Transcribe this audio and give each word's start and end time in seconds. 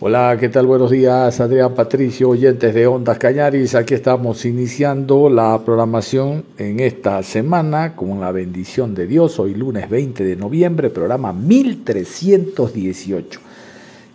Hola, 0.00 0.36
¿qué 0.38 0.48
tal? 0.48 0.68
Buenos 0.68 0.92
días, 0.92 1.40
Adrián 1.40 1.74
Patricio, 1.74 2.28
oyentes 2.28 2.72
de 2.72 2.86
Ondas 2.86 3.18
Cañaris. 3.18 3.74
Aquí 3.74 3.94
estamos 3.94 4.44
iniciando 4.44 5.28
la 5.28 5.58
programación 5.64 6.44
en 6.56 6.78
esta 6.78 7.20
semana 7.24 7.96
con 7.96 8.20
la 8.20 8.30
bendición 8.30 8.94
de 8.94 9.08
Dios. 9.08 9.40
Hoy 9.40 9.54
lunes 9.54 9.90
20 9.90 10.22
de 10.22 10.36
noviembre, 10.36 10.90
programa 10.90 11.32
1318. 11.32 13.40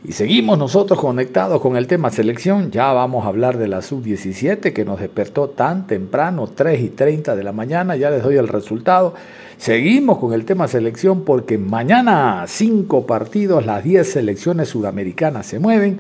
Y 0.06 0.14
seguimos 0.14 0.58
nosotros 0.58 1.02
conectados 1.02 1.60
con 1.60 1.76
el 1.76 1.86
tema 1.86 2.12
selección. 2.12 2.72
Ya 2.72 2.94
vamos 2.94 3.26
a 3.26 3.28
hablar 3.28 3.58
de 3.58 3.68
la 3.68 3.82
sub-17 3.82 4.72
que 4.72 4.86
nos 4.86 5.02
despertó 5.02 5.50
tan 5.50 5.86
temprano, 5.86 6.48
3 6.48 6.80
y 6.80 6.90
30 6.92 7.36
de 7.36 7.44
la 7.44 7.52
mañana. 7.52 7.98
Ya 7.98 8.10
les 8.10 8.24
doy 8.24 8.38
el 8.38 8.48
resultado. 8.48 9.16
Seguimos 9.58 10.18
con 10.18 10.34
el 10.34 10.46
tema 10.46 10.68
selección 10.68 11.24
porque 11.24 11.58
mañana 11.58 12.44
cinco 12.48 13.06
partidos, 13.06 13.66
las 13.66 13.84
10 13.84 14.12
selecciones 14.12 14.70
sudamericanas 14.70 15.46
se 15.46 15.60
mueven. 15.60 16.00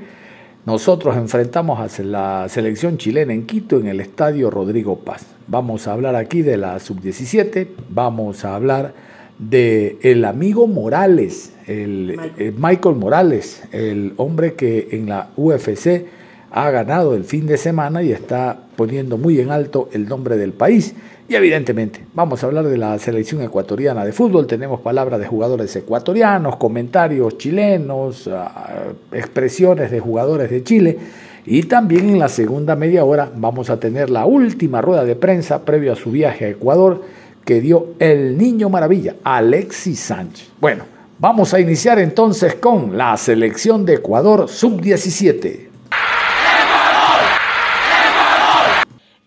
Nosotros 0.65 1.15
enfrentamos 1.17 1.79
a 1.79 2.03
la 2.03 2.47
selección 2.49 2.97
chilena 2.97 3.33
en 3.33 3.45
Quito 3.45 3.79
en 3.79 3.87
el 3.87 3.99
estadio 3.99 4.49
Rodrigo 4.49 4.99
Paz. 4.99 5.25
Vamos 5.47 5.87
a 5.87 5.93
hablar 5.93 6.15
aquí 6.15 6.41
de 6.41 6.57
la 6.57 6.79
sub-17, 6.79 7.67
vamos 7.89 8.45
a 8.45 8.55
hablar 8.55 8.93
de 9.39 9.97
el 10.01 10.25
amigo 10.25 10.67
Morales, 10.67 11.53
el, 11.67 12.17
el 12.37 12.53
Michael 12.57 12.95
Morales, 12.95 13.63
el 13.71 14.13
hombre 14.17 14.53
que 14.53 14.89
en 14.91 15.09
la 15.09 15.29
UFC 15.35 16.05
ha 16.49 16.69
ganado 16.69 17.15
el 17.15 17.23
fin 17.23 17.45
de 17.45 17.57
semana 17.57 18.03
y 18.03 18.11
está 18.11 18.57
poniendo 18.75 19.17
muy 19.17 19.39
en 19.39 19.51
alto 19.51 19.89
el 19.91 20.07
nombre 20.07 20.37
del 20.37 20.53
país. 20.53 20.95
Y 21.33 21.35
evidentemente, 21.35 22.05
vamos 22.13 22.43
a 22.43 22.45
hablar 22.45 22.67
de 22.67 22.77
la 22.77 22.99
selección 22.99 23.41
ecuatoriana 23.41 24.05
de 24.05 24.11
fútbol. 24.13 24.45
Tenemos 24.45 24.81
palabras 24.81 25.19
de 25.19 25.25
jugadores 25.25 25.75
ecuatorianos, 25.75 26.57
comentarios 26.57 27.39
chilenos, 27.39 28.29
ah, 28.31 28.91
expresiones 29.11 29.89
de 29.89 29.99
jugadores 29.99 30.51
de 30.51 30.63
Chile. 30.63 30.95
Y 31.43 31.63
también 31.63 32.07
en 32.07 32.19
la 32.19 32.29
segunda 32.29 32.75
media 32.75 33.03
hora 33.03 33.31
vamos 33.35 33.71
a 33.71 33.79
tener 33.79 34.11
la 34.11 34.27
última 34.27 34.79
rueda 34.79 35.05
de 35.05 35.15
prensa 35.15 35.65
previo 35.65 35.93
a 35.93 35.95
su 35.95 36.11
viaje 36.11 36.45
a 36.45 36.49
Ecuador 36.49 37.01
que 37.43 37.61
dio 37.61 37.95
el 37.97 38.37
niño 38.37 38.69
maravilla, 38.69 39.15
Alexis 39.23 40.01
Sánchez. 40.01 40.51
Bueno, 40.61 40.83
vamos 41.17 41.51
a 41.55 41.59
iniciar 41.59 41.97
entonces 41.97 42.53
con 42.53 42.95
la 42.95 43.17
selección 43.17 43.87
de 43.87 43.95
Ecuador 43.95 44.47
sub-17. 44.47 45.72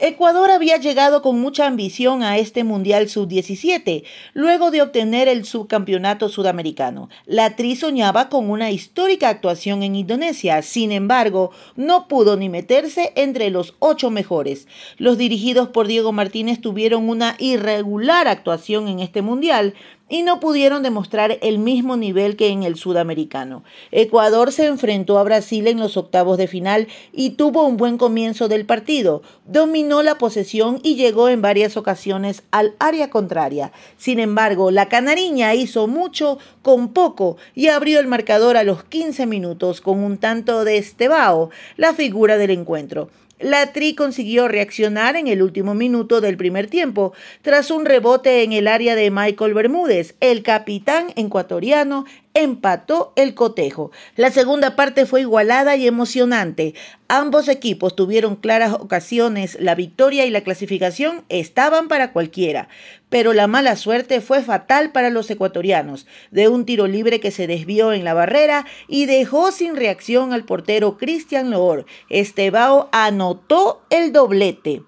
Ecuador 0.07 0.53
había 0.53 0.77
llegado 0.77 1.21
con 1.21 1.41
mucha 1.41 1.67
ambición 1.67 2.23
a 2.23 2.39
este 2.39 2.63
Mundial 2.63 3.09
Sub-17, 3.09 4.05
luego 4.35 4.71
de 4.71 4.81
obtener 4.81 5.27
el 5.27 5.45
subcampeonato 5.45 6.29
sudamericano. 6.29 7.09
La 7.25 7.57
Tri 7.57 7.75
soñaba 7.75 8.29
con 8.29 8.49
una 8.49 8.71
histórica 8.71 9.29
actuación 9.29 9.83
en 9.83 9.97
Indonesia, 9.97 10.63
sin 10.63 10.93
embargo, 10.93 11.51
no 11.75 12.07
pudo 12.07 12.37
ni 12.37 12.49
meterse 12.49 13.13
entre 13.17 13.51
los 13.51 13.75
ocho 13.81 14.11
mejores. 14.11 14.69
Los 14.97 15.19
dirigidos 15.19 15.69
por 15.69 15.89
Diego 15.89 16.13
Martínez 16.13 16.61
tuvieron 16.61 17.09
una 17.09 17.35
irregular 17.41 18.29
actuación 18.29 18.87
en 18.87 19.01
este 19.01 19.23
Mundial, 19.23 19.75
y 20.09 20.23
no 20.23 20.41
pudieron 20.41 20.83
demostrar 20.83 21.39
el 21.43 21.59
mismo 21.59 21.97
nivel 21.97 22.37
que 22.37 22.49
en 22.49 22.63
el 22.63 22.77
sudamericano. 22.77 23.65
Ecuador 23.91 24.53
se 24.53 24.67
enfrentó 24.67 25.19
a 25.19 25.25
Brasil 25.25 25.67
en 25.67 25.79
los 25.79 25.97
octavos 25.97 26.39
de 26.39 26.47
final 26.47 26.87
y 27.13 27.31
tuvo 27.31 27.67
un 27.67 27.77
buen 27.77 27.99
comienzo 27.99 28.49
del 28.49 28.67
partido. 28.67 29.23
Dominó 29.47 30.03
la 30.03 30.19
posesión 30.19 30.79
y 30.83 30.95
llegó 30.95 31.29
en 31.29 31.43
varias 31.43 31.77
ocasiones 31.77 32.45
al 32.51 32.75
área 32.79 33.11
contraria. 33.11 33.73
Sin 33.97 34.21
embargo, 34.21 34.71
la 34.71 34.89
canariña 34.89 35.55
hizo 35.55 35.87
mucho 35.89 36.39
con 36.63 36.93
poco 36.93 37.37
y 37.55 37.69
abrió 37.69 37.99
el 37.99 38.07
marcador 38.07 38.57
a 38.57 38.65
los 38.65 38.85
15 38.85 39.27
minutos 39.27 39.81
con 39.81 39.99
un 39.99 40.19
tanto 40.19 40.65
de 40.65 40.79
Estebao, 40.79 41.51
la 41.77 41.95
figura 41.95 42.39
del 42.39 42.51
encuentro. 42.51 43.09
La 43.39 43.75
Tri 43.75 43.95
consiguió 43.95 44.49
reaccionar 44.49 45.15
en 45.15 45.27
el 45.27 45.43
último 45.43 45.75
minuto 45.75 46.23
del 46.23 46.39
primer 46.39 46.69
tiempo 46.69 47.13
tras 47.43 47.71
un 47.71 47.85
rebote 47.85 48.43
en 48.43 48.55
el 48.55 48.67
área 48.67 48.95
de 48.95 49.11
Michael 49.11 49.53
Bermúdez. 49.53 50.15
El 50.21 50.43
capitán 50.43 51.13
ecuatoriano 51.17 52.07
empató 52.37 53.15
el 53.17 53.33
cotejo. 53.33 53.91
La 54.15 54.31
segunda 54.31 54.77
parte 54.77 55.07
fue 55.07 55.23
igualada 55.23 55.75
y 55.77 55.87
emocionante. 55.87 56.75
Ambos 57.09 57.49
equipos 57.49 57.97
tuvieron 57.97 58.37
claras 58.37 58.75
ocasiones, 58.75 59.57
la 59.59 59.75
victoria 59.75 60.27
y 60.27 60.31
la 60.31 60.43
clasificación 60.43 61.25
estaban 61.31 61.89
para 61.89 62.13
cualquiera, 62.13 62.69
pero 63.09 63.33
la 63.33 63.47
mala 63.47 63.75
suerte 63.75 64.21
fue 64.21 64.43
fatal 64.43 64.93
para 64.93 65.09
los 65.09 65.31
ecuatorianos, 65.31 66.07
de 66.31 66.49
un 66.49 66.67
tiro 66.67 66.87
libre 66.87 67.21
que 67.21 67.31
se 67.31 67.47
desvió 67.47 67.95
en 67.95 68.05
la 68.05 68.13
barrera 68.13 68.67
y 68.87 69.07
dejó 69.07 69.51
sin 69.51 69.75
reacción 69.75 70.35
al 70.35 70.45
portero 70.45 70.99
Cristian 70.99 71.51
Loor. 71.51 71.87
Estebao 72.11 72.91
anotó 72.93 73.81
el 73.89 74.13
doblete. 74.13 74.83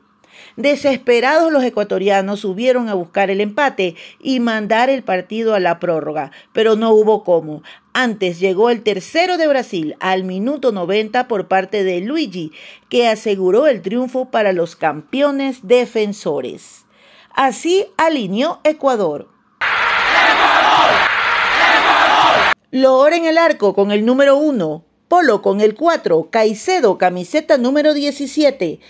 Desesperados 0.58 1.52
los 1.52 1.62
ecuatorianos 1.62 2.41
subieron 2.41 2.88
a 2.88 2.94
buscar 2.94 3.30
el 3.30 3.41
empate 3.41 3.94
y 4.19 4.41
mandar 4.41 4.91
el 4.91 5.04
partido 5.04 5.54
a 5.54 5.60
la 5.60 5.78
prórroga, 5.78 6.32
pero 6.52 6.74
no 6.74 6.91
hubo 6.91 7.22
cómo. 7.22 7.62
Antes 7.92 8.41
llegó 8.41 8.69
el 8.69 8.82
tercero 8.82 9.36
de 9.36 9.46
Brasil 9.46 9.94
al 10.00 10.24
minuto 10.24 10.72
90 10.72 11.28
por 11.28 11.46
parte 11.46 11.84
de 11.84 12.00
Luigi, 12.00 12.50
que 12.88 13.06
aseguró 13.06 13.69
el 13.69 13.82
triunfo 13.82 14.32
para 14.32 14.52
los 14.52 14.74
campeones 14.74 15.60
defensores. 15.62 16.86
Así 17.32 17.86
alineó 17.96 18.58
Ecuador. 18.64 19.28
Loor 22.72 23.12
en 23.12 23.26
el 23.26 23.38
arco 23.38 23.76
con 23.76 23.92
el 23.92 24.04
número 24.04 24.36
1, 24.38 24.84
Polo 25.06 25.40
con 25.40 25.60
el 25.60 25.75
4, 25.75 26.28
Caicedo 26.30 26.98
camiseta 26.98 27.56
número 27.58 27.94
17. 27.94 28.80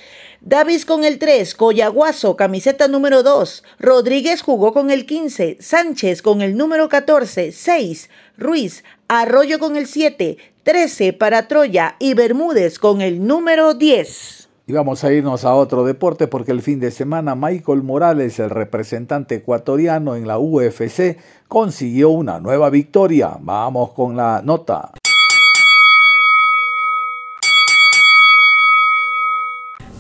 Davis 0.41 0.87
con 0.87 1.03
el 1.05 1.19
3, 1.19 1.57
Coyaguazo, 1.57 2.37
camiseta 2.37 2.87
número 2.87 3.25
2, 3.25 3.65
Rodríguez 3.81 4.41
jugó 4.41 4.73
con 4.73 4.93
el 4.93 5.05
15, 5.05 5.57
Sánchez 5.61 6.23
con 6.23 6.43
el 6.43 6.57
número 6.57 6.89
14, 6.89 7.51
6, 7.51 8.09
Ruiz, 8.37 8.85
Arroyo 9.09 9.59
con 9.59 9.75
el 9.75 9.89
7, 9.89 10.37
13 10.63 11.13
para 11.13 11.49
Troya 11.49 11.97
y 11.99 12.15
Bermúdez 12.15 12.79
con 12.79 13.01
el 13.01 13.27
número 13.27 13.75
10. 13.75 14.49
Y 14.69 14.73
vamos 14.75 15.03
a 15.03 15.13
irnos 15.13 15.45
a 15.45 15.55
otro 15.55 15.85
deporte 15.85 16.29
porque 16.29 16.53
el 16.53 16.63
fin 16.63 16.79
de 16.79 16.93
semana 16.93 17.35
Michael 17.35 17.83
Morales, 17.83 18.39
el 18.39 18.51
representante 18.51 19.37
ecuatoriano 19.37 20.15
en 20.15 20.29
la 20.29 20.39
UFC, 20.39 21.17
consiguió 21.49 22.11
una 22.11 22.39
nueva 22.39 22.71
victoria. 22.71 23.39
Vamos 23.41 23.93
con 23.93 24.17
la 24.17 24.41
nota. 24.45 24.93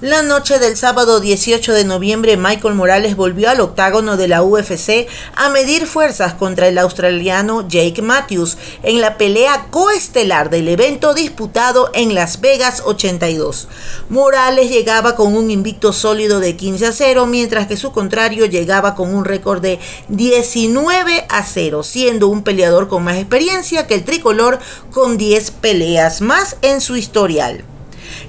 La 0.00 0.22
noche 0.22 0.60
del 0.60 0.76
sábado 0.76 1.18
18 1.18 1.72
de 1.72 1.84
noviembre, 1.84 2.36
Michael 2.36 2.74
Morales 2.76 3.16
volvió 3.16 3.50
al 3.50 3.60
octágono 3.60 4.16
de 4.16 4.28
la 4.28 4.44
UFC 4.44 5.08
a 5.34 5.48
medir 5.48 5.86
fuerzas 5.88 6.34
contra 6.34 6.68
el 6.68 6.78
australiano 6.78 7.66
Jake 7.66 8.00
Matthews 8.00 8.58
en 8.84 9.00
la 9.00 9.18
pelea 9.18 9.66
coestelar 9.70 10.50
del 10.50 10.68
evento 10.68 11.14
disputado 11.14 11.90
en 11.94 12.14
Las 12.14 12.40
Vegas 12.40 12.80
82. 12.84 13.66
Morales 14.08 14.70
llegaba 14.70 15.16
con 15.16 15.36
un 15.36 15.50
invicto 15.50 15.92
sólido 15.92 16.38
de 16.38 16.54
15 16.54 16.86
a 16.86 16.92
0, 16.92 17.26
mientras 17.26 17.66
que 17.66 17.76
su 17.76 17.90
contrario 17.90 18.46
llegaba 18.46 18.94
con 18.94 19.12
un 19.12 19.24
récord 19.24 19.60
de 19.60 19.80
19 20.10 21.26
a 21.28 21.42
0, 21.42 21.82
siendo 21.82 22.28
un 22.28 22.44
peleador 22.44 22.86
con 22.86 23.02
más 23.02 23.16
experiencia 23.16 23.88
que 23.88 23.94
el 23.94 24.04
tricolor 24.04 24.60
con 24.92 25.18
10 25.18 25.50
peleas 25.50 26.20
más 26.20 26.56
en 26.62 26.80
su 26.80 26.94
historial. 26.94 27.64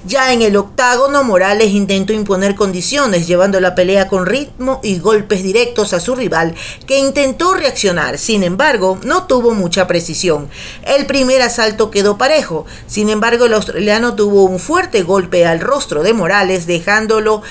Ya 0.06 0.32
en 0.32 0.40
el 0.40 0.56
octágono, 0.56 1.24
Morales 1.24 1.72
intentó 1.72 2.14
imponer 2.14 2.54
condiciones, 2.54 3.26
llevando 3.26 3.60
la 3.60 3.74
pelea 3.74 4.08
con 4.08 4.24
ritmo 4.24 4.80
y 4.82 4.98
golpes 4.98 5.42
directos 5.42 5.92
a 5.92 6.00
su 6.00 6.14
rival, 6.14 6.54
que 6.86 6.98
intentó 6.98 7.52
reaccionar. 7.52 8.16
Sin 8.16 8.42
embargo, 8.42 8.98
no 9.04 9.26
tuvo 9.26 9.52
mucha 9.52 9.86
precisión. 9.86 10.48
El 10.84 11.04
primer 11.04 11.42
asalto 11.42 11.90
quedó 11.90 12.16
parejo. 12.16 12.64
Sin 12.86 13.10
embargo, 13.10 13.44
el 13.44 13.52
australiano 13.52 14.14
tuvo 14.14 14.44
un 14.44 14.58
fuerte 14.58 15.02
golpe 15.02 15.44
al 15.44 15.60
rostro 15.60 16.02
de 16.02 16.14
Morales, 16.14 16.66
dejándolo 16.66 17.42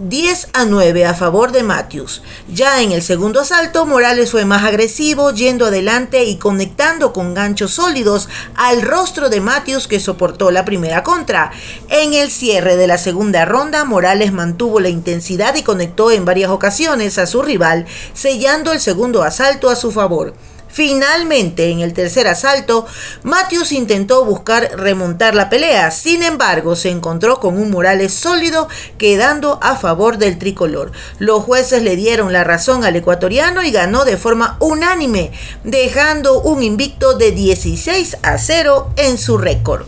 10 0.00 0.50
a 0.52 0.64
9 0.64 1.06
a 1.06 1.14
favor 1.14 1.50
de 1.50 1.64
Matthews. 1.64 2.22
Ya 2.52 2.82
en 2.82 2.92
el 2.92 3.02
segundo 3.02 3.40
asalto, 3.40 3.84
Morales 3.84 4.30
fue 4.30 4.44
más 4.44 4.62
agresivo, 4.62 5.32
yendo 5.32 5.66
adelante 5.66 6.24
y 6.24 6.36
conectando 6.36 7.12
con 7.12 7.34
ganchos 7.34 7.72
sólidos 7.72 8.28
al 8.54 8.82
rostro 8.82 9.28
de 9.28 9.40
Matthews 9.40 9.88
que 9.88 9.98
soportó 9.98 10.52
la 10.52 10.64
primera 10.64 11.02
contra. 11.02 11.50
En 11.88 12.14
el 12.14 12.30
cierre 12.30 12.76
de 12.76 12.86
la 12.86 12.96
segunda 12.96 13.44
ronda, 13.44 13.84
Morales 13.84 14.32
mantuvo 14.32 14.78
la 14.78 14.88
intensidad 14.88 15.56
y 15.56 15.62
conectó 15.64 16.12
en 16.12 16.24
varias 16.24 16.50
ocasiones 16.50 17.18
a 17.18 17.26
su 17.26 17.42
rival, 17.42 17.86
sellando 18.12 18.72
el 18.72 18.80
segundo 18.80 19.24
asalto 19.24 19.68
a 19.68 19.76
su 19.76 19.90
favor. 19.90 20.34
Finalmente, 20.78 21.72
en 21.72 21.80
el 21.80 21.92
tercer 21.92 22.28
asalto, 22.28 22.86
Matthews 23.24 23.72
intentó 23.72 24.24
buscar 24.24 24.70
remontar 24.76 25.34
la 25.34 25.50
pelea, 25.50 25.90
sin 25.90 26.22
embargo, 26.22 26.76
se 26.76 26.88
encontró 26.88 27.40
con 27.40 27.58
un 27.58 27.72
Morales 27.72 28.14
sólido, 28.14 28.68
quedando 28.96 29.58
a 29.60 29.74
favor 29.74 30.18
del 30.18 30.38
tricolor. 30.38 30.92
Los 31.18 31.42
jueces 31.42 31.82
le 31.82 31.96
dieron 31.96 32.32
la 32.32 32.44
razón 32.44 32.84
al 32.84 32.94
ecuatoriano 32.94 33.64
y 33.64 33.72
ganó 33.72 34.04
de 34.04 34.16
forma 34.16 34.56
unánime, 34.60 35.32
dejando 35.64 36.42
un 36.42 36.62
invicto 36.62 37.14
de 37.14 37.32
16 37.32 38.18
a 38.22 38.38
0 38.38 38.92
en 38.94 39.18
su 39.18 39.36
récord. 39.36 39.84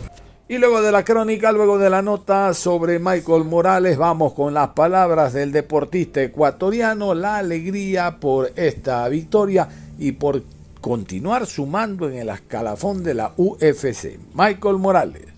Y 0.48 0.58
luego 0.58 0.82
de 0.82 0.90
la 0.90 1.04
crónica, 1.04 1.52
luego 1.52 1.78
de 1.78 1.88
la 1.88 2.02
nota 2.02 2.52
sobre 2.52 2.98
Michael 2.98 3.44
Morales, 3.44 3.96
vamos 3.96 4.32
con 4.32 4.54
las 4.54 4.70
palabras 4.70 5.34
del 5.34 5.52
deportista 5.52 6.20
ecuatoriano, 6.20 7.14
la 7.14 7.36
alegría 7.36 8.16
por 8.18 8.50
esta 8.56 9.06
victoria 9.08 9.68
y 9.96 10.10
por 10.10 10.42
continuar 10.80 11.46
sumando 11.46 12.08
en 12.08 12.18
el 12.18 12.28
escalafón 12.30 13.02
de 13.04 13.14
la 13.14 13.32
UFC. 13.36 14.18
Michael 14.34 14.76
Morales. 14.76 15.28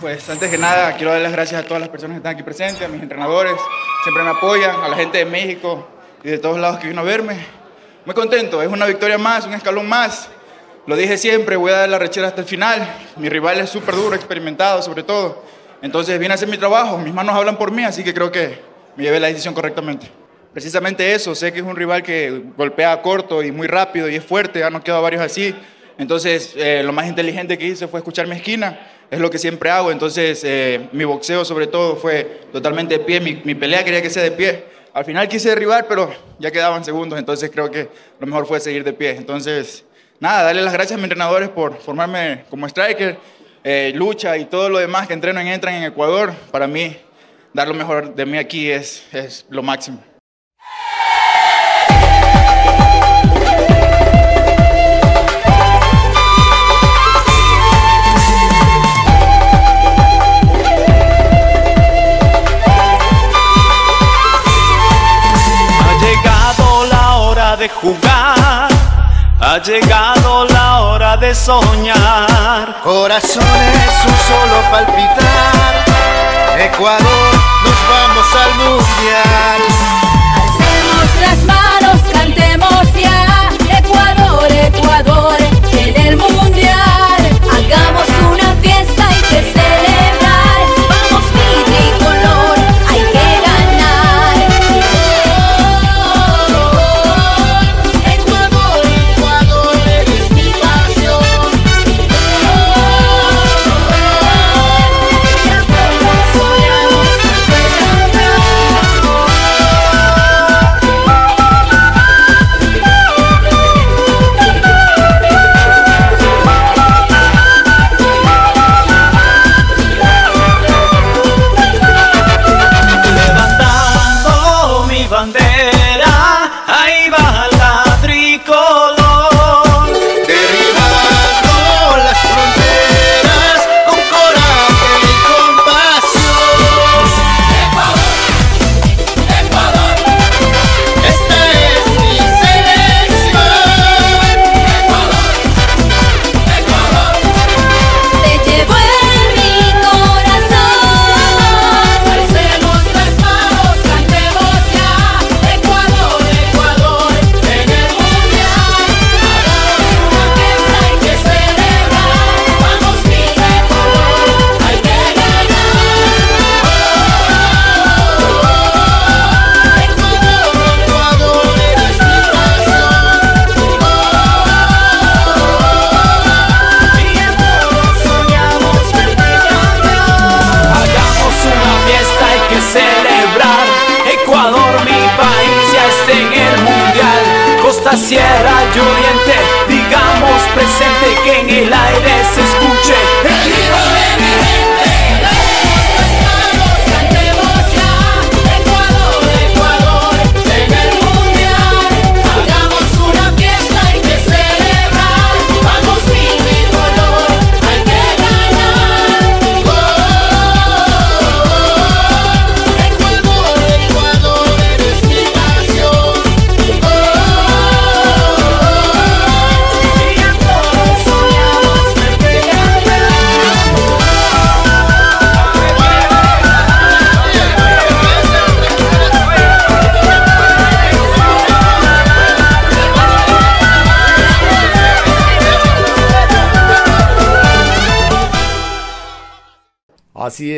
Pues 0.00 0.28
antes 0.28 0.50
que 0.50 0.58
nada 0.58 0.96
quiero 0.96 1.12
dar 1.12 1.22
las 1.22 1.32
gracias 1.32 1.64
a 1.64 1.66
todas 1.66 1.80
las 1.80 1.88
personas 1.88 2.14
que 2.14 2.18
están 2.18 2.34
aquí 2.34 2.44
presentes, 2.44 2.82
a 2.82 2.88
mis 2.88 3.02
entrenadores, 3.02 3.54
siempre 4.04 4.22
me 4.22 4.30
apoyan, 4.30 4.76
a 4.80 4.88
la 4.88 4.96
gente 4.96 5.18
de 5.18 5.24
México 5.24 5.88
y 6.22 6.28
de 6.28 6.38
todos 6.38 6.58
lados 6.58 6.78
que 6.78 6.88
vino 6.88 7.00
a 7.00 7.04
verme. 7.04 7.36
Muy 8.04 8.14
contento, 8.14 8.62
es 8.62 8.68
una 8.68 8.86
victoria 8.86 9.18
más, 9.18 9.46
un 9.46 9.54
escalón 9.54 9.88
más. 9.88 10.28
Lo 10.86 10.94
dije 10.94 11.18
siempre, 11.18 11.56
voy 11.56 11.72
a 11.72 11.78
dar 11.78 11.88
la 11.88 11.98
rechera 11.98 12.28
hasta 12.28 12.42
el 12.42 12.46
final. 12.46 12.88
Mi 13.16 13.28
rival 13.28 13.58
es 13.58 13.70
súper 13.70 13.96
duro, 13.96 14.14
experimentado 14.14 14.82
sobre 14.82 15.02
todo. 15.02 15.42
Entonces 15.82 16.18
vine 16.18 16.32
a 16.32 16.34
hacer 16.36 16.48
mi 16.48 16.58
trabajo, 16.58 16.98
mis 16.98 17.12
manos 17.12 17.34
hablan 17.34 17.56
por 17.56 17.72
mí, 17.72 17.84
así 17.84 18.04
que 18.04 18.14
creo 18.14 18.30
que 18.30 18.67
me 18.98 19.04
llevé 19.04 19.18
la 19.18 19.28
decisión 19.28 19.54
correctamente 19.54 20.08
precisamente 20.58 21.14
eso. 21.14 21.36
Sé 21.36 21.52
que 21.52 21.60
es 21.60 21.64
un 21.64 21.76
rival 21.76 22.02
que 22.02 22.42
golpea 22.56 23.00
corto 23.00 23.44
y 23.44 23.52
muy 23.52 23.68
rápido 23.68 24.08
y 24.08 24.16
es 24.16 24.24
fuerte, 24.24 24.64
ha 24.64 24.70
noqueado 24.70 24.98
a 24.98 25.02
varios 25.02 25.22
así. 25.22 25.54
Entonces, 25.98 26.54
eh, 26.56 26.82
lo 26.84 26.92
más 26.92 27.06
inteligente 27.06 27.56
que 27.56 27.66
hice 27.66 27.86
fue 27.86 28.00
escuchar 28.00 28.26
mi 28.26 28.34
esquina, 28.34 28.78
es 29.10 29.20
lo 29.20 29.30
que 29.30 29.38
siempre 29.38 29.70
hago. 29.70 29.92
Entonces, 29.92 30.42
eh, 30.44 30.88
mi 30.90 31.04
boxeo 31.04 31.44
sobre 31.44 31.68
todo 31.68 31.94
fue 31.94 32.40
totalmente 32.52 32.98
de 32.98 33.04
pie, 33.04 33.20
mi, 33.20 33.40
mi, 33.44 33.54
pelea 33.54 33.84
quería 33.84 34.02
que 34.02 34.10
sea 34.10 34.22
de 34.24 34.32
pie. 34.32 34.64
Al 34.92 35.04
final 35.04 35.28
quise 35.28 35.48
derribar, 35.48 35.86
pero 35.86 36.12
ya 36.40 36.50
quedaban 36.50 36.84
segundos, 36.84 37.18
entonces 37.18 37.50
creo 37.50 37.70
que 37.70 37.88
lo 38.18 38.26
mejor 38.26 38.46
fue 38.46 38.58
seguir 38.58 38.82
de 38.82 38.92
pie. 38.92 39.10
Entonces, 39.10 39.84
nada, 40.18 40.42
darle 40.42 40.62
las 40.62 40.72
gracias 40.72 40.94
a 40.94 40.96
mis 40.96 41.04
entrenadores 41.04 41.48
por 41.50 41.78
formarme 41.78 42.44
como 42.50 42.66
striker, 42.66 43.16
eh, 43.62 43.92
lucha 43.94 44.36
y 44.36 44.46
todo 44.46 44.68
lo 44.68 44.78
demás 44.78 45.06
que 45.06 45.14
entreno 45.14 45.40
en 45.40 45.48
Entran 45.48 45.74
en 45.74 45.84
Ecuador. 45.84 46.32
Para 46.50 46.66
mí, 46.66 46.96
dar 47.58 47.66
lo 47.66 47.74
mejor 47.74 48.14
de 48.14 48.24
mí 48.24 48.38
aquí 48.38 48.70
es, 48.70 49.04
es 49.12 49.44
lo 49.50 49.64
máximo. 49.64 49.98
de 67.56 67.68
jugar. 67.68 68.68
Ha 69.40 69.58
llegado 69.64 70.44
la 70.44 70.82
hora 70.82 71.16
de 71.16 71.34
soñar. 71.34 72.80
Corazones, 72.84 74.04
un 74.06 74.16
solo 74.28 74.56
palpitar. 74.70 75.87
Ecuador, 76.60 77.34
nos 77.64 77.88
vamos 77.88 78.26
al 78.34 78.54
mundial. 78.56 79.60
Alcemos 80.42 81.08
las 81.20 81.44
manos, 81.44 82.00
cantemos 82.12 82.92
ya. 83.00 83.48
Ecuador, 83.78 84.50
Ecuador, 84.50 85.36
en 85.72 85.96
el 86.06 86.16
mundial. 86.16 87.40
Hagamos 87.52 88.08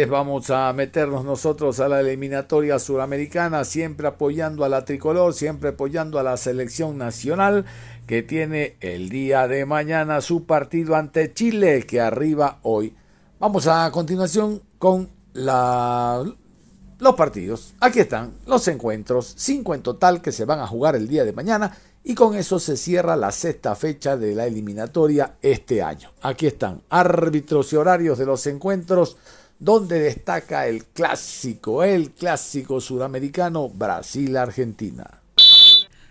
vamos 0.09 0.51
a 0.51 0.73
meternos 0.73 1.25
nosotros 1.25 1.81
a 1.81 1.89
la 1.89 2.01
eliminatoria 2.01 2.79
suramericana, 2.79 3.65
siempre 3.65 4.07
apoyando 4.07 4.65
a 4.65 4.69
la 4.69 4.85
tricolor, 4.85 5.35
siempre 5.35 5.71
apoyando 5.71 6.19
a 6.19 6.23
la 6.23 6.37
selección 6.37 6.97
nacional 6.97 7.65
que 8.07 8.23
tiene 8.23 8.77
el 8.81 9.09
día 9.09 9.49
de 9.49 9.67
mañana 9.67 10.21
su 10.21 10.45
partido 10.45 10.95
ante 10.97 11.33
Chile 11.35 11.85
que 11.87 12.01
arriba 12.01 12.59
hoy. 12.63 12.95
Vamos 13.39 13.67
a 13.67 13.91
continuación 13.91 14.63
con 14.79 15.09
los 15.35 17.15
partidos. 17.17 17.75
Aquí 17.81 18.01
están 18.01 18.33
los 18.47 18.69
encuentros, 18.69 19.35
cinco 19.37 19.75
en 19.75 19.83
total 19.83 20.23
que 20.23 20.33
se 20.33 20.45
van 20.45 20.61
a 20.61 20.67
jugar 20.67 20.95
el 20.95 21.09
día 21.09 21.25
de 21.25 21.33
mañana 21.33 21.77
y 22.03 22.15
con 22.15 22.35
eso 22.35 22.59
se 22.59 22.77
cierra 22.77 23.17
la 23.17 23.31
sexta 23.31 23.75
fecha 23.75 24.17
de 24.17 24.35
la 24.35 24.47
eliminatoria 24.47 25.35
este 25.43 25.83
año. 25.83 26.11
Aquí 26.23 26.47
están 26.47 26.83
árbitros 26.89 27.73
y 27.73 27.77
horarios 27.77 28.19
de 28.19 28.27
los 28.27 28.47
encuentros 28.47 29.17
donde 29.61 30.01
destaca 30.01 30.67
el 30.67 30.87
clásico, 30.87 31.85
el 31.85 32.11
clásico 32.11 32.81
sudamericano 32.81 33.69
Brasil-Argentina. 33.69 35.21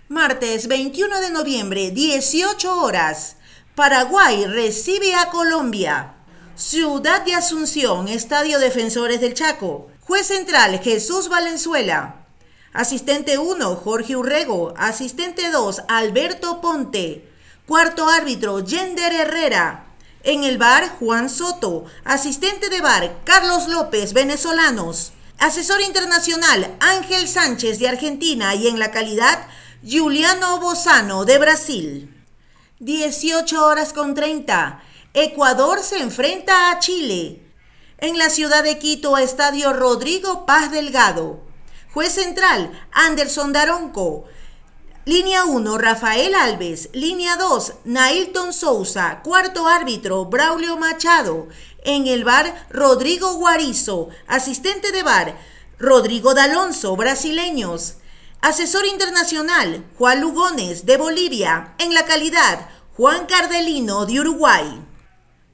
Martes 0.08 0.68
21 0.68 1.20
de 1.20 1.32
noviembre, 1.32 1.92
18 1.92 2.82
horas. 2.82 3.36
Paraguay 3.76 4.46
recibe 4.46 5.16
a 5.16 5.30
Colombia. 5.30 6.14
Ciudad 6.56 7.26
de 7.26 7.34
Asunción, 7.34 8.08
Estadio 8.08 8.60
Defensores 8.60 9.20
del 9.20 9.34
Chaco. 9.34 9.90
Juez 10.02 10.28
central 10.28 10.80
Jesús 10.80 11.28
Valenzuela. 11.28 12.26
Asistente 12.72 13.40
1, 13.40 13.76
Jorge 13.78 14.16
Urrego. 14.16 14.74
Asistente 14.78 15.50
2, 15.50 15.84
Alberto 15.88 16.62
Ponte. 16.62 17.28
Cuarto 17.66 18.08
árbitro, 18.10 18.60
Yender 18.64 19.14
Herrera. 19.14 19.89
En 20.24 20.44
el 20.44 20.58
bar, 20.58 20.98
Juan 21.00 21.30
Soto. 21.30 21.86
Asistente 22.04 22.70
de 22.70 22.82
bar, 22.82 23.20
Carlos 23.24 23.68
López, 23.68 24.14
venezolanos. 24.14 25.14
Asesor 25.38 25.80
internacional, 25.82 26.76
Ángel 26.82 27.28
Sánchez 27.28 27.80
de 27.80 27.88
Argentina. 27.88 28.54
Y 28.56 28.68
en 28.68 28.80
la 28.80 28.92
calidad, 28.92 29.48
Juliano 29.90 30.60
Bozano 30.60 31.24
de 31.24 31.38
Brasil. 31.38 32.24
18 32.80 33.66
horas 33.66 33.94
con 33.94 34.14
30. 34.14 34.84
Ecuador 35.14 35.82
se 35.82 36.00
enfrenta 36.00 36.72
a 36.72 36.80
Chile. 36.80 37.42
En 37.98 38.18
la 38.18 38.30
ciudad 38.30 38.64
de 38.64 38.78
Quito, 38.78 39.18
Estadio 39.18 39.72
Rodrigo 39.72 40.46
Paz 40.46 40.72
Delgado. 40.72 41.42
Juez 41.94 42.14
central, 42.14 42.72
Anderson 42.92 43.54
Daronco. 43.54 44.26
Línea 45.10 45.44
1, 45.44 45.80
Rafael 45.80 46.36
Alves. 46.36 46.90
Línea 46.94 47.36
2, 47.36 47.74
Nailton 47.86 48.54
Souza. 48.54 49.22
Cuarto 49.24 49.68
árbitro, 49.68 50.26
Braulio 50.26 50.78
Machado. 50.78 51.48
En 51.84 52.06
el 52.06 52.24
bar, 52.24 52.68
Rodrigo 52.70 53.34
Guarizo. 53.34 54.10
Asistente 54.28 54.92
de 54.92 55.02
bar, 55.02 55.36
Rodrigo 55.80 56.36
D'Alonso, 56.36 56.96
brasileños. 56.96 57.96
Asesor 58.42 58.86
internacional, 58.86 59.84
Juan 59.98 60.22
Lugones, 60.22 60.86
de 60.86 60.98
Bolivia. 60.98 61.74
En 61.80 61.96
la 61.96 62.06
calidad, 62.06 62.70
Juan 62.96 63.26
Cardelino, 63.26 64.06
de 64.06 64.20
Uruguay. 64.20 64.80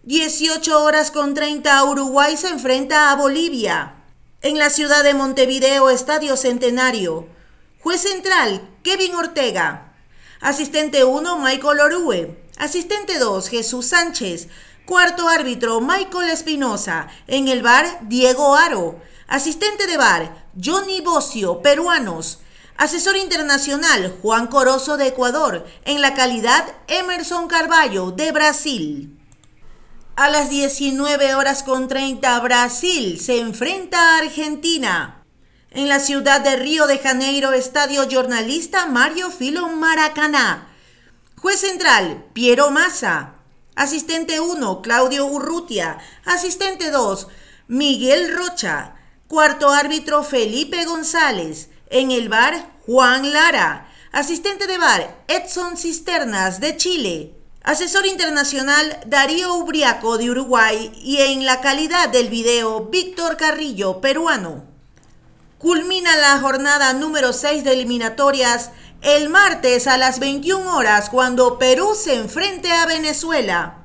18 0.04 0.84
horas 0.84 1.12
con 1.12 1.34
30, 1.34 1.82
Uruguay 1.86 2.36
se 2.36 2.50
enfrenta 2.50 3.10
a 3.10 3.16
Bolivia. 3.16 4.04
En 4.42 4.58
la 4.58 4.70
ciudad 4.70 5.06
de 5.06 5.14
Montevideo, 5.14 5.90
Estadio 5.90 6.36
Centenario. 6.36 7.34
Juez 7.86 8.02
central, 8.02 8.68
Kevin 8.82 9.14
Ortega. 9.14 9.94
Asistente 10.42 11.04
1, 11.04 11.38
Michael 11.38 11.80
Orue. 11.82 12.36
Asistente 12.58 13.20
2, 13.20 13.48
Jesús 13.48 13.86
Sánchez. 13.86 14.48
Cuarto 14.88 15.30
árbitro, 15.30 15.82
Michael 15.82 16.32
Espinosa. 16.32 17.10
En 17.28 17.48
el 17.48 17.62
bar, 17.62 18.00
Diego 18.02 18.56
Aro. 18.56 19.00
Asistente 19.28 19.86
de 19.86 19.98
bar, 19.98 20.48
Johnny 20.60 21.02
Bocio, 21.02 21.62
peruanos. 21.62 22.40
Asesor 22.76 23.18
internacional, 23.18 24.18
Juan 24.20 24.48
Corozo 24.48 24.98
de 24.98 25.10
Ecuador. 25.10 25.68
En 25.84 26.02
la 26.02 26.16
calidad, 26.16 26.66
Emerson 26.88 27.48
Carballo, 27.48 28.10
de 28.10 28.32
Brasil. 28.32 29.20
A 30.16 30.32
las 30.32 30.50
19 30.50 31.36
horas 31.36 31.62
con 31.62 31.88
30, 31.88 32.40
Brasil 32.40 33.20
se 33.20 33.38
enfrenta 33.40 34.16
a 34.16 34.18
Argentina. 34.24 35.15
En 35.76 35.90
la 35.90 36.00
ciudad 36.00 36.40
de 36.40 36.56
Río 36.56 36.88
de 36.88 37.00
Janeiro, 37.00 37.52
estadio 37.52 38.08
jornalista 38.10 38.86
Mario 38.86 39.30
Filo 39.30 39.68
Maracaná. 39.68 40.70
Juez 41.36 41.60
central, 41.60 42.24
Piero 42.32 42.72
Massa. 42.72 43.34
Asistente 43.76 44.40
1, 44.40 44.82
Claudio 44.82 45.26
Urrutia. 45.26 45.98
Asistente 46.24 46.92
2, 46.92 47.28
Miguel 47.68 48.34
Rocha. 48.34 48.96
Cuarto 49.28 49.70
árbitro, 49.70 50.24
Felipe 50.24 50.86
González. 50.86 51.68
En 51.90 52.12
el 52.12 52.30
bar, 52.30 52.72
Juan 52.86 53.34
Lara. 53.34 53.92
Asistente 54.14 54.68
de 54.68 54.78
bar, 54.78 55.26
Edson 55.28 55.76
Cisternas, 55.76 56.62
de 56.62 56.78
Chile. 56.78 57.36
Asesor 57.64 58.06
internacional 58.06 58.98
Darío 59.08 59.56
Ubriaco 59.56 60.18
de 60.18 60.30
Uruguay 60.30 60.94
y 61.04 61.18
en 61.18 61.46
la 61.46 61.60
calidad 61.60 62.08
del 62.08 62.30
video 62.30 62.86
Víctor 62.86 63.36
Carrillo, 63.36 64.00
peruano. 64.00 64.75
Culmina 65.58 66.18
la 66.18 66.40
jornada 66.40 66.92
número 66.92 67.32
6 67.32 67.64
de 67.64 67.72
eliminatorias 67.72 68.72
el 69.02 69.30
martes 69.30 69.88
a 69.88 69.98
las 69.98 70.20
21 70.20 70.76
horas 70.76 71.10
cuando 71.10 71.58
Perú 71.58 71.96
se 71.96 72.16
enfrente 72.16 72.74
a 72.74 72.86
Venezuela. 72.86 73.78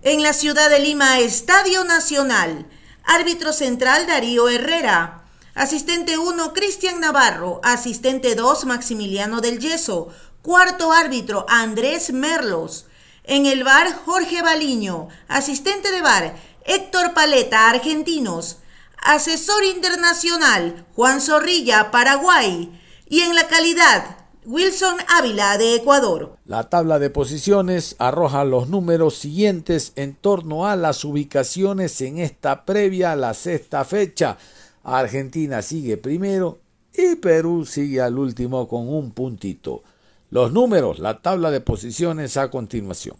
En 0.00 0.22
la 0.22 0.32
ciudad 0.32 0.70
de 0.70 0.78
Lima, 0.78 1.20
Estadio 1.20 1.84
Nacional. 1.84 2.66
Árbitro 3.04 3.52
central 3.52 4.06
Darío 4.06 4.48
Herrera. 4.48 5.24
Asistente 5.54 6.16
1 6.16 6.54
Cristian 6.54 6.98
Navarro. 6.98 7.60
Asistente 7.62 8.34
2 8.34 8.64
Maximiliano 8.64 9.42
del 9.42 9.58
Yeso. 9.58 10.08
Cuarto 10.40 10.92
árbitro 10.92 11.44
Andrés 11.46 12.10
Merlos. 12.10 12.86
En 13.24 13.44
el 13.44 13.64
bar, 13.64 13.92
Jorge 14.06 14.40
Baliño. 14.40 15.08
Asistente 15.28 15.90
de 15.90 16.00
bar, 16.00 16.34
Héctor 16.64 17.12
Paleta, 17.12 17.68
argentinos. 17.68 18.61
Asesor 19.04 19.64
internacional, 19.64 20.86
Juan 20.94 21.20
Zorrilla, 21.20 21.90
Paraguay. 21.90 22.70
Y 23.08 23.20
en 23.20 23.34
la 23.34 23.48
calidad, 23.48 24.16
Wilson 24.46 24.96
Ávila, 25.08 25.58
de 25.58 25.74
Ecuador. 25.74 26.36
La 26.46 26.68
tabla 26.68 27.00
de 27.00 27.10
posiciones 27.10 27.96
arroja 27.98 28.44
los 28.44 28.68
números 28.68 29.16
siguientes 29.16 29.92
en 29.96 30.14
torno 30.14 30.66
a 30.66 30.76
las 30.76 31.04
ubicaciones 31.04 32.00
en 32.00 32.18
esta 32.18 32.64
previa 32.64 33.12
a 33.12 33.16
la 33.16 33.34
sexta 33.34 33.84
fecha. 33.84 34.38
Argentina 34.84 35.62
sigue 35.62 35.96
primero 35.96 36.60
y 36.94 37.16
Perú 37.16 37.66
sigue 37.66 38.00
al 38.00 38.18
último 38.18 38.68
con 38.68 38.88
un 38.88 39.10
puntito. 39.10 39.82
Los 40.30 40.52
números, 40.52 41.00
la 41.00 41.20
tabla 41.20 41.50
de 41.50 41.60
posiciones 41.60 42.36
a 42.36 42.50
continuación. 42.50 43.16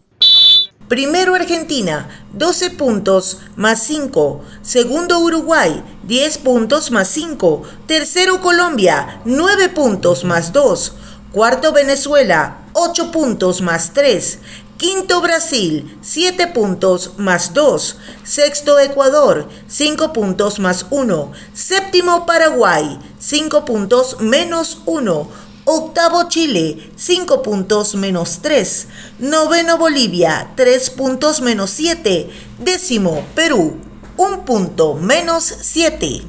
Primero 0.89 1.35
Argentina, 1.35 2.09
12 2.35 2.71
puntos 2.71 3.39
más 3.57 3.83
5. 3.85 4.43
Segundo 4.63 5.21
Uruguay, 5.21 5.83
10 6.05 6.39
puntos 6.39 6.91
más 6.91 7.09
5. 7.09 7.63
Tercero 7.87 8.41
Colombia, 8.41 9.21
9 9.25 9.71
puntos 9.71 10.25
más 10.25 10.53
2. 10.53 10.95
Cuarto 11.33 11.73
Venezuela, 11.73 12.59
8 12.75 13.11
puntos 13.11 13.63
más 13.63 13.93
3. 13.95 14.39
Quinto 14.77 15.21
Brasil, 15.21 15.97
7 16.03 16.49
puntos 16.49 17.13
más 17.17 17.55
2. 17.55 17.99
Sexto 18.25 18.81
Ecuador, 18.81 19.49
5 19.69 20.13
puntos 20.13 20.59
más 20.59 20.87
1. 20.91 21.33
Séptimo 21.55 22.27
Paraguay, 22.27 22.99
5 23.19 23.65
puntos 23.65 24.21
menos 24.21 24.83
1. 24.85 25.29
Octavo 25.65 26.29
Chile, 26.29 26.91
5 26.97 27.41
puntos 27.41 27.95
menos 27.95 28.41
3. 28.43 28.89
Noveno 29.21 29.79
Bolivia, 29.79 30.53
3 30.57 30.91
puntos 30.91 31.41
menos 31.41 31.71
7. 31.71 32.29
Décimo 32.59 33.25
Perú, 33.37 33.77
1 34.17 34.45
punto 34.45 34.95
menos 34.95 35.45
7. 35.45 36.23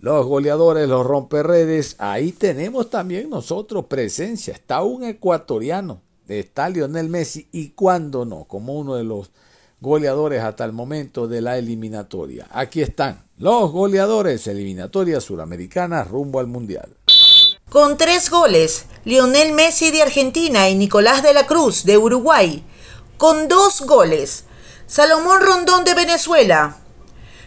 Los 0.00 0.26
goleadores, 0.26 0.88
los 0.88 1.06
romperredes, 1.06 1.94
ahí 1.98 2.32
tenemos 2.32 2.90
también 2.90 3.30
nosotros 3.30 3.84
presencia. 3.84 4.54
Está 4.54 4.82
un 4.82 5.04
ecuatoriano, 5.04 6.00
está 6.26 6.68
Lionel 6.68 7.08
Messi 7.08 7.46
y 7.52 7.68
cuando 7.70 8.24
no, 8.24 8.44
como 8.44 8.74
uno 8.74 8.96
de 8.96 9.04
los 9.04 9.30
goleadores 9.80 10.42
hasta 10.42 10.64
el 10.64 10.72
momento 10.72 11.28
de 11.28 11.40
la 11.40 11.58
eliminatoria. 11.58 12.48
Aquí 12.50 12.82
están 12.82 13.22
los 13.38 13.70
goleadores, 13.70 14.46
eliminatoria 14.48 15.20
suramericana 15.20 16.02
rumbo 16.04 16.40
al 16.40 16.46
Mundial. 16.46 16.96
Con 17.70 17.96
tres 17.96 18.30
goles, 18.30 18.86
Lionel 19.04 19.52
Messi 19.52 19.92
de 19.92 20.02
Argentina 20.02 20.68
y 20.68 20.74
Nicolás 20.74 21.22
de 21.22 21.32
la 21.32 21.46
Cruz 21.46 21.84
de 21.84 21.98
Uruguay. 21.98 22.64
Con 23.16 23.46
dos 23.46 23.82
goles, 23.82 24.42
Salomón 24.88 25.40
Rondón 25.40 25.84
de 25.84 25.94
Venezuela. 25.94 26.78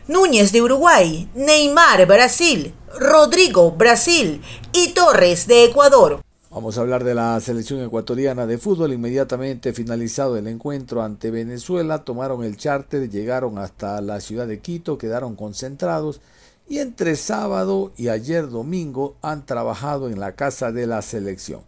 Núñez 0.08 0.53
de 0.53 0.62
Uruguay, 0.62 1.30
Neymar 1.36 2.08
Brasil, 2.08 2.74
Rodrigo 2.98 3.72
Brasil 3.72 4.42
y 4.72 4.94
Torres 4.94 5.46
de 5.46 5.65
Ecuador. 5.65 6.22
Vamos 6.51 6.77
a 6.77 6.82
hablar 6.82 7.03
de 7.03 7.15
la 7.15 7.38
selección 7.42 7.84
ecuatoriana 7.84 8.46
de 8.46 8.58
fútbol. 8.58 8.94
Inmediatamente 8.94 9.74
finalizado 9.74 10.38
el 10.38 10.48
encuentro 10.48 11.03
ante 11.03 11.32
Venezuela, 11.32 12.06
tomaron 12.06 12.46
el 12.46 12.56
charter, 12.56 13.10
llegaron 13.10 13.58
hasta 13.58 14.00
la 14.00 14.22
ciudad 14.22 14.48
de 14.48 14.62
Quito, 14.62 14.98
quedaron 14.98 15.36
concentrados 15.36 16.22
y 16.67 16.79
entre 16.79 17.15
sábado 17.15 17.91
y 17.98 18.08
ayer 18.08 18.50
domingo 18.50 19.15
han 19.22 19.46
trabajado 19.46 20.10
en 20.10 20.20
la 20.20 20.34
casa 20.34 20.72
de 20.72 20.88
la 20.88 21.01
selección. 21.01 21.62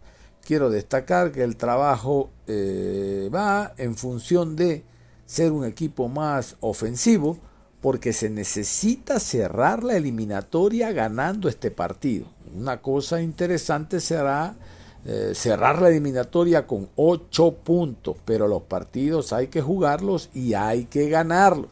Quiero 0.44 0.70
destacar 0.70 1.32
que 1.32 1.42
el 1.42 1.56
trabajo 1.56 2.30
eh, 2.46 3.28
va 3.34 3.74
en 3.78 3.96
función 3.96 4.56
de 4.56 4.84
ser 5.26 5.52
un 5.52 5.64
equipo 5.64 6.08
más 6.08 6.56
ofensivo 6.60 7.36
porque 7.80 8.12
se 8.12 8.30
necesita 8.30 9.20
cerrar 9.20 9.84
la 9.84 9.96
eliminatoria 9.96 10.92
ganando 10.92 11.48
este 11.48 11.70
partido. 11.70 12.26
Una 12.54 12.80
cosa 12.80 13.20
interesante 13.20 14.00
será 14.00 14.56
eh, 15.04 15.32
cerrar 15.34 15.80
la 15.80 15.88
eliminatoria 15.88 16.66
con 16.66 16.88
8 16.96 17.58
puntos, 17.62 18.16
pero 18.24 18.48
los 18.48 18.62
partidos 18.62 19.32
hay 19.32 19.48
que 19.48 19.62
jugarlos 19.62 20.30
y 20.34 20.54
hay 20.54 20.86
que 20.86 21.08
ganarlos. 21.08 21.70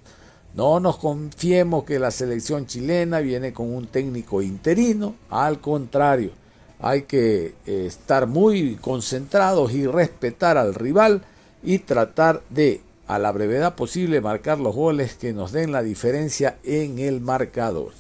No 0.55 0.79
nos 0.79 0.99
confiemos 0.99 1.83
que 1.83 1.99
la 1.99 2.13
selección 2.13 2.67
chilena 2.67 3.19
viene 3.19 3.53
con 3.53 3.75
un 3.75 3.89
técnico 3.89 4.41
interino, 4.41 5.17
al 5.29 5.61
contrario, 5.61 6.31
hay 6.79 7.03
que 7.03 7.55
eh, 7.67 7.87
estar 7.87 8.29
muy 8.29 8.77
concentrados 8.77 9.73
y 9.73 9.87
respetar 9.87 10.57
al 10.57 10.75
rival 10.75 11.23
y 11.63 11.79
tratar 11.81 12.43
de, 12.51 12.83
a 13.09 13.19
la 13.19 13.33
brevedad 13.33 13.75
posible, 13.75 14.21
marcar 14.21 14.61
los 14.61 14.77
goles 14.77 15.15
que 15.15 15.33
nos 15.33 15.51
den 15.51 15.73
la 15.73 15.83
diferencia 15.83 16.59
en 16.63 17.01
el 17.01 17.21
marcador. 17.21 17.93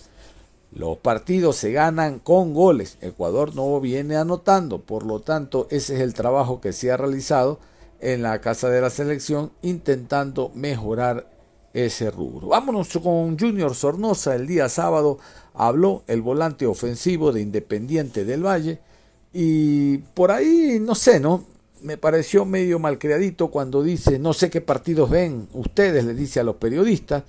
Los 0.70 0.98
partidos 0.98 1.56
se 1.56 1.72
ganan 1.72 2.18
con 2.18 2.52
goles. 2.52 2.98
Ecuador 3.00 3.54
no 3.56 3.80
viene 3.80 4.16
anotando, 4.16 4.80
por 4.80 5.04
lo 5.04 5.20
tanto 5.20 5.66
ese 5.70 5.94
es 5.94 6.00
el 6.00 6.14
trabajo 6.14 6.60
que 6.60 6.72
se 6.72 6.92
ha 6.92 6.96
realizado 6.96 7.58
en 8.00 8.22
la 8.22 8.40
casa 8.40 8.68
de 8.68 8.80
la 8.80 8.90
selección 8.90 9.50
intentando 9.62 10.50
mejorar 10.54 11.33
ese 11.74 12.10
rubro. 12.10 12.48
Vámonos 12.48 12.88
con 13.02 13.38
Junior 13.38 13.74
Sornosa. 13.74 14.34
El 14.36 14.46
día 14.46 14.68
sábado 14.68 15.18
habló 15.52 16.04
el 16.06 16.22
volante 16.22 16.66
ofensivo 16.66 17.32
de 17.32 17.42
Independiente 17.42 18.24
del 18.24 18.46
Valle 18.46 18.78
y 19.32 19.98
por 19.98 20.30
ahí, 20.30 20.78
no 20.80 20.94
sé, 20.94 21.18
¿no? 21.18 21.44
Me 21.82 21.98
pareció 21.98 22.44
medio 22.46 22.78
malcriadito 22.78 23.48
cuando 23.48 23.82
dice, 23.82 24.18
no 24.18 24.32
sé 24.32 24.48
qué 24.48 24.60
partidos 24.60 25.10
ven 25.10 25.48
ustedes, 25.52 26.04
le 26.04 26.14
dice 26.14 26.40
a 26.40 26.44
los 26.44 26.56
periodistas, 26.56 27.24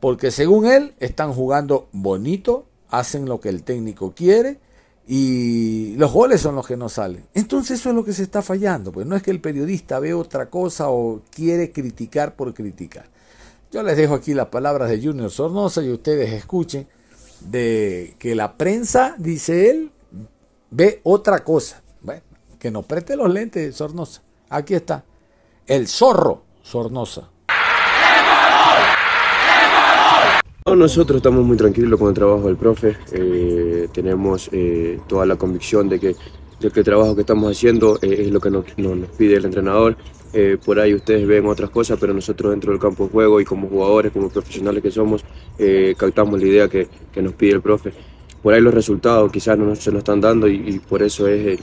porque 0.00 0.30
según 0.30 0.66
él 0.66 0.94
están 1.00 1.32
jugando 1.32 1.88
bonito, 1.92 2.64
hacen 2.88 3.26
lo 3.26 3.40
que 3.40 3.50
el 3.50 3.64
técnico 3.64 4.14
quiere 4.14 4.60
y 5.06 5.94
los 5.96 6.12
goles 6.12 6.40
son 6.40 6.54
los 6.54 6.66
que 6.66 6.76
no 6.76 6.88
salen. 6.88 7.24
Entonces 7.34 7.80
eso 7.80 7.90
es 7.90 7.94
lo 7.96 8.04
que 8.04 8.12
se 8.12 8.22
está 8.22 8.40
fallando, 8.40 8.92
pues 8.92 9.06
no 9.06 9.16
es 9.16 9.22
que 9.22 9.32
el 9.32 9.40
periodista 9.40 9.98
ve 9.98 10.14
otra 10.14 10.48
cosa 10.48 10.88
o 10.88 11.22
quiere 11.30 11.72
criticar 11.72 12.36
por 12.36 12.54
criticar. 12.54 13.10
Yo 13.70 13.82
les 13.82 13.96
dejo 13.96 14.14
aquí 14.14 14.32
las 14.32 14.46
palabras 14.46 14.88
de 14.88 15.02
Junior 15.02 15.30
Sornosa 15.30 15.82
y 15.82 15.90
ustedes 15.90 16.32
escuchen 16.32 16.86
de 17.40 18.14
que 18.18 18.34
la 18.34 18.56
prensa, 18.56 19.14
dice 19.18 19.70
él, 19.70 19.90
ve 20.70 21.00
otra 21.02 21.44
cosa. 21.44 21.82
Bueno, 22.00 22.22
que 22.58 22.70
nos 22.70 22.86
preste 22.86 23.16
los 23.16 23.32
lentes 23.32 23.76
Sornosa. 23.76 24.22
Aquí 24.48 24.74
está. 24.74 25.04
El 25.66 25.86
zorro 25.86 26.44
Sornosa. 26.62 27.28
Nosotros 30.76 31.16
estamos 31.16 31.44
muy 31.44 31.56
tranquilos 31.56 31.98
con 31.98 32.08
el 32.08 32.14
trabajo 32.14 32.46
del 32.46 32.56
profe, 32.56 32.96
eh, 33.12 33.88
tenemos 33.92 34.50
eh, 34.52 35.00
toda 35.08 35.24
la 35.24 35.36
convicción 35.36 35.88
de 35.88 35.98
que, 35.98 36.14
el 36.60 36.84
trabajo 36.84 37.14
que 37.14 37.22
estamos 37.22 37.50
haciendo 37.50 37.98
eh, 38.02 38.24
es 38.26 38.30
lo 38.30 38.40
que 38.40 38.50
nos, 38.50 38.64
pide 39.16 39.36
el 39.36 39.46
entrenador. 39.46 39.96
Por 40.64 40.78
ahí 40.78 40.94
ustedes 40.94 41.26
ven 41.26 41.46
otras 41.46 41.70
cosas, 41.70 41.98
pero 42.00 42.12
nosotros 42.12 42.50
dentro 42.50 42.72
del 42.72 42.80
campo 42.80 43.04
de 43.04 43.10
juego 43.10 43.40
y 43.40 43.44
como 43.44 43.68
jugadores, 43.68 44.12
como 44.12 44.28
profesionales 44.28 44.82
que 44.82 44.90
somos, 44.90 45.24
captamos 45.96 46.40
la 46.40 46.46
idea 46.46 46.68
que, 46.68 46.88
nos 47.20 47.32
pide 47.34 47.52
el 47.52 47.60
profe. 47.60 47.92
Por 48.42 48.54
ahí 48.54 48.60
los 48.60 48.74
resultados 48.74 49.32
quizás 49.32 49.58
no 49.58 49.74
se 49.74 49.90
nos 49.90 49.98
están 49.98 50.20
dando 50.20 50.46
y, 50.48 50.78
por 50.80 51.02
eso 51.02 51.26
es 51.26 51.60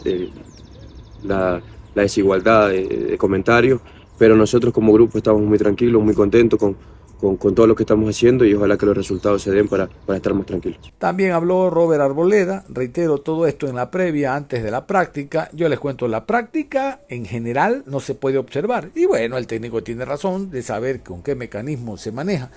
la, 1.23 1.61
la, 1.93 2.01
desigualdad 2.01 2.69
de, 2.69 2.87
de 2.87 3.17
comentarios, 3.17 3.81
pero 4.17 4.35
nosotros 4.35 4.73
como 4.73 4.93
grupo 4.93 5.17
estamos 5.17 5.41
muy 5.41 5.57
tranquilos, 5.57 6.03
muy 6.03 6.13
contentos 6.13 6.59
con 6.59 6.75
con, 7.19 7.37
con, 7.37 7.55
todo 7.55 7.67
lo 7.67 7.75
que 7.75 7.83
estamos 7.83 8.09
haciendo 8.09 8.45
y 8.45 8.53
ojalá 8.53 8.77
que 8.77 8.85
los 8.85 8.95
resultados 8.95 9.41
se 9.41 9.51
den 9.51 9.67
para, 9.67 9.87
para 9.87 10.17
estar 10.17 10.33
más 10.33 10.45
tranquilos. 10.45 10.79
También 10.97 11.31
habló 11.31 11.69
Robert 11.69 12.01
Arboleda, 12.01 12.65
reitero 12.69 13.19
todo 13.19 13.47
esto 13.47 13.67
en 13.67 13.75
la 13.75 13.91
previa, 13.91 14.35
antes 14.35 14.63
de 14.63 14.71
la 14.71 14.85
práctica. 14.85 15.49
Yo 15.53 15.69
les 15.69 15.79
cuento, 15.79 16.07
la 16.07 16.25
práctica 16.25 17.01
en 17.09 17.25
general 17.25 17.83
no 17.85 17.99
se 17.99 18.15
puede 18.15 18.37
observar. 18.37 18.89
Y 18.95 19.05
bueno, 19.05 19.37
el 19.37 19.47
técnico 19.47 19.83
tiene 19.83 20.05
razón 20.05 20.51
de 20.51 20.61
saber 20.61 21.01
con 21.01 21.23
qué 21.23 21.35
mecanismo 21.35 21.97
se 21.97 22.11
maneja 22.11 22.49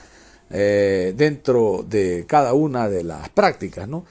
eh, 0.51 1.13
dentro 1.17 1.85
de 1.87 2.25
cada 2.27 2.55
una 2.55 2.89
de 2.89 3.05
las 3.05 3.29
prácticas, 3.29 3.87
¿no? 3.87 4.05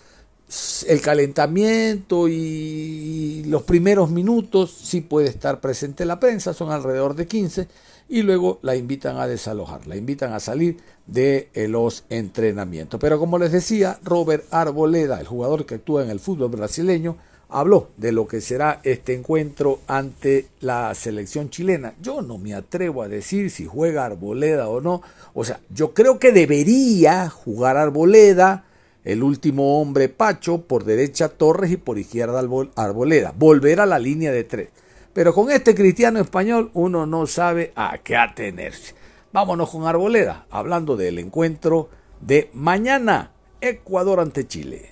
El 0.88 1.02
calentamiento 1.02 2.28
y 2.30 3.44
los 3.48 3.64
primeros 3.64 4.10
minutos 4.12 4.72
sí 4.72 5.02
puede 5.02 5.28
estar 5.28 5.60
presente 5.60 6.06
la 6.06 6.20
prensa, 6.20 6.54
son 6.54 6.72
alrededor 6.72 7.16
de 7.16 7.28
15 7.28 7.68
y 8.10 8.22
luego 8.22 8.60
la 8.62 8.76
invitan 8.76 9.18
a 9.18 9.28
desalojar, 9.28 9.86
la 9.88 9.98
invitan 9.98 10.34
a 10.34 10.40
salir 10.40 10.78
de 11.06 11.50
eh, 11.54 11.68
los 11.68 12.06
entrenamientos. 12.10 13.00
Pero 13.00 13.20
como 13.20 13.38
les 13.38 13.52
decía, 13.52 14.00
Robert 14.04 14.46
Arboleda, 14.52 15.20
el 15.20 15.28
jugador 15.28 15.66
que 15.66 15.76
actúa 15.76 16.04
en 16.04 16.10
el 16.10 16.20
fútbol 16.20 16.50
brasileño, 16.50 17.18
habló 17.50 17.90
de 17.98 18.12
lo 18.12 18.28
que 18.28 18.42
será 18.42 18.82
este 18.84 19.14
encuentro 19.14 19.80
ante 19.88 20.48
la 20.60 20.94
selección 20.96 21.50
chilena. 21.50 21.94
Yo 22.02 22.22
no 22.22 22.38
me 22.38 22.54
atrevo 22.54 23.02
a 23.02 23.08
decir 23.08 23.50
si 23.52 23.66
juega 23.66 24.06
Arboleda 24.06 24.68
o 24.68 24.82
no. 24.82 25.02
O 25.34 25.44
sea, 25.44 25.60
yo 25.70 25.94
creo 25.94 26.20
que 26.20 26.32
debería 26.32 27.30
jugar 27.30 27.78
Arboleda, 27.78 28.66
el 29.04 29.24
último 29.24 29.82
hombre 29.82 30.10
Pacho, 30.10 30.62
por 30.62 30.84
derecha 30.84 31.30
Torres 31.30 31.72
y 31.72 31.78
por 31.78 31.98
izquierda 31.98 32.44
Arboleda. 32.76 33.34
Volver 33.38 33.80
a 33.80 33.86
la 33.86 34.00
línea 34.00 34.32
de 34.32 34.44
tres. 34.44 34.70
Pero 35.18 35.34
con 35.34 35.50
este 35.50 35.74
cristiano 35.74 36.20
español 36.20 36.70
uno 36.76 37.08
no 37.08 37.26
sabe 37.26 37.72
a 37.76 37.98
qué 37.98 38.16
atenerse. 38.16 38.94
Vámonos 39.34 39.72
con 39.72 39.88
Arboleda, 39.88 40.46
hablando 40.52 40.96
del 40.96 41.18
encuentro 41.18 41.90
de 42.22 42.52
mañana, 42.54 43.32
Ecuador 43.60 44.20
ante 44.20 44.46
Chile. 44.46 44.92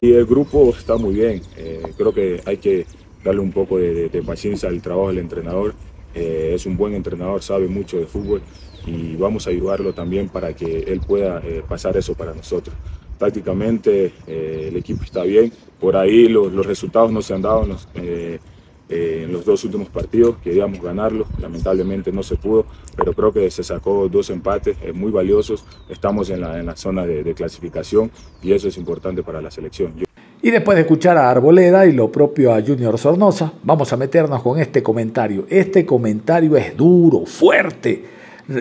Y 0.00 0.14
el 0.14 0.26
grupo 0.26 0.74
está 0.76 0.96
muy 0.96 1.14
bien. 1.14 1.42
Eh, 1.56 1.80
creo 1.96 2.12
que 2.12 2.42
hay 2.44 2.56
que 2.56 2.84
darle 3.22 3.40
un 3.40 3.52
poco 3.52 3.78
de, 3.78 4.24
paciencia 4.26 4.68
al 4.68 4.82
trabajo 4.82 5.06
del 5.06 5.18
entrenador. 5.18 5.76
Eh, 6.12 6.54
es 6.56 6.66
un 6.66 6.76
buen 6.76 6.92
entrenador, 6.92 7.40
sabe 7.40 7.68
mucho 7.68 7.98
de 7.98 8.06
fútbol 8.06 8.42
y 8.84 9.14
vamos 9.14 9.46
a 9.46 9.50
ayudarlo 9.50 9.94
también 9.94 10.28
para 10.28 10.56
que 10.56 10.78
él 10.78 11.00
pueda 11.06 11.40
eh, 11.44 11.62
pasar 11.68 11.96
eso 11.96 12.14
para 12.14 12.34
nosotros 12.34 12.74
prácticamente 13.18 14.12
eh, 14.26 14.66
el 14.68 14.76
equipo 14.76 15.04
está 15.04 15.22
bien. 15.22 15.52
Por 15.80 15.96
ahí 15.96 16.28
los, 16.28 16.52
los 16.52 16.66
resultados 16.66 17.10
no 17.12 17.22
se 17.22 17.34
han 17.34 17.42
dado 17.42 17.64
en 17.64 17.68
los, 17.70 17.88
eh, 17.94 18.38
eh, 18.88 19.26
los, 19.30 19.44
dos 19.44 19.64
últimos 19.64 19.88
partidos, 19.88 20.36
queríamos 20.42 20.80
ganarlo, 20.80 21.26
lamentablemente 21.40 22.12
no 22.12 22.22
se 22.22 22.36
pudo, 22.36 22.66
pero 22.96 23.12
creo 23.12 23.32
que 23.32 23.50
se 23.50 23.64
sacó 23.64 24.08
dos 24.08 24.30
empates 24.30 24.76
muy 24.94 25.10
valiosos, 25.10 25.64
estamos 25.88 26.30
en 26.30 26.40
la, 26.40 26.58
en 26.58 26.66
la 26.66 26.76
zona 26.76 27.04
de, 27.04 27.24
de, 27.24 27.34
clasificación 27.34 28.10
y 28.42 28.52
eso 28.52 28.68
es 28.68 28.76
importante 28.78 29.22
para 29.22 29.42
la 29.42 29.50
selección. 29.50 29.92
Y 30.40 30.50
después 30.52 30.76
de 30.76 30.82
escuchar 30.82 31.16
a 31.18 31.28
Arboleda 31.28 31.86
y 31.86 31.92
lo 31.92 32.12
propio 32.12 32.54
a 32.54 32.62
Junior 32.62 32.96
Sornosa, 32.96 33.52
vamos 33.64 33.92
a 33.92 33.96
meternos 33.96 34.42
con 34.42 34.60
este 34.60 34.82
comentario. 34.82 35.46
Este 35.48 35.84
comentario 35.84 36.56
es 36.56 36.76
duro, 36.76 37.26
fuerte, 37.26 38.04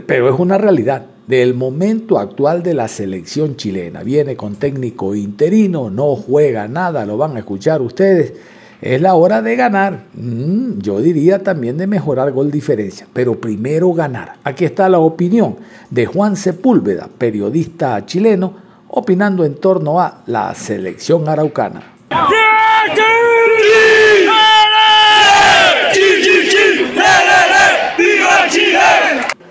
pero 0.08 0.34
es 0.34 0.40
una 0.40 0.58
realidad. 0.58 1.15
Del 1.28 1.54
momento 1.54 2.20
actual 2.20 2.62
de 2.62 2.74
la 2.74 2.88
selección 2.88 3.56
chilena. 3.56 4.04
Viene 4.04 4.36
con 4.36 4.56
técnico 4.56 5.16
interino, 5.16 5.90
no 5.90 6.16
juega 6.16 6.68
nada, 6.68 7.06
lo 7.06 7.18
van 7.18 7.36
a 7.36 7.40
escuchar 7.40 7.82
ustedes. 7.82 8.34
Es 8.82 9.02
la 9.02 9.16
hora 9.16 9.42
de 9.42 9.56
ganar. 9.56 10.06
Mm, 10.14 10.80
yo 10.80 11.00
diría 11.00 11.42
también 11.42 11.78
de 11.78 11.88
mejorar 11.88 12.32
gol 12.32 12.52
diferencia, 12.52 13.08
pero 13.14 13.40
primero 13.40 13.92
ganar. 13.94 14.36
Aquí 14.44 14.66
está 14.66 14.90
la 14.90 15.00
opinión 15.00 15.58
de 15.90 16.06
Juan 16.06 16.36
Sepúlveda, 16.36 17.10
periodista 17.18 18.06
chileno, 18.06 18.56
opinando 18.90 19.44
en 19.44 19.56
torno 19.56 20.00
a 20.00 20.22
la 20.28 20.54
selección 20.54 21.28
araucana. 21.28 21.94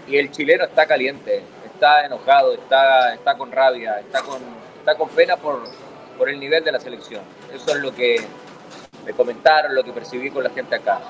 Y 0.06 0.16
el 0.16 0.30
chileno 0.30 0.64
está 0.64 0.86
caliente, 0.86 1.42
está 1.74 2.06
enojado, 2.06 2.54
está, 2.54 3.14
está 3.14 3.36
con 3.36 3.52
rabia, 3.52 3.98
está 4.00 4.22
con, 4.22 4.40
está 4.78 4.96
con 4.96 5.08
pena 5.10 5.36
por, 5.36 5.62
por 6.16 6.28
el 6.28 6.38
nivel 6.38 6.64
de 6.64 6.72
la 6.72 6.80
selección. 6.80 7.22
Eso 7.52 7.72
es 7.72 7.82
lo 7.82 7.94
que 7.94 8.16
me 9.04 9.12
comentaron, 9.12 9.74
lo 9.74 9.84
que 9.84 9.92
percibí 9.92 10.30
con 10.30 10.44
la 10.44 10.50
gente 10.50 10.76
acá. 10.76 11.00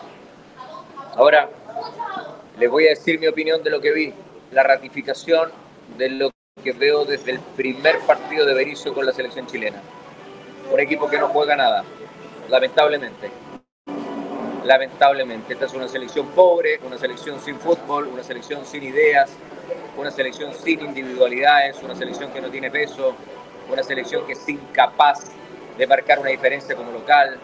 Ahora, 1.14 1.48
les 2.59 2.70
voy 2.70 2.87
a 2.87 2.90
decir 2.90 3.20
mi 3.20 3.27
opinión 3.27 3.62
de 3.62 3.70
lo 3.70 3.81
que 3.81 3.92
vi. 3.92 4.14
La 4.50 4.62
ratificación 4.62 5.50
de 5.98 6.09
lo 6.11 6.31
que 6.62 6.72
veo 6.72 7.05
desde 7.05 7.33
el 7.33 7.40
primer 7.40 7.98
partido 8.00 8.46
de 8.46 8.55
Berizzo 8.55 8.94
con 8.94 9.05
la 9.05 9.12
selección 9.12 9.46
chilena. 9.46 9.81
Un 10.72 10.81
equipo 10.81 11.09
que 11.09 11.18
no 11.18 11.29
juega 11.29 11.57
nada, 11.57 11.85
lamentablemente. 12.48 13.31
Lamentablemente. 14.64 15.53
Esta 15.53 15.66
es 15.66 15.74
una 15.74 15.88
selección 15.88 16.29
pobre, 16.29 16.79
una 16.85 16.96
selección 16.96 17.38
sin 17.40 17.59
fútbol, 17.59 18.07
una 18.07 18.22
selección 18.22 18.64
sin 18.64 18.83
ideas, 18.83 19.31
una 19.96 20.11
selección 20.11 20.53
sin 20.55 20.81
individualidades, 20.81 21.83
una 21.83 21.94
selección 21.94 22.33
que 22.33 22.40
no 22.40 22.50
tiene 22.50 22.70
peso, 22.70 23.14
una 23.70 23.83
selección 23.83 24.27
que 24.27 24.33
es 24.33 24.48
incapaz 24.48 25.31
de 25.79 25.87
marcar 25.87 26.18
una 26.18 26.31
diferencia 26.31 26.77
como 26.77 26.92
local, 26.92 27.38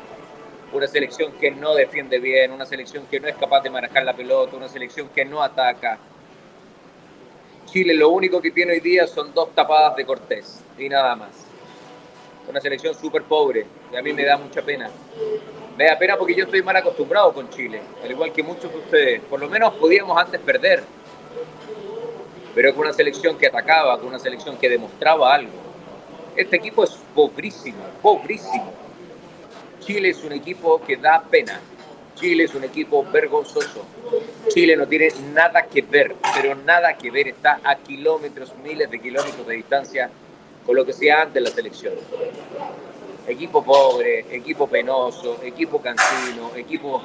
una 0.72 0.86
selección 0.86 1.32
que 1.32 1.50
no 1.50 1.74
defiende 1.74 2.18
bien, 2.18 2.52
una 2.52 2.64
selección 2.64 3.06
que 3.06 3.18
no 3.18 3.28
es 3.28 3.36
capaz 3.36 3.62
de 3.62 3.70
manejar 3.70 4.04
la 4.04 4.14
pelota, 4.14 4.56
una 4.56 4.68
selección 4.68 5.08
que 5.08 5.24
no 5.24 5.42
ataca. 5.42 5.98
Chile 7.66 7.94
lo 7.94 8.10
único 8.10 8.40
que 8.40 8.50
tiene 8.50 8.72
hoy 8.72 8.80
día 8.80 9.06
son 9.06 9.32
dos 9.34 9.54
tapadas 9.54 9.96
de 9.96 10.04
Cortés 10.04 10.60
y 10.78 10.88
nada 10.88 11.14
más. 11.16 11.46
Una 12.48 12.60
selección 12.60 12.94
súper 12.94 13.22
pobre 13.22 13.66
y 13.92 13.96
a 13.96 14.02
mí 14.02 14.12
me 14.12 14.24
da 14.24 14.36
mucha 14.36 14.62
pena. 14.62 14.90
Me 15.76 15.86
da 15.86 15.98
pena 15.98 16.16
porque 16.16 16.34
yo 16.34 16.44
estoy 16.44 16.62
mal 16.62 16.76
acostumbrado 16.76 17.32
con 17.32 17.48
Chile, 17.50 17.80
al 18.02 18.10
igual 18.10 18.32
que 18.32 18.42
muchos 18.42 18.72
de 18.72 18.78
ustedes. 18.78 19.20
Por 19.22 19.40
lo 19.40 19.48
menos 19.48 19.74
podíamos 19.74 20.20
antes 20.20 20.40
perder, 20.40 20.82
pero 22.54 22.74
con 22.74 22.86
una 22.86 22.92
selección 22.92 23.38
que 23.38 23.46
atacaba, 23.46 23.98
con 23.98 24.08
una 24.08 24.18
selección 24.18 24.56
que 24.56 24.68
demostraba 24.68 25.34
algo. 25.34 25.52
Este 26.36 26.56
equipo 26.56 26.84
es 26.84 26.96
pobrísimo, 27.14 27.82
pobrísimo. 28.02 28.72
Chile 29.80 30.10
es 30.10 30.22
un 30.22 30.32
equipo 30.32 30.80
que 30.82 30.96
da 30.96 31.22
pena. 31.22 31.60
Chile 32.14 32.44
es 32.44 32.54
un 32.54 32.64
equipo 32.64 33.04
vergonzoso. 33.04 33.84
Chile 34.48 34.76
no 34.76 34.86
tiene 34.86 35.08
nada 35.32 35.62
que 35.62 35.82
ver, 35.82 36.14
pero 36.34 36.54
nada 36.54 36.96
que 36.96 37.10
ver. 37.10 37.28
Está 37.28 37.60
a 37.64 37.76
kilómetros, 37.76 38.54
miles 38.62 38.90
de 38.90 39.00
kilómetros 39.00 39.46
de 39.46 39.54
distancia 39.54 40.10
con 40.66 40.76
lo 40.76 40.84
que 40.84 40.92
sea 40.92 41.22
antes 41.22 41.42
la 41.42 41.50
selección. 41.50 41.94
Equipo 43.26 43.64
pobre, 43.64 44.26
equipo 44.30 44.66
penoso, 44.66 45.40
equipo 45.42 45.80
cansino, 45.80 46.52
equipo, 46.56 47.02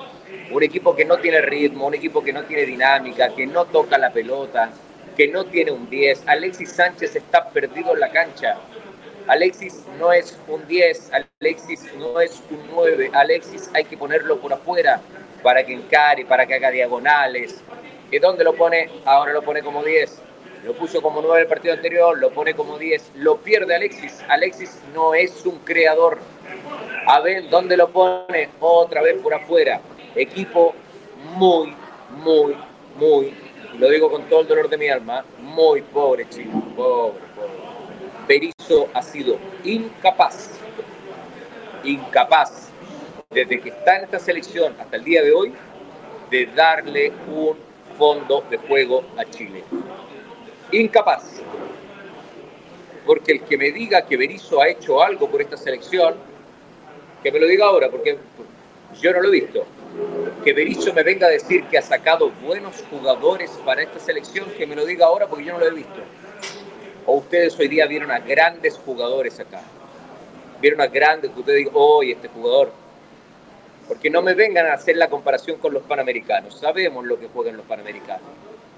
un 0.51 0.63
equipo 0.63 0.95
que 0.95 1.05
no 1.05 1.17
tiene 1.17 1.41
ritmo, 1.41 1.87
un 1.87 1.93
equipo 1.93 2.23
que 2.23 2.33
no 2.33 2.43
tiene 2.43 2.65
dinámica, 2.65 3.33
que 3.33 3.45
no 3.45 3.65
toca 3.65 3.97
la 3.97 4.11
pelota, 4.11 4.71
que 5.15 5.27
no 5.27 5.45
tiene 5.45 5.71
un 5.71 5.89
10. 5.89 6.23
Alexis 6.27 6.71
Sánchez 6.71 7.15
está 7.15 7.49
perdido 7.49 7.93
en 7.93 7.99
la 7.99 8.11
cancha. 8.11 8.57
Alexis 9.27 9.83
no 9.99 10.13
es 10.13 10.37
un 10.47 10.67
10, 10.67 11.11
Alexis 11.39 11.83
no 11.97 12.19
es 12.19 12.43
un 12.51 12.59
9, 12.75 13.09
Alexis 13.11 13.71
hay 13.73 13.85
que 13.85 13.97
ponerlo 13.97 14.39
por 14.39 14.53
afuera 14.53 15.01
para 15.41 15.65
que 15.65 15.73
encare, 15.73 16.25
para 16.25 16.45
que 16.45 16.53
haga 16.53 16.69
diagonales. 16.69 17.61
¿Y 18.11 18.19
dónde 18.19 18.43
lo 18.43 18.53
pone? 18.53 18.89
Ahora 19.05 19.33
lo 19.33 19.41
pone 19.41 19.63
como 19.63 19.83
10. 19.83 20.21
Lo 20.63 20.73
puso 20.73 21.01
como 21.01 21.21
9 21.21 21.41
el 21.41 21.47
partido 21.47 21.73
anterior, 21.73 22.17
lo 22.17 22.31
pone 22.31 22.53
como 22.55 22.77
10. 22.77 23.11
Lo 23.15 23.37
pierde 23.37 23.75
Alexis. 23.75 24.23
Alexis 24.27 24.79
no 24.93 25.13
es 25.13 25.45
un 25.45 25.59
creador. 25.59 26.19
A 27.07 27.19
ver, 27.19 27.49
¿dónde 27.49 27.77
lo 27.77 27.89
pone? 27.89 28.49
Otra 28.59 29.01
vez 29.01 29.21
por 29.21 29.33
afuera. 29.33 29.79
Equipo 30.15 30.73
muy, 31.35 31.75
muy, 32.23 32.55
muy, 32.95 33.33
lo 33.79 33.89
digo 33.89 34.09
con 34.09 34.23
todo 34.29 34.41
el 34.41 34.47
dolor 34.47 34.69
de 34.69 34.77
mi 34.77 34.89
alma, 34.89 35.25
muy 35.39 35.81
pobre, 35.81 36.27
chicos. 36.29 36.63
Pobre, 36.75 37.19
pobre. 37.35 37.55
Berizzo 38.27 38.89
ha 38.93 39.01
sido 39.01 39.37
incapaz, 39.63 40.51
incapaz, 41.83 42.69
desde 43.29 43.59
que 43.59 43.69
está 43.69 43.97
en 43.97 44.05
esta 44.05 44.19
selección 44.19 44.75
hasta 44.79 44.95
el 44.95 45.03
día 45.03 45.21
de 45.21 45.31
hoy, 45.31 45.53
de 46.31 46.47
darle 46.47 47.11
un 47.27 47.55
fondo 47.97 48.43
de 48.49 48.57
juego 48.57 49.03
a 49.17 49.25
Chile. 49.25 49.63
Incapaz. 50.71 51.41
Porque 53.05 53.33
el 53.33 53.41
que 53.41 53.57
me 53.57 53.71
diga 53.71 54.05
que 54.05 54.17
Berizzo 54.17 54.61
ha 54.61 54.69
hecho 54.69 55.01
algo 55.03 55.29
por 55.29 55.41
esta 55.41 55.57
selección, 55.57 56.15
que 57.21 57.31
me 57.31 57.39
lo 57.39 57.45
diga 57.45 57.65
ahora, 57.65 57.89
porque 57.89 58.17
yo 59.01 59.13
no 59.13 59.21
lo 59.21 59.29
he 59.29 59.31
visto. 59.31 59.65
Que 60.43 60.53
Berizzo 60.53 60.93
me 60.93 61.03
venga 61.03 61.27
a 61.27 61.29
decir 61.29 61.63
que 61.65 61.77
ha 61.77 61.81
sacado 61.81 62.29
buenos 62.43 62.83
jugadores 62.89 63.49
para 63.65 63.81
esta 63.81 63.99
selección, 63.99 64.45
que 64.57 64.67
me 64.67 64.75
lo 64.75 64.85
diga 64.85 65.05
ahora 65.05 65.27
porque 65.27 65.45
yo 65.45 65.53
no 65.53 65.59
lo 65.59 65.67
he 65.67 65.71
visto. 65.71 66.01
O 67.05 67.17
ustedes 67.17 67.57
hoy 67.59 67.67
día 67.67 67.85
vieron 67.85 68.11
a 68.11 68.19
grandes 68.19 68.77
jugadores 68.77 69.39
acá. 69.39 69.61
Vieron 70.61 70.81
a 70.81 70.87
grandes 70.87 71.31
que 71.31 71.39
ustedes 71.39 71.59
digan, 71.59 71.73
hoy 71.75 72.11
este 72.11 72.27
jugador. 72.27 72.71
Porque 73.87 74.09
no 74.09 74.21
me 74.21 74.33
vengan 74.33 74.65
a 74.65 74.73
hacer 74.73 74.97
la 74.97 75.09
comparación 75.09 75.59
con 75.59 75.73
los 75.73 75.83
panamericanos. 75.83 76.59
Sabemos 76.59 77.05
lo 77.05 77.19
que 77.19 77.27
juegan 77.27 77.57
los 77.57 77.65
panamericanos. 77.65 78.21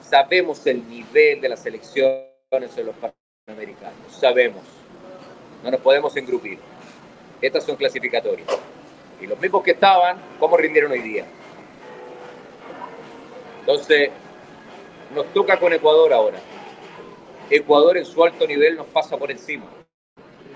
Sabemos 0.02 0.66
el 0.68 0.88
nivel 0.88 1.40
de 1.40 1.50
las 1.50 1.62
selecciones 1.62 2.76
de 2.76 2.84
los 2.84 2.96
panamericanos. 3.46 3.98
Sabemos. 4.12 4.64
No 5.64 5.72
nos 5.72 5.82
podemos 5.82 6.16
engrupir. 6.18 6.60
Estas 7.42 7.64
son 7.64 7.76
clasificatorias. 7.76 8.48
Y 9.22 9.28
los 9.28 9.40
mismos 9.40 9.64
que 9.64 9.72
estaban, 9.72 10.18
¿cómo 10.40 10.58
rindieron 10.58 10.92
hoy 10.92 11.02
día? 11.02 11.26
Entonces, 13.62 14.12
nos 15.14 15.26
toca 15.34 15.60
con 15.60 15.74
Ecuador 15.74 16.14
ahora. 16.14 16.38
Ecuador 17.50 17.98
en 17.98 18.06
su 18.06 18.24
alto 18.24 18.46
nivel 18.46 18.76
nos 18.76 18.88
pasa 18.88 19.18
por 19.18 19.32
encima. 19.32 19.66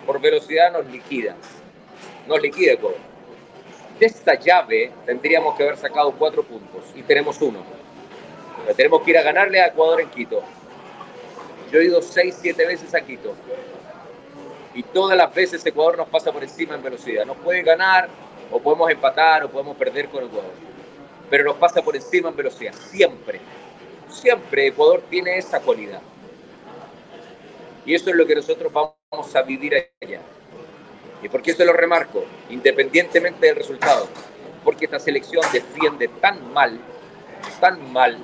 Por 0.06 0.20
velocidad 0.20 0.72
nos 0.72 0.86
liquida. 0.88 1.36
Nos 2.28 2.42
liquida 2.42 2.74
Ecuador. 2.74 3.00
De 4.00 4.06
esta 4.06 4.36
llave 4.36 4.92
tendríamos 5.06 5.56
que 5.56 5.64
haber 5.64 5.78
sacado 5.78 6.12
cuatro 6.12 6.44
puntos 6.44 6.84
y 6.96 7.02
tenemos 7.04 7.42
uno. 7.42 7.64
Pero 8.64 8.76
tenemos 8.76 9.02
que 9.02 9.12
ir 9.12 9.18
a 9.18 9.22
ganarle 9.24 9.62
a 9.62 9.68
Ecuador 9.68 10.02
en 10.02 10.10
Quito. 10.10 10.42
Yo 11.72 11.80
he 11.80 11.86
ido 11.86 12.02
seis, 12.02 12.38
siete 12.42 12.66
veces 12.66 12.94
a 12.94 13.02
Quito. 13.02 13.34
Y 14.74 14.84
todas 14.84 15.18
las 15.18 15.34
veces 15.34 15.66
Ecuador 15.66 15.98
nos 15.98 16.08
pasa 16.10 16.32
por 16.32 16.44
encima 16.44 16.76
en 16.76 16.84
velocidad. 16.84 17.26
Nos 17.26 17.38
puede 17.38 17.62
ganar, 17.62 18.10
o 18.52 18.60
podemos 18.60 18.92
empatar, 18.92 19.46
o 19.46 19.50
podemos 19.50 19.78
perder 19.78 20.10
con 20.10 20.26
Ecuador. 20.26 20.52
Pero 21.30 21.46
nos 21.46 21.56
pasa 21.56 21.82
por 21.82 21.96
encima 21.96 22.30
en 22.30 22.36
velocidad. 22.36 22.74
Siempre. 22.74 23.40
Siempre 24.10 24.68
Ecuador 24.68 25.02
tiene 25.10 25.38
esa 25.38 25.62
cualidad. 25.62 26.02
Y 27.86 27.96
eso 27.96 28.10
es 28.10 28.16
lo 28.16 28.28
que 28.28 28.36
nosotros 28.36 28.72
vamos 28.72 29.36
a 29.36 29.42
vivir 29.42 29.74
allá. 30.02 30.20
¿Y 31.24 31.30
por 31.30 31.42
qué 31.42 31.54
se 31.54 31.66
lo 31.66 31.74
remarco? 31.74 32.26
Independientemente 32.50 33.48
del 33.48 33.56
resultado. 33.56 34.08
Porque 34.64 34.86
esta 34.86 35.00
selección 35.00 35.44
defiende 35.52 36.08
tan 36.08 36.54
mal, 36.54 36.80
tan 37.60 37.92
mal, 37.92 38.18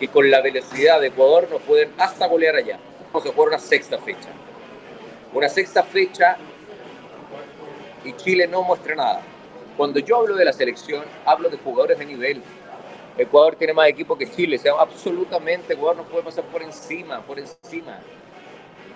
que 0.00 0.08
con 0.08 0.30
la 0.30 0.40
velocidad 0.40 1.00
de 1.00 1.08
Ecuador 1.08 1.48
nos 1.50 1.62
pueden 1.62 1.92
hasta 1.98 2.26
golear 2.26 2.56
allá. 2.56 2.78
Vamos 3.12 3.28
a 3.28 3.32
jugar 3.32 3.48
una 3.50 3.58
sexta 3.58 3.98
fecha. 3.98 4.28
Una 5.32 5.48
sexta 5.48 5.82
fecha 5.82 6.36
y 8.04 8.12
Chile 8.14 8.46
no 8.46 8.62
muestra 8.62 8.94
nada. 8.94 9.22
Cuando 9.76 9.98
yo 9.98 10.16
hablo 10.16 10.36
de 10.36 10.44
la 10.44 10.54
selección, 10.54 11.04
hablo 11.26 11.50
de 11.50 11.58
jugadores 11.58 11.98
de 11.98 12.06
nivel. 12.06 12.42
Ecuador 13.18 13.56
tiene 13.56 13.74
más 13.74 13.88
equipo 13.88 14.16
que 14.16 14.30
Chile, 14.30 14.56
o 14.56 14.58
sea, 14.58 14.72
absolutamente 14.78 15.74
Ecuador 15.74 15.96
no 15.96 16.04
puede 16.04 16.24
pasar 16.24 16.44
por 16.44 16.62
encima, 16.62 17.20
por 17.20 17.38
encima. 17.38 17.98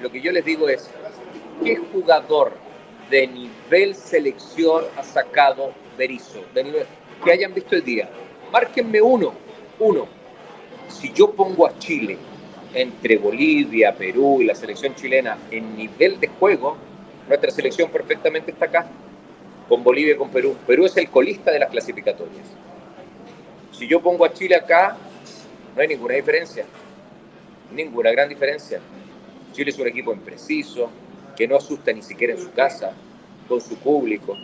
Lo 0.01 0.11
que 0.11 0.23
yo 0.23 0.33
les 0.33 0.45
digo 0.45 0.69
es, 0.69 0.90
¿qué 1.62 1.77
jugador 1.77 2.53
de 3.11 3.27
nivel 3.27 3.95
selección 3.95 4.85
ha 4.97 5.03
sacado 5.03 5.73
Berizzo? 5.99 6.43
De 6.55 6.64
nivel, 6.64 6.87
que 7.23 7.33
hayan 7.33 7.53
visto 7.53 7.75
el 7.75 7.85
día. 7.85 8.09
Márquenme 8.51 9.03
uno, 9.03 9.35
uno. 9.79 10.07
Si 10.88 11.12
yo 11.12 11.31
pongo 11.31 11.66
a 11.66 11.79
Chile 11.79 12.16
entre 12.73 13.19
Bolivia, 13.19 13.95
Perú 13.95 14.40
y 14.40 14.45
la 14.45 14.55
selección 14.55 14.95
chilena 14.95 15.37
en 15.51 15.77
nivel 15.77 16.19
de 16.21 16.29
juego, 16.29 16.77
nuestra 17.29 17.51
selección 17.51 17.90
perfectamente 17.90 18.51
está 18.51 18.64
acá, 18.66 18.87
con 19.70 19.85
Bolivia 19.85 20.14
y 20.14 20.16
con 20.16 20.30
Perú. 20.30 20.56
Perú 20.66 20.85
es 20.85 20.96
el 20.96 21.09
colista 21.09 21.52
de 21.52 21.61
las 21.61 21.70
clasificatorias. 21.70 22.44
Si 23.70 23.87
yo 23.87 24.02
pongo 24.02 24.24
a 24.24 24.33
Chile 24.33 24.56
acá, 24.56 24.96
no 25.76 25.80
hay 25.80 25.87
ninguna 25.87 26.16
diferencia. 26.16 26.66
Ninguna 27.72 28.11
gran 28.11 28.28
diferencia. 28.28 28.80
Chile 29.52 29.70
es 29.70 29.78
un 29.78 29.87
equipo 29.87 30.12
impreciso, 30.12 30.90
que 31.37 31.46
no 31.46 31.56
asusta 31.56 31.92
ni 31.92 32.02
siquiera 32.02 32.35
en 32.35 32.40
su 32.40 32.50
casa, 32.50 32.92
con 33.48 33.61
su 33.61 33.76
público, 33.76 34.37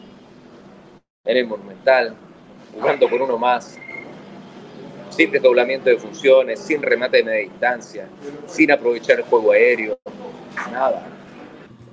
en 1.24 1.36
el 1.36 1.46
Monumental, 1.48 2.14
jugando 2.72 3.10
con 3.10 3.20
uno 3.20 3.36
más, 3.36 3.76
sin 5.10 5.32
desdoblamiento 5.32 5.90
de 5.90 5.98
funciones, 5.98 6.60
sin 6.60 6.80
remate 6.82 7.16
de 7.16 7.24
media 7.24 7.50
distancia, 7.50 8.08
sin 8.46 8.70
aprovechar 8.70 9.18
el 9.18 9.24
juego 9.24 9.50
aéreo, 9.50 9.98
nada. 10.70 11.15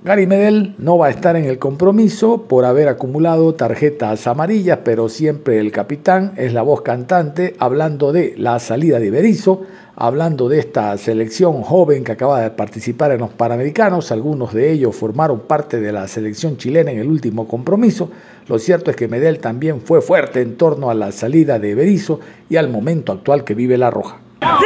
Gary 0.04 0.26
Medel 0.26 0.74
no 0.76 0.98
va 0.98 1.06
a 1.06 1.10
estar 1.10 1.34
en 1.34 1.46
el 1.46 1.58
compromiso 1.58 2.42
por 2.42 2.66
haber 2.66 2.88
acumulado 2.88 3.54
tarjetas 3.54 4.26
amarillas, 4.26 4.80
pero 4.84 5.08
siempre 5.08 5.58
el 5.58 5.72
capitán 5.72 6.34
es 6.36 6.52
la 6.52 6.60
voz 6.60 6.82
cantante 6.82 7.56
hablando 7.58 8.12
de 8.12 8.34
la 8.36 8.58
salida 8.58 8.98
de 8.98 9.10
Berizzo, 9.10 9.62
hablando 9.96 10.50
de 10.50 10.58
esta 10.58 10.94
selección 10.98 11.62
joven 11.62 12.04
que 12.04 12.12
acaba 12.12 12.42
de 12.42 12.50
participar 12.50 13.12
en 13.12 13.20
los 13.20 13.30
Panamericanos. 13.30 14.12
Algunos 14.12 14.52
de 14.52 14.72
ellos 14.72 14.94
formaron 14.94 15.40
parte 15.40 15.80
de 15.80 15.90
la 15.90 16.06
selección 16.06 16.58
chilena 16.58 16.90
en 16.90 16.98
el 16.98 17.08
último 17.08 17.48
compromiso. 17.48 18.10
Lo 18.46 18.58
cierto 18.58 18.90
es 18.90 18.98
que 18.98 19.08
Medel 19.08 19.38
también 19.38 19.80
fue 19.80 20.02
fuerte 20.02 20.42
en 20.42 20.58
torno 20.58 20.90
a 20.90 20.94
la 20.94 21.12
salida 21.12 21.58
de 21.58 21.74
Berizzo 21.74 22.20
y 22.50 22.56
al 22.56 22.68
momento 22.68 23.10
actual 23.10 23.42
que 23.42 23.54
vive 23.54 23.78
la 23.78 23.90
Roja. 23.90 24.18
La 24.42 24.58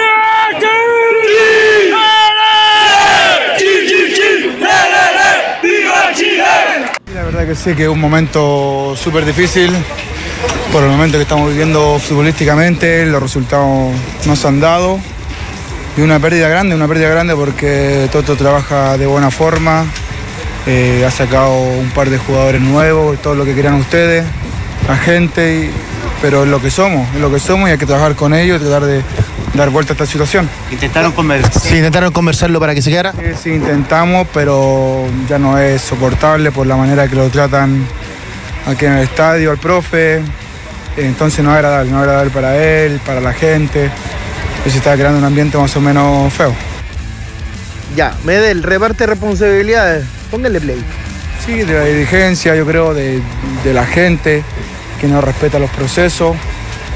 que 7.46 7.54
sí, 7.54 7.74
que 7.74 7.84
es 7.84 7.88
un 7.88 8.00
momento 8.00 8.94
súper 8.96 9.24
difícil 9.24 9.70
por 10.72 10.82
el 10.82 10.90
momento 10.90 11.16
que 11.18 11.22
estamos 11.22 11.48
viviendo 11.50 11.98
futbolísticamente, 11.98 13.06
los 13.06 13.22
resultados 13.22 13.92
no 14.26 14.36
se 14.36 14.48
han 14.48 14.60
dado. 14.60 14.98
Y 15.96 16.00
una 16.00 16.20
pérdida 16.20 16.48
grande, 16.48 16.74
una 16.74 16.86
pérdida 16.86 17.08
grande 17.08 17.34
porque 17.34 18.08
Toto 18.12 18.36
trabaja 18.36 18.96
de 18.98 19.06
buena 19.06 19.30
forma, 19.30 19.84
eh, 20.66 21.04
ha 21.06 21.10
sacado 21.10 21.54
un 21.54 21.90
par 21.90 22.10
de 22.10 22.18
jugadores 22.18 22.60
nuevos, 22.60 23.20
todo 23.20 23.34
lo 23.34 23.44
que 23.44 23.54
querían 23.54 23.74
ustedes, 23.74 24.24
la 24.86 24.96
gente, 24.96 25.64
y- 25.64 25.70
pero 26.22 26.42
es 26.44 26.48
lo 26.48 26.60
que 26.60 26.70
somos, 26.70 27.08
es 27.14 27.20
lo 27.20 27.30
que 27.32 27.38
somos 27.38 27.68
y 27.68 27.72
hay 27.72 27.78
que 27.78 27.86
trabajar 27.86 28.14
con 28.14 28.34
ellos 28.34 28.60
y 28.60 28.64
tratar 28.64 28.84
de 28.86 29.02
dar 29.54 29.70
vuelta 29.70 29.92
a 29.92 29.94
esta 29.94 30.06
situación. 30.06 30.48
¿Intentaron, 30.70 31.14
conver- 31.14 31.48
sí, 31.50 31.76
¿Intentaron 31.76 32.12
conversarlo 32.12 32.58
para 32.60 32.74
que 32.74 32.82
se 32.82 32.90
quedara? 32.90 33.12
Sí, 33.12 33.18
sí, 33.42 33.50
intentamos, 33.50 34.26
pero 34.34 35.04
ya 35.28 35.38
no 35.38 35.58
es 35.58 35.80
soportable 35.82 36.50
por 36.52 36.66
la 36.66 36.76
manera 36.76 37.08
que 37.08 37.16
lo 37.16 37.28
tratan 37.28 37.86
aquí 38.66 38.86
en 38.86 38.92
el 38.94 39.04
estadio, 39.04 39.50
al 39.50 39.58
profe. 39.58 40.20
Entonces 40.96 41.44
no 41.44 41.50
es 41.50 41.56
agradable, 41.56 41.90
no 41.92 41.98
es 41.98 42.02
agradable 42.02 42.30
para 42.32 42.56
él, 42.56 43.00
para 43.06 43.20
la 43.20 43.32
gente. 43.32 43.88
Y 44.66 44.70
se 44.70 44.78
está 44.78 44.94
creando 44.94 45.18
un 45.18 45.24
ambiente 45.24 45.56
más 45.56 45.74
o 45.76 45.80
menos 45.80 46.32
feo. 46.32 46.52
Ya, 47.96 48.14
Medel, 48.24 48.62
reparte 48.62 49.06
responsabilidades. 49.06 50.04
Póngale 50.30 50.60
play. 50.60 50.82
Sí, 51.46 51.52
de 51.54 51.72
la 51.72 51.84
dirigencia, 51.84 52.54
yo 52.54 52.66
creo, 52.66 52.92
de, 52.94 53.20
de 53.64 53.72
la 53.72 53.86
gente 53.86 54.42
que 55.00 55.06
no 55.06 55.20
respeta 55.20 55.58
los 55.58 55.70
procesos 55.70 56.36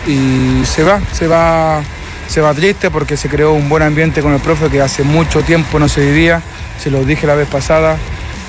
y 0.06 0.64
se 0.64 0.82
va, 0.82 1.00
se 1.12 1.26
va, 1.26 1.82
se 2.28 2.40
va 2.40 2.54
triste 2.54 2.90
porque 2.90 3.16
se 3.16 3.28
creó 3.28 3.52
un 3.52 3.68
buen 3.68 3.82
ambiente 3.82 4.22
con 4.22 4.32
el 4.32 4.40
profe 4.40 4.68
que 4.68 4.80
hace 4.80 5.02
mucho 5.02 5.42
tiempo 5.42 5.78
no 5.78 5.88
se 5.88 6.00
vivía. 6.00 6.42
Se 6.82 6.90
lo 6.90 7.04
dije 7.04 7.26
la 7.26 7.34
vez 7.34 7.48
pasada. 7.48 7.96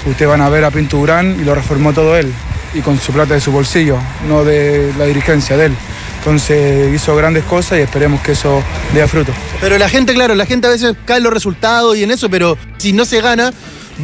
Ustedes 0.05 0.29
van 0.29 0.41
a 0.41 0.49
ver 0.49 0.65
a 0.65 0.71
Pinto 0.71 0.97
Durán 0.97 1.37
y 1.39 1.43
lo 1.43 1.55
reformó 1.55 1.93
todo 1.93 2.17
él 2.17 2.33
y 2.73 2.81
con 2.81 2.99
su 2.99 3.11
plata 3.11 3.35
de 3.35 3.39
su 3.39 3.51
bolsillo, 3.51 3.97
no 4.27 4.43
de 4.43 4.91
la 4.97 5.05
dirigencia 5.05 5.55
de 5.57 5.67
él. 5.67 5.73
Entonces 6.17 6.93
hizo 6.93 7.15
grandes 7.15 7.43
cosas 7.43 7.79
y 7.79 7.81
esperemos 7.81 8.21
que 8.21 8.31
eso 8.31 8.63
dé 8.93 9.05
fruto. 9.07 9.33
Pero 9.61 9.77
la 9.77 9.89
gente, 9.89 10.13
claro, 10.13 10.35
la 10.35 10.45
gente 10.45 10.67
a 10.67 10.69
veces 10.69 10.95
cae 11.05 11.17
en 11.17 11.23
los 11.23 11.33
resultados 11.33 11.97
y 11.97 12.03
en 12.03 12.11
eso, 12.11 12.29
pero 12.29 12.57
si 12.77 12.93
no 12.93 13.05
se 13.05 13.21
gana, 13.21 13.51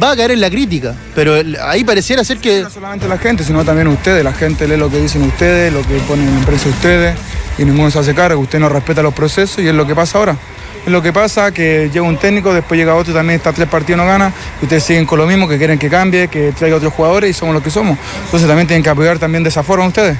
va 0.00 0.12
a 0.12 0.16
caer 0.16 0.32
en 0.32 0.40
la 0.40 0.50
crítica. 0.50 0.94
Pero 1.14 1.34
ahí 1.62 1.84
pareciera 1.84 2.24
ser 2.24 2.38
que. 2.38 2.62
No 2.62 2.70
solamente 2.70 3.08
la 3.08 3.18
gente, 3.18 3.44
sino 3.44 3.64
también 3.64 3.88
ustedes. 3.88 4.24
La 4.24 4.32
gente 4.32 4.68
lee 4.68 4.76
lo 4.76 4.90
que 4.90 5.00
dicen 5.00 5.22
ustedes, 5.22 5.72
lo 5.72 5.82
que 5.82 5.98
ponen 6.08 6.28
en 6.28 6.44
prensa 6.44 6.68
ustedes, 6.68 7.16
y 7.58 7.64
ninguno 7.64 7.90
se 7.90 7.98
hace 7.98 8.14
cargo. 8.14 8.40
Usted 8.40 8.58
no 8.58 8.68
respeta 8.68 9.02
los 9.02 9.14
procesos 9.14 9.58
y 9.58 9.68
es 9.68 9.74
lo 9.74 9.86
que 9.86 9.94
pasa 9.94 10.18
ahora. 10.18 10.36
Es 10.84 10.90
lo 10.90 11.02
que 11.02 11.12
pasa 11.12 11.52
que 11.52 11.90
llega 11.92 12.02
un 12.06 12.16
técnico, 12.16 12.54
después 12.54 12.78
llega 12.78 12.94
otro, 12.94 13.12
también 13.12 13.36
está 13.36 13.52
tres 13.52 13.68
partidos 13.68 13.98
no 13.98 14.06
gana, 14.06 14.32
y 14.62 14.64
ustedes 14.64 14.82
siguen 14.82 15.04
con 15.04 15.18
lo 15.18 15.26
mismo, 15.26 15.46
que 15.46 15.58
quieren 15.58 15.78
que 15.78 15.90
cambie, 15.90 16.28
que 16.28 16.52
traiga 16.52 16.76
otros 16.76 16.94
jugadores 16.94 17.28
y 17.28 17.34
somos 17.34 17.54
lo 17.54 17.62
que 17.62 17.70
somos. 17.70 17.98
Entonces 18.24 18.48
también 18.48 18.66
tienen 18.66 18.82
que 18.82 18.88
apoyar 18.88 19.18
también 19.18 19.42
de 19.42 19.50
esa 19.50 19.62
forma 19.62 19.86
ustedes. 19.86 20.16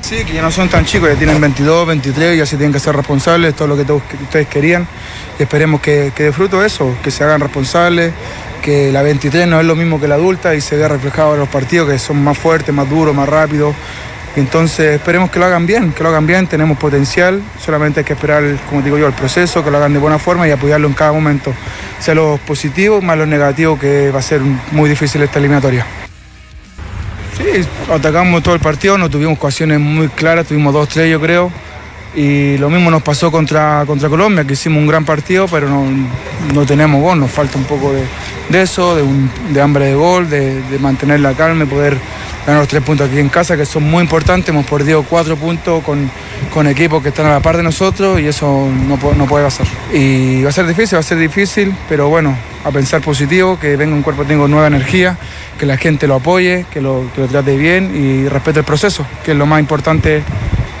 Sí, 0.00 0.24
que 0.24 0.34
ya 0.34 0.42
no 0.42 0.50
son 0.50 0.68
tan 0.68 0.84
chicos, 0.84 1.08
ya 1.08 1.16
tienen 1.16 1.40
22, 1.40 1.86
23, 1.86 2.38
ya 2.38 2.46
se 2.46 2.56
tienen 2.56 2.72
que 2.72 2.80
ser 2.80 2.94
responsables 2.94 3.52
de 3.52 3.56
todo 3.56 3.68
lo 3.68 3.76
que 3.76 3.92
ustedes 3.92 4.48
querían. 4.48 4.86
Y 5.38 5.42
esperemos 5.42 5.80
que, 5.80 6.12
que 6.14 6.32
fruto 6.32 6.64
eso, 6.64 6.94
que 7.02 7.10
se 7.10 7.24
hagan 7.24 7.40
responsables, 7.40 8.12
que 8.62 8.90
la 8.90 9.02
23 9.02 9.46
no 9.46 9.60
es 9.60 9.66
lo 9.66 9.76
mismo 9.76 10.00
que 10.00 10.08
la 10.08 10.16
adulta 10.16 10.54
y 10.54 10.60
se 10.60 10.76
vea 10.76 10.88
reflejado 10.88 11.34
en 11.34 11.40
los 11.40 11.48
partidos 11.48 11.88
que 11.88 11.98
son 11.98 12.22
más 12.22 12.36
fuertes, 12.36 12.74
más 12.74 12.88
duros, 12.88 13.14
más 13.14 13.28
rápidos. 13.28 13.74
Entonces 14.36 14.96
esperemos 14.96 15.30
que 15.30 15.38
lo 15.38 15.46
hagan 15.46 15.66
bien, 15.66 15.92
que 15.92 16.02
lo 16.02 16.10
hagan 16.10 16.26
bien, 16.26 16.46
tenemos 16.46 16.76
potencial, 16.76 17.42
solamente 17.64 18.00
hay 18.00 18.04
que 18.04 18.12
esperar, 18.12 18.42
como 18.68 18.82
digo 18.82 18.98
yo, 18.98 19.06
el 19.06 19.14
proceso, 19.14 19.64
que 19.64 19.70
lo 19.70 19.78
hagan 19.78 19.94
de 19.94 19.98
buena 19.98 20.18
forma 20.18 20.46
y 20.46 20.50
apoyarlo 20.50 20.88
en 20.88 20.94
cada 20.94 21.12
momento, 21.12 21.54
sea 22.00 22.14
los 22.14 22.38
positivos 22.40 23.02
más 23.02 23.16
los 23.16 23.28
negativos, 23.28 23.80
que 23.80 24.10
va 24.10 24.18
a 24.18 24.22
ser 24.22 24.42
muy 24.72 24.90
difícil 24.90 25.22
esta 25.22 25.38
eliminatoria. 25.38 25.86
Sí, 27.36 27.44
atacamos 27.92 28.42
todo 28.42 28.54
el 28.54 28.60
partido, 28.60 28.96
no 28.96 29.10
tuvimos 29.10 29.36
ocasiones 29.36 29.78
muy 29.78 30.08
claras, 30.08 30.46
tuvimos 30.46 30.72
dos, 30.72 30.88
tres 30.88 31.10
yo 31.10 31.20
creo. 31.20 31.52
Y 32.14 32.56
lo 32.56 32.70
mismo 32.70 32.90
nos 32.90 33.02
pasó 33.02 33.30
contra, 33.30 33.84
contra 33.86 34.08
Colombia, 34.08 34.44
que 34.44 34.54
hicimos 34.54 34.80
un 34.80 34.86
gran 34.86 35.04
partido, 35.04 35.46
pero 35.48 35.68
no, 35.68 35.84
no 36.54 36.64
tenemos 36.64 37.02
gol, 37.02 37.20
nos 37.20 37.30
falta 37.30 37.58
un 37.58 37.64
poco 37.64 37.92
de, 37.92 38.04
de 38.48 38.62
eso, 38.62 38.94
de, 38.96 39.02
un- 39.02 39.30
de 39.52 39.60
hambre 39.60 39.86
de 39.86 39.94
gol, 39.94 40.28
de, 40.30 40.62
de 40.62 40.78
mantener 40.78 41.20
la 41.20 41.32
calma 41.34 41.64
y 41.64 41.66
poder 41.66 41.96
ganar 42.46 42.60
los 42.60 42.68
tres 42.68 42.82
puntos 42.82 43.08
aquí 43.08 43.18
en 43.18 43.28
casa, 43.28 43.56
que 43.56 43.66
son 43.66 43.82
muy 43.82 44.02
importantes. 44.02 44.48
Hemos 44.50 44.66
perdido 44.66 45.02
cuatro 45.02 45.36
puntos 45.36 45.82
con, 45.82 46.08
con 46.54 46.66
equipos 46.68 47.02
que 47.02 47.08
están 47.08 47.26
a 47.26 47.30
la 47.30 47.40
par 47.40 47.56
de 47.56 47.62
nosotros 47.64 48.20
y 48.20 48.26
eso 48.26 48.68
no, 48.86 48.96
no 49.14 49.26
puede 49.26 49.44
pasar. 49.44 49.66
Y 49.92 50.42
va 50.42 50.50
a 50.50 50.52
ser 50.52 50.66
difícil, 50.66 50.96
va 50.96 51.00
a 51.00 51.02
ser 51.02 51.18
difícil, 51.18 51.74
pero 51.88 52.08
bueno, 52.08 52.36
a 52.64 52.70
pensar 52.70 53.00
positivo, 53.00 53.58
que 53.58 53.76
venga 53.76 53.94
un 53.94 54.02
cuerpo 54.02 54.22
que 54.22 54.28
tenga 54.28 54.46
nueva 54.46 54.68
energía, 54.68 55.16
que 55.58 55.66
la 55.66 55.76
gente 55.76 56.06
lo 56.06 56.14
apoye, 56.16 56.66
que 56.72 56.80
lo, 56.80 57.04
que 57.14 57.22
lo 57.22 57.26
trate 57.26 57.56
bien 57.56 57.92
y 57.96 58.28
respete 58.28 58.60
el 58.60 58.64
proceso, 58.64 59.04
que 59.24 59.32
es 59.32 59.36
lo 59.36 59.46
más 59.46 59.58
importante 59.58 60.22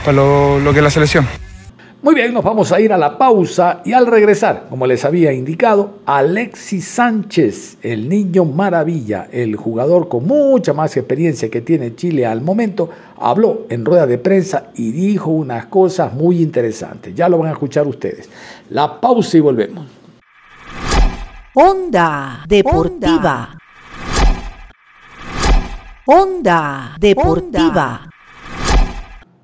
para 0.04 0.16
lo, 0.16 0.60
lo 0.60 0.72
que 0.72 0.78
es 0.78 0.84
la 0.84 0.90
selección. 0.90 1.26
Muy 2.06 2.14
bien, 2.14 2.32
nos 2.32 2.44
vamos 2.44 2.70
a 2.70 2.78
ir 2.78 2.92
a 2.92 2.98
la 2.98 3.18
pausa 3.18 3.80
y 3.84 3.92
al 3.92 4.06
regresar, 4.06 4.66
como 4.70 4.86
les 4.86 5.04
había 5.04 5.32
indicado, 5.32 5.98
Alexis 6.06 6.86
Sánchez, 6.86 7.78
el 7.82 8.08
niño 8.08 8.44
maravilla, 8.44 9.26
el 9.32 9.56
jugador 9.56 10.06
con 10.06 10.24
mucha 10.24 10.72
más 10.72 10.96
experiencia 10.96 11.50
que 11.50 11.62
tiene 11.62 11.96
Chile 11.96 12.24
al 12.24 12.42
momento, 12.42 12.88
habló 13.18 13.62
en 13.70 13.84
rueda 13.84 14.06
de 14.06 14.18
prensa 14.18 14.68
y 14.76 14.92
dijo 14.92 15.30
unas 15.30 15.66
cosas 15.66 16.12
muy 16.12 16.40
interesantes. 16.40 17.12
Ya 17.12 17.28
lo 17.28 17.38
van 17.38 17.48
a 17.48 17.54
escuchar 17.54 17.88
ustedes. 17.88 18.30
La 18.70 19.00
pausa 19.00 19.38
y 19.38 19.40
volvemos. 19.40 19.84
Onda 21.54 22.44
Deportiva. 22.46 23.58
Onda 26.06 26.94
Deportiva. 27.00 28.05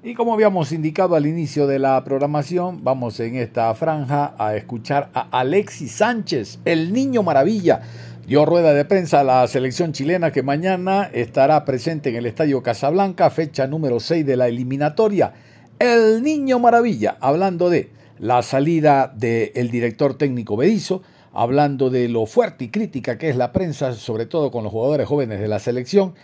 Y 0.04 0.14
como 0.14 0.34
habíamos 0.34 0.72
indicado 0.72 1.14
al 1.14 1.26
inicio 1.26 1.68
de 1.68 1.78
la 1.78 2.02
programación, 2.02 2.82
vamos 2.82 3.20
en 3.20 3.36
esta 3.36 3.72
franja 3.76 4.34
a 4.36 4.56
escuchar 4.56 5.10
a 5.14 5.28
Alexis 5.30 5.92
Sánchez, 5.92 6.58
el 6.64 6.92
niño 6.92 7.22
maravilla. 7.22 7.82
Dio 8.26 8.44
rueda 8.44 8.74
de 8.74 8.84
prensa 8.84 9.20
a 9.20 9.24
la 9.24 9.46
selección 9.46 9.92
chilena 9.92 10.32
que 10.32 10.42
mañana 10.42 11.08
estará 11.12 11.64
presente 11.64 12.10
en 12.10 12.16
el 12.16 12.26
Estadio 12.26 12.64
Casablanca, 12.64 13.30
fecha 13.30 13.68
número 13.68 14.00
6 14.00 14.26
de 14.26 14.36
la 14.36 14.48
eliminatoria. 14.48 15.34
El 15.78 16.24
niño 16.24 16.58
maravilla, 16.58 17.16
hablando 17.20 17.70
de 17.70 17.90
la 18.18 18.42
salida 18.42 19.06
del 19.06 19.70
director 19.70 20.18
técnico 20.18 20.56
Bedizo, 20.56 21.02
hablando 21.32 21.90
de 21.90 22.08
lo 22.08 22.26
fuerte 22.26 22.64
y 22.64 22.68
crítica 22.70 23.18
que 23.18 23.28
es 23.28 23.36
la 23.36 23.52
prensa, 23.52 23.92
sobre 23.92 24.26
todo 24.26 24.50
con 24.50 24.64
los 24.64 24.72
jugadores 24.72 25.06
jóvenes 25.06 25.38
de 25.38 25.46
la 25.46 25.60
selección, 25.60 26.14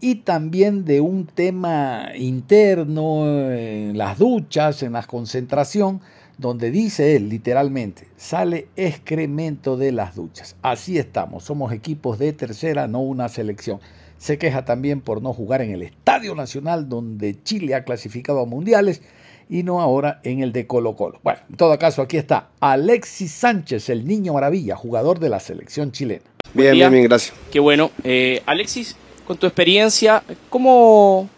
y 0.00 0.16
también 0.16 0.84
de 0.84 1.00
un 1.00 1.26
tema 1.26 2.10
interno 2.16 3.50
en 3.50 3.96
las 3.96 4.18
duchas, 4.18 4.82
en 4.82 4.92
la 4.92 5.02
concentración, 5.02 6.00
donde 6.38 6.70
dice 6.70 7.16
él 7.16 7.28
literalmente, 7.28 8.08
sale 8.16 8.68
excremento 8.76 9.76
de 9.76 9.92
las 9.92 10.14
duchas. 10.14 10.56
Así 10.62 10.98
estamos, 10.98 11.44
somos 11.44 11.72
equipos 11.72 12.18
de 12.18 12.32
tercera, 12.32 12.88
no 12.88 13.00
una 13.00 13.28
selección. 13.28 13.80
Se 14.18 14.38
queja 14.38 14.64
también 14.64 15.00
por 15.00 15.22
no 15.22 15.32
jugar 15.32 15.62
en 15.62 15.70
el 15.70 15.82
Estadio 15.82 16.34
Nacional, 16.34 16.88
donde 16.88 17.42
Chile 17.42 17.74
ha 17.74 17.84
clasificado 17.84 18.40
a 18.40 18.46
mundiales, 18.46 19.02
y 19.48 19.62
no 19.62 19.80
ahora 19.80 20.20
en 20.24 20.40
el 20.40 20.52
de 20.52 20.66
Colo 20.66 20.96
Colo. 20.96 21.20
Bueno, 21.22 21.40
en 21.48 21.56
todo 21.56 21.78
caso, 21.78 22.02
aquí 22.02 22.16
está 22.16 22.48
Alexis 22.60 23.32
Sánchez, 23.32 23.88
el 23.90 24.06
niño 24.06 24.32
maravilla, 24.32 24.76
jugador 24.76 25.20
de 25.20 25.28
la 25.28 25.40
selección 25.40 25.92
chilena. 25.92 26.24
Bien, 26.52 26.72
bien, 26.72 26.90
bien, 26.90 27.04
gracias. 27.04 27.36
Qué 27.52 27.60
bueno. 27.60 27.90
Eh, 28.02 28.42
Alexis, 28.46 28.96
con 29.26 29.36
tu 29.36 29.46
experiencia, 29.46 30.22
¿cómo, 30.48 31.28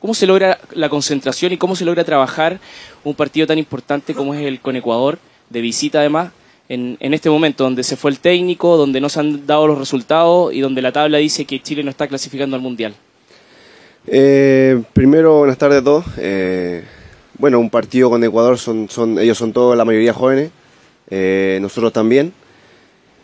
¿cómo 0.00 0.14
se 0.14 0.26
logra 0.26 0.58
la 0.72 0.88
concentración 0.88 1.52
y 1.52 1.58
cómo 1.58 1.76
se 1.76 1.84
logra 1.84 2.04
trabajar 2.04 2.60
un 3.04 3.14
partido 3.14 3.46
tan 3.46 3.58
importante 3.58 4.14
como 4.14 4.32
es 4.34 4.42
el 4.42 4.60
con 4.60 4.76
Ecuador, 4.76 5.18
de 5.50 5.60
visita 5.60 5.98
además, 5.98 6.32
en, 6.68 6.96
en 7.00 7.12
este 7.12 7.28
momento, 7.28 7.64
donde 7.64 7.82
se 7.82 7.96
fue 7.96 8.10
el 8.10 8.20
técnico, 8.20 8.76
donde 8.76 9.00
no 9.00 9.08
se 9.08 9.20
han 9.20 9.46
dado 9.46 9.66
los 9.66 9.78
resultados 9.78 10.54
y 10.54 10.60
donde 10.60 10.80
la 10.80 10.92
tabla 10.92 11.18
dice 11.18 11.44
que 11.44 11.60
Chile 11.60 11.82
no 11.82 11.90
está 11.90 12.06
clasificando 12.06 12.56
al 12.56 12.62
Mundial? 12.62 12.94
Eh, 14.06 14.82
primero, 14.92 15.38
buenas 15.38 15.58
tardes 15.58 15.80
a 15.80 15.84
todos. 15.84 16.04
Eh, 16.18 16.84
bueno, 17.38 17.58
un 17.58 17.70
partido 17.70 18.10
con 18.10 18.22
Ecuador, 18.22 18.58
son, 18.58 18.88
son, 18.88 19.18
ellos 19.18 19.36
son 19.36 19.52
todos, 19.52 19.76
la 19.76 19.84
mayoría 19.84 20.12
jóvenes, 20.12 20.50
eh, 21.10 21.58
nosotros 21.60 21.92
también. 21.92 22.32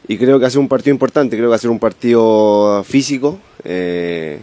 Y 0.07 0.19
creo 0.19 0.41
que 0.41 0.47
ha 0.47 0.51
sido 0.51 0.63
un 0.63 0.69
partido 0.69 0.93
importante, 0.93 1.37
creo 1.37 1.49
que 1.49 1.55
ha 1.55 1.59
sido 1.59 1.73
un 1.73 1.79
partido 1.79 2.83
físico, 2.85 3.39
eh, 3.65 4.41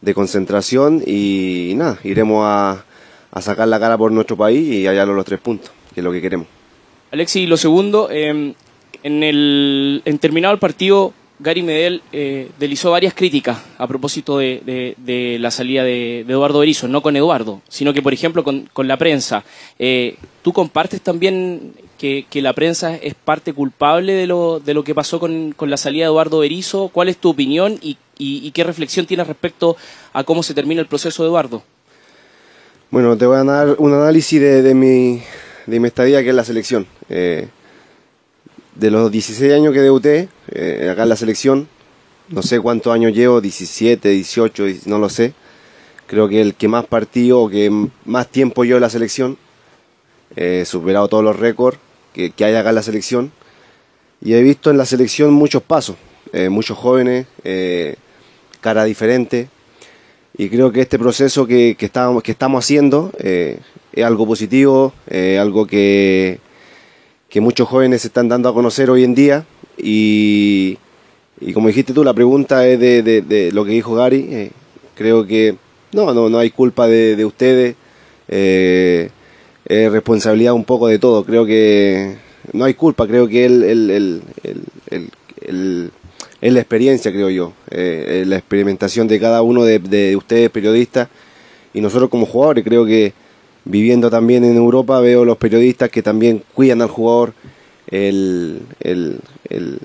de 0.00 0.14
concentración 0.14 1.02
y, 1.06 1.72
nada, 1.76 1.98
iremos 2.04 2.42
a, 2.44 2.84
a 3.32 3.40
sacar 3.42 3.68
la 3.68 3.78
cara 3.80 3.96
por 3.98 4.12
nuestro 4.12 4.36
país 4.36 4.66
y 4.72 4.86
hallarlo 4.86 5.14
los 5.14 5.24
tres 5.24 5.40
puntos, 5.40 5.70
que 5.94 6.00
es 6.00 6.04
lo 6.04 6.12
que 6.12 6.20
queremos. 6.20 6.46
Alexis, 7.12 7.48
lo 7.48 7.56
segundo, 7.56 8.08
eh, 8.10 8.54
en, 9.02 9.22
el, 9.22 10.02
en 10.04 10.18
terminado 10.18 10.52
el 10.54 10.60
partido, 10.60 11.12
Gary 11.38 11.62
Medel 11.62 12.02
eh, 12.12 12.48
deslizó 12.58 12.90
varias 12.92 13.12
críticas 13.14 13.58
a 13.78 13.86
propósito 13.86 14.38
de, 14.38 14.94
de- 14.96 15.38
la 15.38 15.50
salida 15.50 15.84
de, 15.84 16.24
de 16.26 16.32
Eduardo 16.32 16.60
Berizzo, 16.60 16.88
no 16.88 17.02
con 17.02 17.14
Eduardo, 17.14 17.60
sino 17.68 17.92
que, 17.92 18.00
por 18.02 18.12
ejemplo, 18.14 18.42
con, 18.42 18.68
con 18.72 18.88
la 18.88 18.96
prensa. 18.96 19.44
Eh, 19.78 20.16
¿Tú 20.42 20.52
compartes 20.54 21.00
también 21.02 21.74
que, 21.98 22.24
que 22.30 22.40
la 22.40 22.54
prensa 22.54 22.96
es 22.96 23.14
parte 23.14 23.52
culpable 23.52 24.14
de 24.14 24.26
lo, 24.26 24.60
de 24.60 24.72
lo 24.74 24.82
que 24.82 24.94
pasó 24.94 25.20
con, 25.20 25.52
con 25.52 25.68
la 25.70 25.76
salida 25.76 26.04
de 26.04 26.10
Eduardo 26.10 26.38
Berizzo? 26.38 26.88
¿Cuál 26.88 27.08
es 27.10 27.18
tu 27.18 27.28
opinión 27.28 27.78
y, 27.82 27.98
y- 28.18 28.50
qué 28.52 28.64
reflexión 28.64 29.06
tienes 29.06 29.26
respecto 29.26 29.76
a 30.12 30.24
cómo 30.24 30.42
se 30.42 30.54
termina 30.54 30.80
el 30.80 30.86
proceso 30.86 31.24
Eduardo? 31.24 31.62
Bueno, 32.90 33.16
te 33.16 33.26
voy 33.26 33.36
a 33.36 33.44
dar 33.44 33.74
un 33.78 33.92
análisis 33.92 34.40
de, 34.40 34.62
de 34.62 34.74
mi, 34.74 35.22
de 35.66 35.80
mi 35.80 35.88
estadía 35.88 36.22
que 36.22 36.30
es 36.30 36.34
la 36.34 36.44
selección. 36.44 36.86
Eh, 37.08 37.48
de 38.74 38.90
los 38.90 39.10
16 39.10 39.52
años 39.52 39.72
que 39.72 39.80
debuté 39.80 40.28
eh, 40.52 40.88
acá 40.92 41.02
en 41.04 41.08
la 41.08 41.16
selección, 41.16 41.68
no 42.28 42.42
sé 42.42 42.60
cuántos 42.60 42.92
años 42.92 43.12
llevo, 43.12 43.40
17, 43.40 44.08
18, 44.08 44.64
no 44.86 44.98
lo 44.98 45.08
sé. 45.08 45.32
Creo 46.06 46.28
que 46.28 46.40
el 46.40 46.54
que 46.54 46.68
más 46.68 46.86
partido 46.86 47.48
que 47.48 47.70
más 48.04 48.28
tiempo 48.28 48.64
llevo 48.64 48.76
en 48.76 48.82
la 48.82 48.90
selección, 48.90 49.38
eh, 50.36 50.60
he 50.62 50.64
superado 50.64 51.08
todos 51.08 51.24
los 51.24 51.36
récords 51.36 51.78
que, 52.12 52.30
que 52.30 52.44
hay 52.44 52.54
acá 52.54 52.68
en 52.68 52.74
la 52.76 52.82
selección. 52.82 53.32
Y 54.20 54.34
he 54.34 54.42
visto 54.42 54.70
en 54.70 54.78
la 54.78 54.86
selección 54.86 55.32
muchos 55.32 55.62
pasos, 55.62 55.96
eh, 56.32 56.48
muchos 56.48 56.78
jóvenes, 56.78 57.26
eh, 57.44 57.96
cara 58.60 58.84
diferente. 58.84 59.48
Y 60.38 60.48
creo 60.50 60.70
que 60.70 60.82
este 60.82 60.98
proceso 60.98 61.46
que, 61.46 61.76
que, 61.78 61.86
estamos, 61.86 62.22
que 62.22 62.32
estamos 62.32 62.64
haciendo 62.64 63.10
eh, 63.18 63.58
es 63.92 64.04
algo 64.04 64.26
positivo, 64.26 64.92
eh, 65.08 65.38
algo 65.38 65.66
que, 65.66 66.38
que 67.30 67.40
muchos 67.40 67.68
jóvenes 67.68 68.02
se 68.02 68.08
están 68.08 68.28
dando 68.28 68.48
a 68.48 68.54
conocer 68.54 68.90
hoy 68.90 69.04
en 69.04 69.14
día. 69.14 69.46
Y, 69.78 70.78
y 71.40 71.52
como 71.52 71.68
dijiste 71.68 71.94
tú, 71.94 72.04
la 72.04 72.12
pregunta 72.14 72.66
es 72.66 72.78
de, 72.78 73.50
lo 73.52 73.64
que 73.64 73.72
dijo 73.72 73.94
Gary. 73.94 74.26
eh, 74.30 74.50
creo 74.94 75.26
que 75.26 75.56
no, 75.92 76.12
no, 76.12 76.28
no 76.28 76.38
hay 76.38 76.50
culpa 76.50 76.86
de, 76.86 77.16
de 77.16 77.24
ustedes. 77.24 77.76
eh, 78.28 79.10
es 79.68 79.90
responsabilidad 79.90 80.52
un 80.52 80.64
poco 80.64 80.86
de 80.86 80.98
todo. 80.98 81.24
Creo 81.24 81.46
que 81.46 82.16
no 82.52 82.66
hay 82.66 82.74
culpa, 82.74 83.06
creo 83.06 83.26
que 83.26 83.46
el- 83.46 83.62
el- 83.64 84.22
es 86.40 86.52
la 86.52 86.60
experiencia, 86.60 87.10
creo 87.12 87.30
yo. 87.30 87.52
eh, 87.70 88.20
es 88.22 88.26
la 88.28 88.36
experimentación 88.36 89.08
de 89.08 89.18
cada 89.20 89.42
uno 89.42 89.64
de, 89.64 89.78
de 89.78 90.16
ustedes, 90.16 90.50
periodistas, 90.50 91.08
y 91.74 91.80
nosotros 91.80 92.10
como 92.10 92.26
jugadores. 92.26 92.64
Creo 92.64 92.84
que 92.84 93.12
viviendo 93.64 94.10
también 94.10 94.44
en 94.44 94.56
Europa 94.56 95.00
veo 95.00 95.24
los 95.24 95.36
periodistas 95.38 95.90
que 95.90 96.02
también 96.02 96.42
cuidan 96.54 96.82
al 96.82 96.88
jugador, 96.88 97.32
el, 97.88 98.60
el- 98.80 99.20
el- 99.48 99.78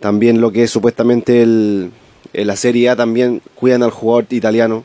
también 0.00 0.40
lo 0.40 0.52
que 0.52 0.64
es 0.64 0.70
supuestamente 0.70 1.42
el, 1.42 1.90
la 2.34 2.56
Serie 2.56 2.90
A 2.90 2.96
también 2.96 3.40
cuidan 3.54 3.82
al 3.82 3.90
jugador 3.90 4.26
italiano. 4.30 4.84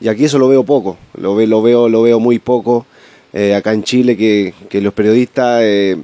Y 0.00 0.08
aquí 0.08 0.24
eso 0.26 0.38
lo 0.38 0.48
veo 0.48 0.62
poco, 0.64 0.98
lo, 1.18 1.34
ve- 1.34 1.46
lo, 1.46 1.62
veo, 1.62 1.88
lo 1.88 2.02
veo 2.02 2.20
muy 2.20 2.38
poco. 2.38 2.86
eh, 3.32 3.54
acá 3.54 3.72
en 3.72 3.82
Chile 3.82 4.16
que, 4.16 4.54
que 4.68 4.80
los 4.80 4.94
periodistas 4.94 5.60
eh, 5.64 5.96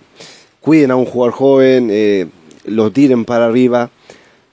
cuiden 0.61 0.91
a 0.91 0.97
un 0.97 1.05
jugador 1.07 1.33
joven, 1.35 1.89
eh, 1.91 2.27
lo 2.65 2.91
tiren 2.91 3.25
para 3.25 3.47
arriba. 3.47 3.91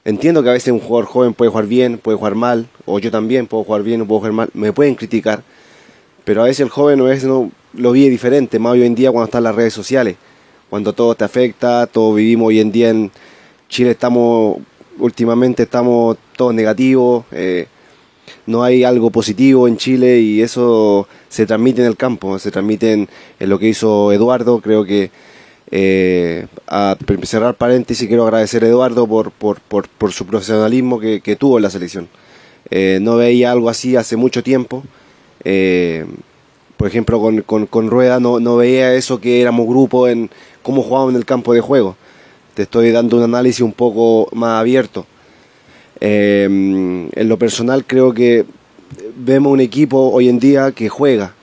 Entiendo 0.10 0.41
que 0.41 0.50
a 0.50 0.54
veces 0.54 0.74
un 0.74 0.80
jugador 0.80 1.06
joven 1.06 1.36
puede 1.36 1.52
jugar 1.52 1.67
bien, 1.67 2.00
puede 2.00 2.17
jugar 2.17 2.34
mal, 2.34 2.67
o 2.88 2.98
yo 2.98 3.12
también 3.12 3.45
puedo 3.45 3.63
jugar 3.63 3.84
bien 3.84 4.02
o 4.02 4.08
puedo 4.08 4.22
jugar 4.22 4.34
mal, 4.34 4.50
me 4.56 4.74
pueden 4.74 4.95
criticar, 4.95 5.43
pero 6.26 6.41
a 6.41 6.45
veces 6.45 6.62
el 6.62 6.69
joven 6.69 7.00
a 7.02 7.04
veces 7.04 7.26
no 7.26 7.52
lo 7.74 7.91
vive 7.91 8.10
diferente, 8.10 8.58
más 8.58 8.74
hoy 8.74 8.86
en 8.86 8.95
día 8.95 9.12
cuando 9.12 9.26
están 9.26 9.43
las 9.43 9.54
redes 9.54 9.72
sociales, 9.72 10.15
cuando 10.67 10.93
todo 10.93 11.13
te 11.13 11.26
afecta, 11.26 11.86
todo 11.86 12.15
vivimos 12.15 12.48
hoy 12.48 12.60
en 12.60 12.72
día 12.72 12.89
en 12.89 13.12
Chile 13.67 13.91
estamos, 13.91 14.58
últimamente 14.98 15.62
estamos 15.62 16.17
todos 16.36 16.56
negativos, 16.56 17.26
eh, 17.32 17.67
no 18.48 18.63
hay 18.63 18.84
algo 18.84 19.12
positivo 19.12 19.67
en 19.67 19.78
Chile 19.78 20.22
y 20.22 20.41
eso 20.41 21.08
se 21.28 21.45
transmite 21.45 21.82
en 21.82 21.88
el 21.88 21.98
campo, 21.98 22.39
se 22.39 22.50
transmite 22.50 22.93
en 22.93 23.08
lo 23.41 23.60
que 23.60 23.67
hizo 23.67 24.12
Eduardo, 24.12 24.60
creo 24.60 24.86
que 24.86 25.12
eh, 25.71 26.47
cerrar 27.23 27.55
paréntesis, 27.55 28.08
quiero 28.08 28.23
agradecer 28.23 28.63
a 28.63 28.67
Eduardo 28.67 29.08
por, 29.08 30.12
su 30.12 30.25
profesionalismo 30.25 30.99
que, 30.99 31.36
tuvo 31.38 31.58
en 31.58 31.63
la 31.63 31.69
selección. 31.69 32.08
Eh, 32.71 32.99
no 33.01 33.17
veía 33.17 33.51
algo 33.51 33.69
así 33.69 33.95
hace 33.95 34.15
mucho 34.15 34.43
tiempo. 34.43 34.84
Eh, 35.43 36.05
por 36.77 36.88
ejemplo, 36.88 37.21
con, 37.45 37.89
Rueda 37.89 38.19
no, 38.19 38.39
no 38.39 38.58
veía 38.58 38.93
eso 38.95 39.19
que 39.19 39.41
éramos 39.41 39.67
grupo 39.67 40.08
en 40.08 40.29
cómo 40.63 40.82
jugábamos 40.82 41.13
en 41.13 41.17
el 41.17 41.25
campo 41.25 41.53
de 41.53 41.62
juego. 41.62 41.95
Te 42.55 42.63
estoy 42.63 42.91
dando 42.91 43.17
un 43.17 43.23
análisis 43.23 43.62
un 43.62 43.73
poco 43.73 44.29
más 44.34 44.60
abierto. 44.60 45.05
Eh, 46.01 46.45
en 46.45 47.29
lo 47.29 47.38
personal 47.38 47.86
creo 47.86 48.13
que 48.13 48.45
vemos 49.17 49.51
un 49.51 49.60
equipo 49.60 50.10
hoy 50.10 50.29
en 50.29 50.39
día 50.39 50.71
que 50.71 50.89
juega. 50.89 51.34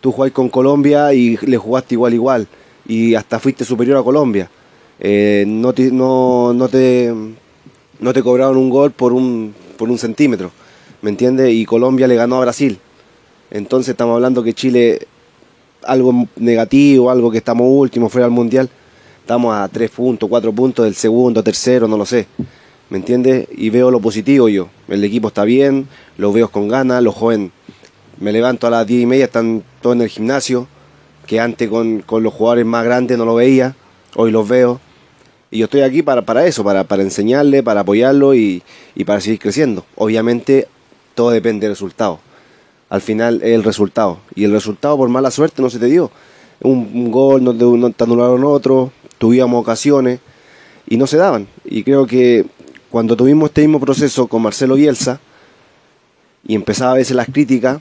Tú 0.00 0.12
jugás 0.12 0.32
con 0.32 0.48
Colombia 0.48 1.12
y 1.14 1.36
le 1.36 1.56
jugaste 1.56 1.94
igual 1.94 2.14
igual 2.14 2.48
y 2.86 3.14
hasta 3.14 3.38
fuiste 3.38 3.64
superior 3.64 3.98
a 3.98 4.02
Colombia. 4.02 4.50
Eh, 4.98 5.44
no, 5.46 5.72
te, 5.72 5.90
no, 5.90 6.52
no, 6.52 6.68
te, 6.68 7.12
no 8.00 8.12
te 8.12 8.22
cobraron 8.22 8.56
un 8.56 8.70
gol 8.70 8.90
por 8.90 9.12
un, 9.12 9.54
por 9.76 9.90
un 9.90 9.98
centímetro, 9.98 10.50
¿me 11.02 11.10
entiendes? 11.10 11.52
Y 11.52 11.64
Colombia 11.64 12.06
le 12.06 12.16
ganó 12.16 12.36
a 12.36 12.40
Brasil. 12.40 12.78
Entonces 13.50 13.90
estamos 13.90 14.14
hablando 14.14 14.42
que 14.42 14.52
Chile, 14.52 15.06
algo 15.84 16.28
negativo, 16.36 17.10
algo 17.10 17.30
que 17.30 17.38
estamos 17.38 17.66
últimos 17.68 18.12
fuera 18.12 18.26
del 18.26 18.34
Mundial, 18.34 18.68
estamos 19.20 19.54
a 19.54 19.66
3 19.68 19.90
puntos, 19.90 20.28
4 20.28 20.52
puntos 20.52 20.84
del 20.84 20.94
segundo, 20.94 21.42
tercero, 21.42 21.88
no 21.88 21.96
lo 21.96 22.04
sé. 22.04 22.26
¿Me 22.90 22.98
entiendes? 22.98 23.48
Y 23.52 23.70
veo 23.70 23.90
lo 23.90 24.00
positivo 24.00 24.48
yo. 24.48 24.68
El 24.88 25.02
equipo 25.04 25.28
está 25.28 25.44
bien, 25.44 25.88
los 26.18 26.34
veo 26.34 26.48
con 26.48 26.68
ganas, 26.68 27.02
los 27.02 27.14
jóvenes. 27.14 27.52
Me 28.18 28.32
levanto 28.32 28.66
a 28.66 28.70
las 28.70 28.86
10 28.86 29.02
y 29.02 29.06
media, 29.06 29.24
están 29.26 29.62
todos 29.80 29.96
en 29.96 30.02
el 30.02 30.08
gimnasio, 30.08 30.66
que 31.30 31.38
antes 31.38 31.68
con, 31.68 32.00
con 32.00 32.24
los 32.24 32.34
jugadores 32.34 32.66
más 32.66 32.84
grandes 32.84 33.16
no 33.16 33.24
lo 33.24 33.36
veía, 33.36 33.76
hoy 34.16 34.32
los 34.32 34.48
veo. 34.48 34.80
Y 35.52 35.58
yo 35.58 35.66
estoy 35.66 35.82
aquí 35.82 36.02
para, 36.02 36.22
para 36.22 36.44
eso, 36.44 36.64
para, 36.64 36.82
para 36.82 37.04
enseñarle, 37.04 37.62
para 37.62 37.82
apoyarlo 37.82 38.34
y, 38.34 38.64
y 38.96 39.04
para 39.04 39.20
seguir 39.20 39.38
creciendo. 39.38 39.84
Obviamente 39.94 40.66
todo 41.14 41.30
depende 41.30 41.68
del 41.68 41.76
resultado. 41.76 42.18
Al 42.88 43.00
final 43.00 43.42
es 43.44 43.50
el 43.50 43.62
resultado. 43.62 44.18
Y 44.34 44.42
el 44.42 44.50
resultado 44.50 44.96
por 44.96 45.08
mala 45.08 45.30
suerte 45.30 45.62
no 45.62 45.70
se 45.70 45.78
te 45.78 45.86
dio. 45.86 46.10
Un, 46.62 47.12
gol, 47.12 47.44
no 47.44 47.54
te 47.54 48.02
anularon 48.02 48.42
otro, 48.42 48.90
tuvimos 49.18 49.62
ocasiones 49.62 50.18
y 50.88 50.96
no 50.96 51.06
se 51.06 51.16
daban. 51.16 51.46
Y 51.64 51.84
creo 51.84 52.08
que 52.08 52.44
cuando 52.90 53.14
tuvimos 53.14 53.50
este 53.50 53.60
mismo 53.60 53.78
proceso 53.78 54.26
con 54.26 54.42
Marcelo 54.42 54.74
Bielsa 54.74 55.20
y 56.44 56.56
empezaba 56.56 56.90
a 56.90 56.96
veces 56.96 57.14
las 57.14 57.28
críticas, 57.28 57.78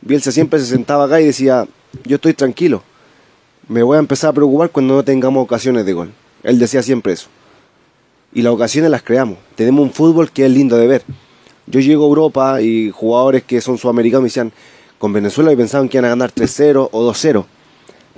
Bielsa 0.00 0.32
siempre 0.32 0.58
se 0.58 0.66
sentaba 0.66 1.04
acá 1.04 1.20
y 1.20 1.26
decía, 1.26 1.64
yo 2.04 2.16
estoy 2.16 2.34
tranquilo, 2.34 2.82
me 3.68 3.82
voy 3.82 3.96
a 3.96 4.00
empezar 4.00 4.30
a 4.30 4.32
preocupar 4.32 4.70
cuando 4.70 4.96
no 4.96 5.04
tengamos 5.04 5.44
ocasiones 5.44 5.86
de 5.86 5.92
gol. 5.92 6.12
Él 6.42 6.58
decía 6.58 6.82
siempre 6.82 7.12
eso. 7.12 7.28
Y 8.32 8.42
las 8.42 8.52
ocasiones 8.52 8.90
las 8.90 9.02
creamos. 9.02 9.38
Tenemos 9.54 9.82
un 9.82 9.92
fútbol 9.92 10.30
que 10.30 10.46
es 10.46 10.50
lindo 10.50 10.76
de 10.76 10.86
ver. 10.86 11.02
Yo 11.66 11.80
llego 11.80 12.04
a 12.04 12.08
Europa 12.08 12.62
y 12.62 12.90
jugadores 12.90 13.44
que 13.44 13.60
son 13.60 13.78
sudamericanos 13.78 14.22
me 14.22 14.28
decían, 14.28 14.52
con 14.98 15.12
Venezuela 15.12 15.52
y 15.52 15.56
pensaban 15.56 15.88
que 15.88 15.98
iban 15.98 16.06
a 16.06 16.10
ganar 16.10 16.32
3-0 16.32 16.88
o 16.90 17.12
2-0. 17.12 17.44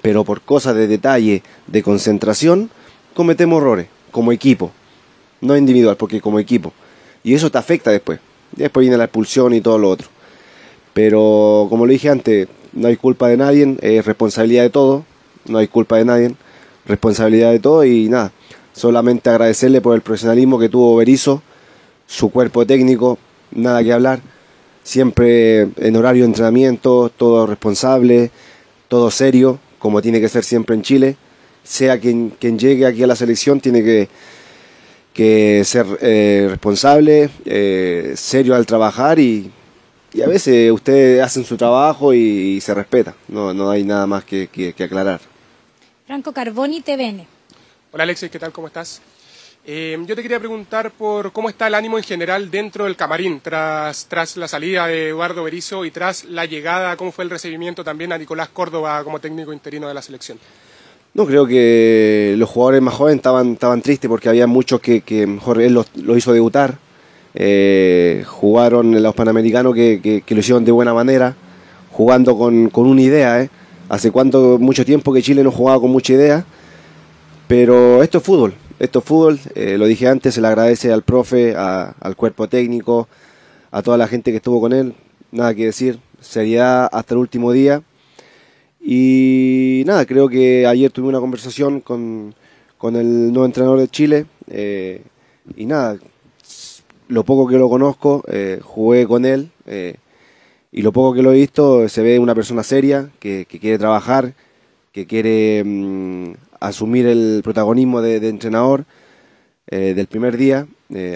Pero 0.03 0.25
por 0.25 0.41
cosas 0.41 0.75
de 0.77 0.87
detalle, 0.87 1.43
de 1.67 1.83
concentración, 1.83 2.71
cometemos 3.15 3.61
errores, 3.61 3.87
como 4.11 4.33
equipo. 4.33 4.71
No 5.41 5.57
individual, 5.57 5.97
porque 5.97 6.21
como 6.21 6.39
equipo. 6.39 6.73
Y 7.23 7.35
eso 7.35 7.51
te 7.51 7.59
afecta 7.59 7.91
después. 7.91 8.21
Después 8.53 8.83
viene 8.83 8.97
la 8.97 9.05
expulsión 9.05 9.53
y 9.53 9.61
todo 9.61 9.79
lo 9.79 9.91
otro. 9.91 10.09
Pero 10.93 11.67
como 11.69 11.87
lo 11.87 11.93
dije 11.93 12.09
antes, 12.09 12.49
no 12.75 12.89
hay 12.89 12.97
culpa 12.97 13.29
de 13.29 13.37
nadie, 13.37 13.77
es 13.81 14.05
responsabilidad 14.05 14.65
de 14.65 14.71
todo. 14.71 15.05
No 15.47 15.59
hay 15.59 15.69
culpa 15.69 15.99
de 15.99 16.05
nadie, 16.05 16.35
responsabilidad 16.87 17.53
de 17.53 17.61
todo 17.61 17.85
y 17.85 18.09
nada. 18.09 18.33
Solamente 18.73 19.31
agradecerle 19.31 19.81
por 19.81 19.95
el 19.95 20.01
profesionalismo 20.01 20.59
que 20.59 20.69
tuvo 20.69 20.97
Berizzo, 20.97 21.43
su 22.07 22.31
cuerpo 22.31 22.67
técnico, 22.67 23.19
nada 23.53 23.83
que 23.85 23.93
hablar. 23.93 24.21
Siempre 24.83 25.69
en 25.77 25.97
horario 25.97 26.25
de 26.25 26.29
entrenamiento, 26.29 27.11
todo 27.15 27.47
responsable, 27.47 28.31
todo 28.89 29.11
serio, 29.11 29.59
como 29.79 30.03
tiene 30.03 30.21
que 30.21 30.29
ser 30.29 30.45
siempre 30.45 30.75
en 30.75 30.83
Chile. 30.83 31.17
sea 31.63 31.99
quien, 31.99 32.31
quien 32.39 32.59
llegue 32.59 32.87
aquí 32.87 33.03
a 33.03 33.07
la 33.07 33.17
selección, 33.17 33.61
tiene 33.61 33.83
que, 33.83 34.09
que 35.13 35.63
ser 35.65 35.87
eh, 36.01 36.47
responsable, 36.51 37.31
eh, 37.45 38.13
serio 38.17 38.55
al 38.55 38.67
trabajar 38.67 39.19
y, 39.19 39.51
y 40.15 40.23
a 40.23 40.27
veces 40.29 40.71
ustedes 40.73 41.21
hacen 41.23 41.45
su 41.45 41.57
trabajo 41.57 42.15
y, 42.15 42.19
y 42.19 42.61
se 42.61 42.73
respeta. 42.73 43.15
No, 43.29 43.53
no 43.53 43.69
hay 43.71 43.83
nada 43.85 44.07
más 44.07 44.25
que, 44.25 44.47
que- 44.49 44.73
que 44.73 44.85
aclarar. 44.85 45.21
Franco 46.07 46.33
Carboni, 46.33 46.81
TVN. 46.81 47.27
Hola 47.93 48.05
Alexis, 48.05 48.31
¿qué 48.31 48.39
tal? 48.39 48.53
¿Cómo 48.53 48.67
estás? 48.69 49.01
Eh, 49.67 49.97
yo 50.07 50.15
te 50.15 50.21
quería 50.23 50.39
preguntar 50.39 50.91
por 50.91 51.33
cómo 51.33 51.49
está 51.49 51.67
el 51.69 51.75
ánimo 51.75 51.97
en 51.97 52.05
general 52.05 52.51
dentro 52.51 52.85
del 52.85 52.97
camarín 52.97 53.41
tras, 53.41 54.05
tras 54.07 54.37
la 54.37 54.47
salida 54.47 54.87
de 54.87 55.09
Eduardo 55.09 55.43
Berizzo 55.45 55.85
y 55.87 55.91
tras 55.91 56.25
la 56.25 56.45
llegada, 56.45 56.97
cómo 56.97 57.13
fue 57.13 57.25
el 57.25 57.31
recibimiento 57.31 57.83
también 57.83 58.13
a 58.13 58.19
Nicolás 58.19 58.51
Córdoba 58.51 59.03
como 59.05 59.21
técnico 59.21 59.53
interino 59.55 59.89
de 59.89 59.95
la 59.95 60.03
selección. 60.03 60.39
No, 61.15 61.25
creo 61.27 61.47
que 61.47 62.35
los 62.37 62.51
jugadores 62.51 62.83
más 62.83 62.93
jóvenes 62.95 63.17
estaban, 63.21 63.53
estaban 63.55 63.81
tristes 63.81 64.09
porque 64.09 64.29
había 64.29 64.47
muchos 64.47 64.81
que, 64.81 65.01
que 65.01 65.27
mejor 65.27 65.63
él 65.63 65.73
los, 65.73 65.87
los 65.97 66.19
hizo 66.19 66.33
debutar. 66.35 66.77
Eh, 67.35 68.23
jugaron 68.27 69.03
los 69.03 69.15
Panamericanos 69.15 69.75
que, 69.75 70.23
lo 70.27 70.39
hicieron 70.39 70.65
de 70.65 70.73
buena 70.73 70.95
manera, 70.95 71.35
jugando 71.91 72.37
con, 72.39 72.71
una 72.75 73.03
idea. 73.03 73.43
¿eh? 73.43 73.51
Hace 73.89 74.11
cuánto, 74.11 74.59
mucho 74.59 74.85
tiempo 74.85 75.13
que 75.13 75.23
Chile 75.23 75.43
no 75.43 75.51
jugaba 75.51 75.81
con 75.81 75.91
mucha 75.91 76.13
idea, 76.13 76.45
pero 77.49 78.03
esto 78.03 78.19
es 78.19 78.25
fútbol. 78.25 78.55
Esto 78.79 78.99
es 79.01 79.05
fútbol, 79.05 79.39
eh, 79.55 79.77
lo 79.79 79.87
dije 79.87 80.09
antes, 80.09 80.35
se 80.35 80.41
le 80.41 80.49
agradece 80.49 80.93
al 80.93 81.03
profe, 81.03 81.55
a- 81.57 81.95
al 82.01 82.17
cuerpo 82.17 82.49
técnico, 82.49 83.09
a 83.71 83.83
toda 83.83 83.97
la 83.97 84.09
gente 84.09 84.31
que 84.31 84.39
estuvo 84.39 84.61
con 84.61 84.73
él. 84.73 84.95
Nada 85.31 85.55
que 85.55 85.67
decir, 85.67 85.99
seriedad 86.21 86.89
hasta 86.93 87.15
el 87.15 87.19
último 87.19 87.53
día. 87.53 87.83
Y 88.81 89.83
nada, 89.87 90.05
creo 90.07 90.29
que 90.29 90.67
ayer 90.67 90.91
tuve 90.91 91.09
una 91.09 91.21
conversación 91.21 91.81
con, 91.81 92.35
con 92.79 92.97
el 92.97 93.33
nuevo 93.33 93.47
entrenador 93.47 93.79
de 93.81 93.89
Chile. 93.89 94.27
eh, 94.49 95.03
y 95.57 95.67
nada, 95.67 95.99
lo 97.09 97.25
poco 97.25 97.47
que 97.49 97.57
lo 97.59 97.69
conozco, 97.69 98.25
eh, 98.29 98.61
jugué 98.63 99.07
con 99.07 99.25
él. 99.25 99.51
eh, 99.67 99.97
y 100.73 100.83
lo 100.83 100.91
poco 100.93 101.15
que 101.15 101.23
lo 101.23 101.33
he 101.33 101.37
visto, 101.37 101.89
se 101.89 102.03
ve 102.03 102.19
una 102.19 102.35
persona 102.35 102.65
seria, 102.65 103.09
que, 103.21 103.47
quiere 103.47 103.79
trabajar, 103.79 104.33
que 104.93 105.07
quiere 105.07 105.63
mm, 105.65 106.33
asumir 106.59 107.07
el 107.07 107.43
protagonismo 107.45 108.03
de, 108.03 108.17
entrenador 108.29 108.85
eh, 109.69 109.95
del 109.95 110.09
primer 110.09 110.37
día. 110.37 110.67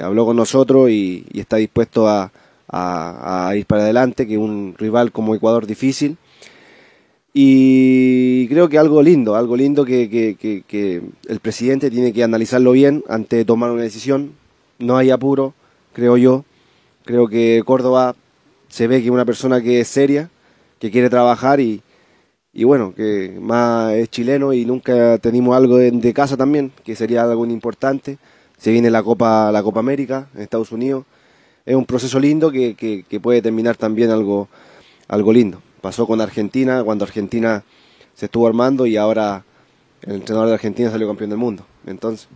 habló 0.03 0.27
con 0.27 0.37
nosotros 0.37 0.91
y, 0.91 1.25
está 1.35 1.57
dispuesto 1.57 2.07
a, 2.09 2.31
a- 2.69 3.53
ir 3.57 3.67
para 3.67 3.83
adelante, 3.83 4.29
que 4.29 4.39
un 4.39 4.75
rival 4.79 5.11
como 5.11 5.35
Ecuador 5.35 5.67
difícil. 5.67 6.17
Y 7.35 8.47
creo 8.49 8.69
que 8.69 8.79
algo 8.79 9.03
lindo, 9.03 9.35
algo 9.35 9.57
lindo 9.57 9.85
que 9.85 11.03
el 11.29 11.41
presidente 11.41 11.91
tiene 11.91 12.13
que 12.13 12.23
analizarlo 12.23 12.73
bien 12.73 13.03
antes 13.09 13.39
de 13.39 13.45
tomar 13.45 13.71
una 13.73 13.83
decisión. 13.83 14.33
No 14.79 14.97
hay 14.97 15.11
apuro, 15.11 15.55
creo 15.99 16.17
yo. 16.17 16.45
Creo 17.05 17.27
que 17.27 17.63
Córdoba 17.67 18.15
se 18.69 18.87
ve 18.87 19.01
que 19.01 19.07
es 19.07 19.11
una 19.11 19.25
persona 19.25 19.61
que 19.61 19.81
es 19.81 19.89
seria, 19.89 20.31
que 20.79 20.93
quiere 20.93 21.11
trabajar 21.11 21.59
y, 21.59 21.83
y 22.53 22.63
bueno, 22.63 22.95
que 22.95 23.37
más 23.41 23.95
es 23.95 24.09
chileno 24.09 24.53
y 24.53 24.65
nunca 24.65 25.19
tenemos 25.19 25.57
algo 25.57 25.77
de, 25.77 26.13
casa 26.15 26.37
también, 26.37 26.71
que 26.85 26.95
sería 26.95 27.25
algo 27.25 27.45
importante. 27.47 28.19
Se 28.59 28.71
viene 28.71 28.91
la 28.93 29.03
Copa, 29.03 29.51
la 29.51 29.61
Copa 29.65 29.81
América 29.81 30.29
en 30.37 30.43
Estados 30.43 30.71
Unidos. 30.71 31.05
Es 31.67 31.75
un 31.75 31.85
proceso 31.85 32.21
lindo 32.21 32.53
que, 32.53 32.75
que- 32.77 33.05
que 33.09 33.19
puede 33.21 33.43
terminar 33.43 33.77
también 33.77 34.11
algo, 34.11 34.49
algo 35.09 35.33
lindo. 35.33 35.61
Pasó 35.81 36.07
con 36.07 36.21
Argentina, 36.21 36.85
cuando 36.85 37.05
Argentina 37.05 37.65
se 38.15 38.27
estuvo 38.27 38.47
armando 38.47 38.87
y 38.87 38.97
ahora 38.97 39.45
el 40.03 40.15
entrenador 40.17 40.49
de 40.49 40.55
Argentina 40.55 40.91
salió 40.93 41.09
campeón 41.09 41.31
del 41.31 41.39
mundo. 41.41 41.65
Entonces, 41.87 42.29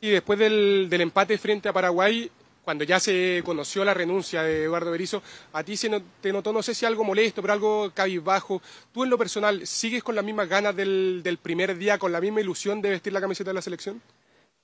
Y 0.00 0.10
después 0.10 0.38
del, 0.38 0.88
del 0.88 1.00
empate 1.02 1.36
frente 1.38 1.68
a 1.68 1.72
Paraguay, 1.72 2.30
cuando 2.64 2.84
ya 2.84 2.98
se 3.00 3.42
conoció 3.44 3.84
la 3.84 3.92
renuncia 3.94 4.42
de 4.42 4.64
Eduardo 4.64 4.90
Berizzo, 4.90 5.22
a 5.52 5.62
ti 5.62 5.76
se 5.76 5.88
no- 5.88 6.00
te 6.20 6.32
notó, 6.32 6.52
no 6.52 6.62
sé 6.62 6.74
si 6.74 6.86
algo 6.86 7.04
molesto, 7.04 7.42
pero 7.42 7.52
algo 7.52 7.90
cabizbajo. 7.92 8.62
¿Tú 8.92 9.04
en 9.04 9.10
lo 9.10 9.18
personal 9.18 9.66
sigues 9.66 10.02
con 10.02 10.14
las 10.14 10.24
mismas 10.24 10.48
ganas 10.48 10.74
del, 10.76 11.20
del 11.22 11.38
primer 11.38 11.76
día, 11.76 11.98
con 11.98 12.12
la 12.12 12.20
misma 12.20 12.40
ilusión 12.40 12.80
de 12.80 12.90
vestir 12.90 13.12
la 13.12 13.20
camiseta 13.20 13.50
de 13.50 13.54
la 13.54 13.62
selección? 13.62 14.00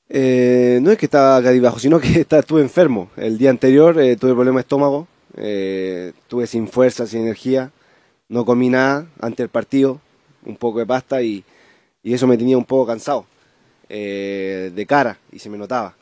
Eh, 0.09 0.79
no 0.83 0.91
es 0.93 0.99
que 0.99 1.07
estaba 1.07 1.43
cadibajo, 1.43 1.79
sino 1.79 1.99
que 2.01 2.09
está- 2.21 2.39
estuve 2.39 2.63
enfermo. 2.63 3.11
El 3.17 3.39
día 3.39 3.51
anterior 3.51 4.01
eh, 4.01 4.17
tuve 4.17 4.35
problema 4.35 4.59
de 4.59 4.63
estómago, 4.63 5.09
eh, 5.37 6.13
estuve 6.17 6.47
sin 6.47 6.69
fuerza, 6.69 7.07
sin 7.07 7.23
energía, 7.23 7.73
no 8.29 8.45
comí 8.45 8.69
nada 8.69 9.07
antes 9.21 9.39
del 9.39 9.49
partido, 9.49 10.01
un 10.45 10.57
poco 10.57 10.79
de 10.79 10.87
pasta 10.87 11.23
y, 11.23 11.45
y 12.03 12.15
eso 12.15 12.27
me 12.27 12.39
tenía 12.39 12.57
un 12.57 12.65
poco 12.65 12.87
cansado, 12.87 13.27
eh, 13.89 14.71
de 14.75 14.87
cara 14.87 15.19
y 15.33 15.39
se 15.39 15.51
me 15.51 15.59
notaba. 15.59 15.95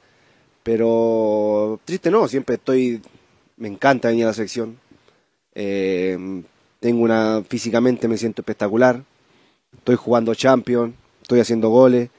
Pero 0.62 1.78
triste 1.84 2.10
no, 2.10 2.26
siempre 2.28 2.56
estoy, 2.56 3.00
me 3.56 3.68
encanta 3.68 4.08
venir 4.08 4.24
a 4.24 4.28
la 4.28 4.34
selección. 4.34 4.78
Eh, 5.54 6.42
tengo 6.80 7.02
una, 7.02 7.42
físicamente 7.48 8.08
me 8.08 8.16
siento 8.18 8.42
espectacular, 8.42 9.02
estoy 9.76 9.96
jugando 9.96 10.34
Champions, 10.34 10.94
estoy 11.22 11.40
haciendo 11.40 11.68
goles. 11.68 12.10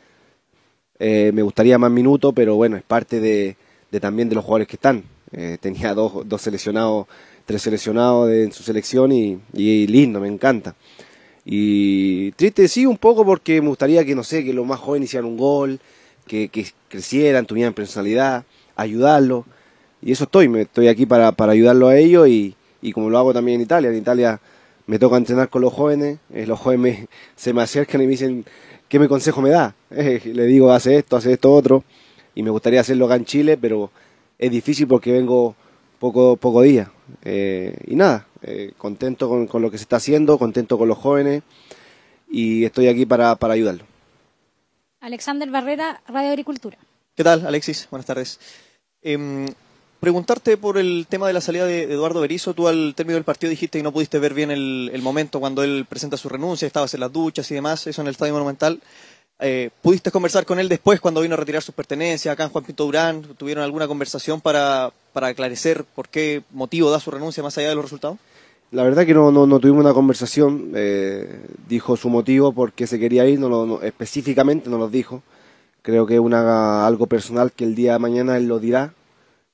Eh, 0.99 1.31
me 1.33 1.41
gustaría 1.41 1.77
más 1.77 1.91
minutos, 1.91 2.33
pero 2.35 2.55
bueno, 2.55 2.77
es 2.77 2.83
parte 2.83 3.19
de, 3.19 3.57
de 3.91 3.99
también 3.99 4.29
de 4.29 4.35
los 4.35 4.43
jugadores 4.43 4.67
que 4.67 4.77
están. 4.77 5.03
Eh, 5.31 5.57
tenía 5.59 5.93
dos, 5.93 6.27
dos 6.27 6.41
seleccionados, 6.41 7.07
tres 7.45 7.61
seleccionados 7.63 8.29
de- 8.29 8.43
en 8.45 8.51
su 8.51 8.63
selección 8.63 9.11
y, 9.11 9.39
y 9.53 9.87
lindo, 9.87 10.19
me 10.19 10.27
encanta. 10.27 10.75
Y 11.45 12.31
triste 12.33 12.67
sí 12.67 12.85
un 12.85 12.97
poco 12.97 13.25
porque 13.25 13.61
me 13.61 13.69
gustaría 13.69 14.03
que, 14.05 14.15
no 14.15 14.23
sé, 14.23 14.43
que 14.43 14.53
los 14.53 14.65
más 14.65 14.79
jóvenes 14.79 15.09
hicieran 15.09 15.29
un 15.29 15.37
gol, 15.37 15.79
que, 16.27 16.49
que 16.49 16.65
crecieran, 16.89 17.45
tuvieran 17.45 17.73
personalidad, 17.73 18.45
ayudarlos. 18.75 19.45
Y 20.01 20.11
eso 20.11 20.25
estoy, 20.25 20.47
me, 20.49 20.61
estoy 20.61 20.87
aquí 20.87 21.05
para, 21.05 21.31
para 21.31 21.53
ayudarlos 21.53 21.89
a 21.91 21.97
ellos 21.97 22.27
y, 22.27 22.55
y 22.81 22.91
como 22.91 23.09
lo 23.09 23.17
hago 23.17 23.33
también 23.33 23.55
en 23.55 23.61
Italia. 23.63 23.89
En 23.89 23.97
Italia 23.97 24.39
me 24.87 24.99
toca 24.99 25.17
entrenar 25.17 25.49
con 25.49 25.61
los 25.61 25.73
jóvenes, 25.73 26.19
eh, 26.33 26.45
los 26.47 26.59
jóvenes 26.59 26.81
me- 27.01 27.07
se 27.35 27.53
me 27.53 27.61
acercan 27.61 28.01
y 28.01 28.05
me 28.05 28.11
dicen, 28.11 28.45
¿qué 28.89 28.99
me 28.99 29.07
consejo 29.07 29.41
me 29.41 29.49
da? 29.49 29.75
Eh, 29.91 30.21
le 30.33 30.45
digo, 30.45 30.71
hace 30.73 30.97
esto, 30.97 31.15
hace 31.17 31.33
esto, 31.33 31.51
otro, 31.53 31.83
y 32.35 32.43
me 32.43 32.49
gustaría 32.49 32.81
hacerlo 32.81 33.05
acá 33.05 33.15
en 33.15 33.25
Chile, 33.25 33.57
pero 33.57 33.91
es 34.39 34.51
difícil 34.51 34.87
porque 34.87 35.11
vengo 35.11 35.55
poco, 35.99 36.35
poco 36.37 36.61
día. 36.61 36.91
Eh, 37.23 37.75
y 37.87 37.95
nada, 37.95 38.27
eh, 38.41 38.73
contento 38.77 39.29
con, 39.29 39.47
con 39.47 39.61
lo 39.61 39.71
que 39.71 39.77
se 39.77 39.83
está 39.83 39.97
haciendo, 39.97 40.37
contento 40.37 40.77
con 40.77 40.87
los 40.87 40.97
jóvenes, 40.97 41.43
y 42.29 42.65
estoy 42.65 42.87
aquí 42.87 43.05
para, 43.05 43.35
para 43.35 43.53
ayudarlos. 43.53 43.87
Alexander 44.99 45.49
Barrera, 45.49 46.01
Radio 46.07 46.29
Agricultura. 46.29 46.77
¿Qué 47.15 47.23
tal, 47.23 47.45
Alexis? 47.45 47.87
Buenas 47.91 48.07
tardes. 48.07 48.39
Em, 49.01 49.45
preguntarte 49.99 50.57
por 50.57 50.77
el 50.77 51.05
tema 51.07 51.27
de 51.27 51.33
la 51.33 51.41
salida 51.41 51.65
de 51.65 51.83
Eduardo 51.83 52.21
Berizzo. 52.21 52.53
Tú 52.53 52.67
al 52.67 52.93
término 52.95 53.15
del 53.15 53.23
partido 53.23 53.49
dijiste 53.49 53.77
que 53.79 53.83
no 53.83 53.93
pudiste 53.93 54.19
ver 54.19 54.33
bien 54.33 54.51
el, 54.51 54.89
el 54.91 55.01
momento 55.01 55.39
cuando 55.39 55.63
él 55.63 55.85
presenta 55.87 56.17
su 56.17 56.27
renuncia, 56.27 56.65
estabas 56.65 56.93
en 56.95 57.01
las 57.01 57.13
duchas 57.13 57.49
y 57.51 57.53
demás, 57.53 57.85
eso 57.87 58.01
en 58.01 58.07
el 58.07 58.11
Estadio 58.11 58.33
Monumental. 58.33 58.81
Eh, 59.39 59.69
¿Pudiste 59.81 60.11
conversar 60.11 60.45
con 60.45 60.59
él 60.59 60.69
después 60.69 61.01
cuando 61.01 61.21
vino 61.21 61.33
a 61.33 61.37
retirar 61.37 61.61
sus 61.61 61.75
pertenencias 61.75 62.31
acá 62.31 62.43
en 62.45 62.49
Juan 62.49 62.63
Pinto 62.63 62.85
Durán? 62.85 63.21
¿Tuvieron 63.37 63.63
alguna 63.63 63.87
conversación 63.87 64.39
para, 64.39 64.91
para 65.11 65.27
aclarecer 65.27 65.83
por 65.83 66.07
qué 66.07 66.43
motivo 66.51 66.89
da 66.89 66.99
su 66.99 67.11
renuncia 67.11 67.43
más 67.43 67.57
allá 67.57 67.69
de 67.69 67.75
los 67.75 67.83
resultados? 67.85 68.17
La 68.71 68.83
verdad 68.83 69.05
que 69.05 69.13
no, 69.13 69.31
no, 69.31 69.59
tuvimos 69.59 69.81
una 69.81 69.93
conversación, 69.93 70.71
eh, 70.75 71.39
dijo 71.67 71.97
su 71.97 72.09
motivo 72.09 72.53
por 72.53 72.71
qué 72.73 72.87
se 72.87 72.97
quería 72.99 73.27
ir, 73.27 73.39
no, 73.39 73.49
lo- 73.49 73.65
no- 73.65 73.81
específicamente 73.81 74.69
no 74.69 74.77
nos 74.77 74.91
dijo. 74.91 75.21
Creo 75.81 76.05
que 76.07 76.15
es 76.15 76.21
algo 76.33 77.05
personal 77.05 77.51
que 77.51 77.63
el 77.63 77.75
día 77.75 77.93
de 77.93 77.99
mañana 77.99 78.37
él 78.37 78.47
lo 78.47 78.59
dirá, 78.59 78.93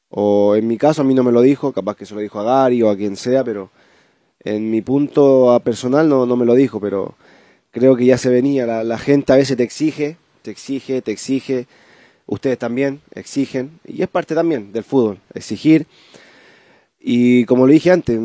o 0.10 0.56
en 0.56 0.68
mi 0.68 0.78
caso 0.78 1.02
a 1.02 1.06
mí 1.06 1.14
no 1.14 1.24
me 1.24 1.32
lo 1.32 1.42
dijo, 1.42 1.74
capaz 1.74 1.96
que 1.98 2.06
se 2.06 2.14
lo 2.16 2.22
dijo 2.22 2.40
a 2.40 2.44
Gary 2.44 2.82
o 2.84 2.90
a 2.90 2.96
quien 2.96 3.16
sea, 3.18 3.44
pero 3.44 3.70
en 4.44 4.72
mi 4.72 4.82
punto 4.82 5.60
personal 5.64 6.08
no, 6.08 6.26
no 6.26 6.36
me 6.38 6.46
lo 6.46 6.56
dijo, 6.56 6.80
pero 6.80 7.16
creo 7.72 7.96
que 7.96 8.06
ya 8.06 8.18
se 8.18 8.30
venía, 8.30 8.66
la, 8.66 8.84
la 8.84 8.98
gente 8.98 9.34
a 9.34 9.38
veces 9.38 9.58
te 9.58 9.64
exige, 9.64 10.18
te 10.42 10.52
exige, 10.52 11.02
te 11.02 11.12
exige, 11.12 11.68
ustedes 12.28 12.58
también 12.58 13.02
exigen, 13.16 13.80
y 13.86 14.02
es 14.02 14.08
parte 14.10 14.36
también 14.36 14.72
del 14.74 14.84
fútbol, 14.84 15.18
exigir, 15.34 15.86
y 17.00 17.46
como 17.46 17.66
lo 17.66 17.74
dije 17.74 17.92
antes, 17.92 18.20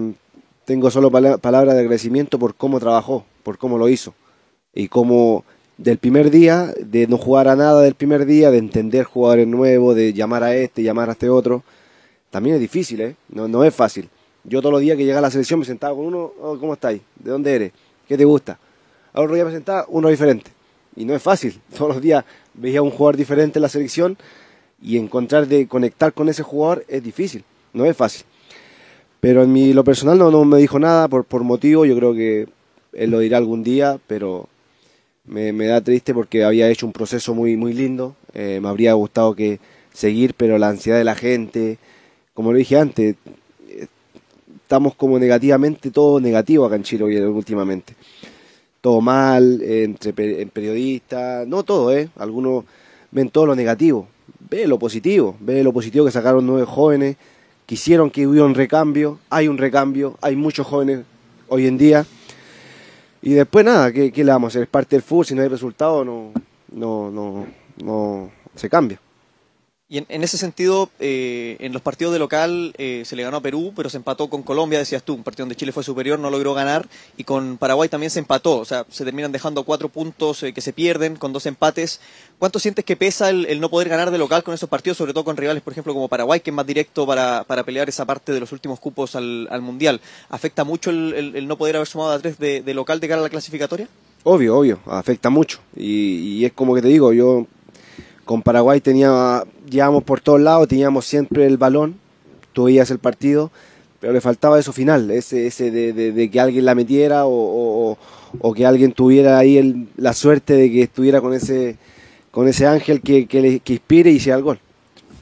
tengo 0.64 0.90
solo 0.90 1.10
pala- 1.10 1.38
palabras 1.38 1.74
de 1.74 1.80
agradecimiento 1.80 2.38
por 2.38 2.54
cómo 2.54 2.78
trabajó, 2.80 3.24
por 3.42 3.56
cómo 3.58 3.78
lo 3.78 3.88
hizo. 3.88 4.14
Y 4.74 4.88
cómo 4.88 5.44
del 5.78 5.96
primer 5.98 6.30
día, 6.30 6.74
de 6.84 7.06
no 7.06 7.16
jugar 7.16 7.48
a 7.48 7.56
nada 7.56 7.80
del 7.82 7.94
primer 7.94 8.26
día, 8.26 8.50
de 8.50 8.58
entender 8.58 9.04
jugadores 9.04 9.46
nuevos, 9.46 9.94
de 9.96 10.12
llamar 10.12 10.42
a 10.42 10.54
este, 10.54 10.82
llamar 10.82 11.08
a 11.08 11.12
este 11.12 11.30
otro, 11.30 11.62
también 12.30 12.56
es 12.56 12.60
difícil, 12.60 13.00
¿eh? 13.00 13.16
No, 13.30 13.48
no 13.48 13.64
es 13.64 13.74
fácil. 13.74 14.08
Yo 14.44 14.60
todos 14.60 14.72
los 14.72 14.82
días 14.82 14.96
que 14.96 15.04
llegaba 15.04 15.20
a 15.20 15.22
la 15.22 15.30
selección 15.30 15.60
me 15.60 15.66
sentaba 15.66 15.94
con 15.94 16.04
uno, 16.04 16.32
"Oh, 16.40 16.58
¿cómo 16.58 16.74
estáis? 16.74 17.00
¿De 17.18 17.30
dónde 17.30 17.54
eres? 17.54 17.72
¿Qué 18.06 18.16
te 18.18 18.24
gusta? 18.24 18.58
Al 19.16 19.24
otro 19.24 19.34
día 19.34 19.46
me 19.46 19.50
sentaba 19.50 19.86
uno 19.88 20.08
diferente. 20.08 20.50
Y 20.94 21.04
no 21.04 21.14
es 21.14 21.22
fácil. 21.22 21.58
Todos 21.76 21.94
los 21.94 22.02
días 22.02 22.24
veía 22.54 22.82
un 22.82 22.90
jugador 22.90 23.16
diferente 23.16 23.58
en 23.58 23.62
la 23.62 23.68
selección 23.68 24.16
y 24.80 24.98
encontrar 24.98 25.48
de 25.48 25.66
conectar 25.66 26.12
con 26.12 26.28
ese 26.28 26.42
jugador 26.42 26.84
es 26.86 27.02
difícil, 27.02 27.42
no 27.72 27.86
es 27.86 27.96
fácil. 27.96 28.24
Pero 29.20 29.42
en 29.42 29.52
mi, 29.52 29.72
lo 29.72 29.84
personal 29.84 30.18
no, 30.18 30.44
me 30.44 30.58
dijo 30.58 30.78
nada 30.78 31.08
por, 31.08 31.24
por 31.24 31.42
motivo, 31.42 31.86
yo 31.86 31.96
creo 31.96 32.14
que 32.14 32.46
él 32.92 33.10
lo 33.10 33.20
dirá 33.20 33.38
algún 33.38 33.62
día, 33.62 33.98
pero 34.06 34.48
Me, 35.24 35.52
da 35.52 35.80
triste 35.80 36.14
porque 36.14 36.44
había 36.44 36.68
hecho 36.68 36.86
un 36.86 36.92
proceso 36.92 37.34
muy, 37.34 37.56
muy 37.56 37.72
lindo. 37.72 38.14
Eh, 38.34 38.60
me 38.62 38.68
habría 38.68 38.92
gustado 38.92 39.34
que 39.34 39.58
seguir, 39.92 40.34
pero 40.34 40.58
la 40.58 40.68
ansiedad 40.68 40.98
de 40.98 41.04
la 41.04 41.16
gente, 41.16 41.78
como 42.34 42.52
lo 42.52 42.58
dije 42.58 42.78
antes, 42.78 43.16
eh, 43.68 43.86
estamos 44.62 44.94
como 44.94 45.18
negativamente, 45.18 45.90
todo 45.90 46.20
negativo 46.20 46.64
acá 46.64 46.76
en 46.76 46.84
Chile 46.84 47.04
hoy, 47.04 47.16
últimamente. 47.16 47.94
Todo 48.86 49.00
mal, 49.00 49.60
entre 49.62 50.12
pe- 50.12 50.40
en 50.42 50.48
periodistas, 50.48 51.44
no 51.48 51.64
todo, 51.64 51.92
¿eh? 51.92 52.08
Algunos 52.14 52.62
ven 53.10 53.30
todo 53.30 53.44
lo 53.46 53.56
negativo. 53.56 54.06
Ve 54.48 54.68
lo 54.68 54.78
positivo, 54.78 55.34
ve 55.40 55.64
lo 55.64 55.72
positivo 55.72 56.04
que 56.04 56.12
sacaron 56.12 56.46
nueve 56.46 56.66
jóvenes, 56.66 57.16
quisieron 57.66 58.12
que 58.12 58.28
hubiera 58.28 58.46
un 58.46 58.54
recambio, 58.54 59.18
hay 59.28 59.48
un 59.48 59.58
recambio, 59.58 60.16
hay 60.20 60.36
muchos 60.36 60.68
jóvenes 60.68 61.00
hoy 61.48 61.66
en 61.66 61.78
día. 61.78 62.06
Y 63.22 63.32
después 63.32 63.64
nada, 63.64 63.90
¿qué, 63.90 64.12
qué 64.12 64.22
le 64.22 64.30
vamos 64.30 64.50
a 64.50 64.50
hacer? 64.52 64.62
Es 64.62 64.68
parte 64.68 64.94
del 64.94 65.02
fútbol, 65.02 65.26
si 65.26 65.34
no 65.34 65.42
hay 65.42 65.48
resultado 65.48 66.04
no, 66.04 66.30
no, 66.70 67.10
no, 67.10 67.44
no 67.82 68.30
se 68.54 68.68
cambia. 68.68 69.00
Y 69.88 69.98
en, 69.98 70.06
en 70.08 70.24
ese 70.24 70.36
sentido, 70.36 70.90
eh, 70.98 71.56
en 71.60 71.72
los 71.72 71.80
partidos 71.80 72.12
de 72.12 72.18
local 72.18 72.74
eh, 72.76 73.02
se 73.06 73.14
le 73.14 73.22
ganó 73.22 73.36
a 73.36 73.40
Perú, 73.40 73.72
pero 73.76 73.88
se 73.88 73.98
empató 73.98 74.28
con 74.28 74.42
Colombia, 74.42 74.80
decías 74.80 75.04
tú, 75.04 75.14
un 75.14 75.22
partido 75.22 75.44
donde 75.44 75.54
Chile 75.54 75.70
fue 75.70 75.84
superior, 75.84 76.18
no 76.18 76.28
logró 76.28 76.54
ganar, 76.54 76.88
y 77.16 77.22
con 77.22 77.56
Paraguay 77.56 77.88
también 77.88 78.10
se 78.10 78.18
empató, 78.18 78.58
o 78.58 78.64
sea, 78.64 78.84
se 78.90 79.04
terminan 79.04 79.30
dejando 79.30 79.62
cuatro 79.62 79.88
puntos 79.88 80.42
eh, 80.42 80.52
que 80.52 80.60
se 80.60 80.72
pierden 80.72 81.14
con 81.14 81.32
dos 81.32 81.46
empates. 81.46 82.00
¿Cuánto 82.40 82.58
sientes 82.58 82.84
que 82.84 82.96
pesa 82.96 83.30
el, 83.30 83.60
no 83.60 83.70
poder 83.70 83.88
ganar 83.88 84.10
de 84.10 84.18
local 84.18 84.42
con 84.42 84.54
esos 84.54 84.68
partidos, 84.68 84.98
sobre 84.98 85.12
todo 85.12 85.22
con 85.22 85.36
rivales, 85.36 85.62
por 85.62 85.72
ejemplo, 85.72 85.94
como 85.94 86.08
Paraguay, 86.08 86.40
que 86.40 86.50
es 86.50 86.56
más 86.56 86.66
directo 86.66 87.06
para, 87.06 87.44
para 87.44 87.62
pelear 87.62 87.88
esa 87.88 88.04
parte 88.04 88.32
de 88.32 88.40
los 88.40 88.50
últimos 88.50 88.80
cupos 88.80 89.14
al, 89.14 89.46
al 89.52 89.62
Mundial? 89.62 90.00
¿Afecta 90.30 90.64
mucho 90.64 90.90
el 90.90 91.46
no 91.46 91.56
poder 91.56 91.76
haber 91.76 91.86
sumado 91.86 92.10
a 92.10 92.18
tres 92.18 92.40
de, 92.40 92.60
de 92.60 92.74
local 92.74 92.98
de 92.98 93.06
cara 93.06 93.20
a 93.20 93.22
la 93.22 93.30
clasificatoria? 93.30 93.88
Obvio, 94.24 94.58
obvio, 94.58 94.80
afecta 94.86 95.30
mucho. 95.30 95.60
Y, 95.76 96.38
y 96.38 96.44
es 96.44 96.52
como 96.52 96.74
que 96.74 96.82
te 96.82 96.88
digo, 96.88 97.12
yo 97.12 97.46
con 98.24 98.42
Paraguay 98.42 98.80
tenía, 98.80 99.44
llevábamos 99.68 100.04
por 100.04 100.20
todos 100.20 100.40
lados, 100.40 100.68
teníamos 100.68 101.04
siempre 101.06 101.46
el 101.46 101.56
balón, 101.56 101.96
tú 102.52 102.64
veías 102.64 102.90
el 102.90 102.98
partido, 102.98 103.50
pero 104.00 104.12
le 104.12 104.20
faltaba 104.20 104.58
eso 104.58 104.72
final, 104.72 105.10
ese, 105.10 105.46
ese 105.46 105.70
de, 105.70 105.92
de- 105.92 106.12
de 106.12 106.30
que 106.30 106.40
alguien 106.40 106.64
la 106.64 106.74
metiera 106.74 107.26
o, 107.26 107.30
o- 107.92 107.98
o 108.40 108.52
que 108.54 108.66
alguien 108.66 108.92
tuviera 108.92 109.38
ahí 109.38 109.56
el- 109.58 109.88
la 109.96 110.12
suerte 110.12 110.54
de 110.54 110.70
que 110.70 110.82
estuviera 110.82 111.20
con 111.20 111.32
ese, 111.34 111.76
con 112.30 112.46
ese 112.48 112.66
ángel 112.66 113.00
que, 113.00 113.26
que, 113.26 113.40
le- 113.40 113.60
que 113.60 113.74
inspire 113.74 114.10
y 114.10 114.20
sea 114.20 114.36
el 114.36 114.42
gol. 114.42 114.58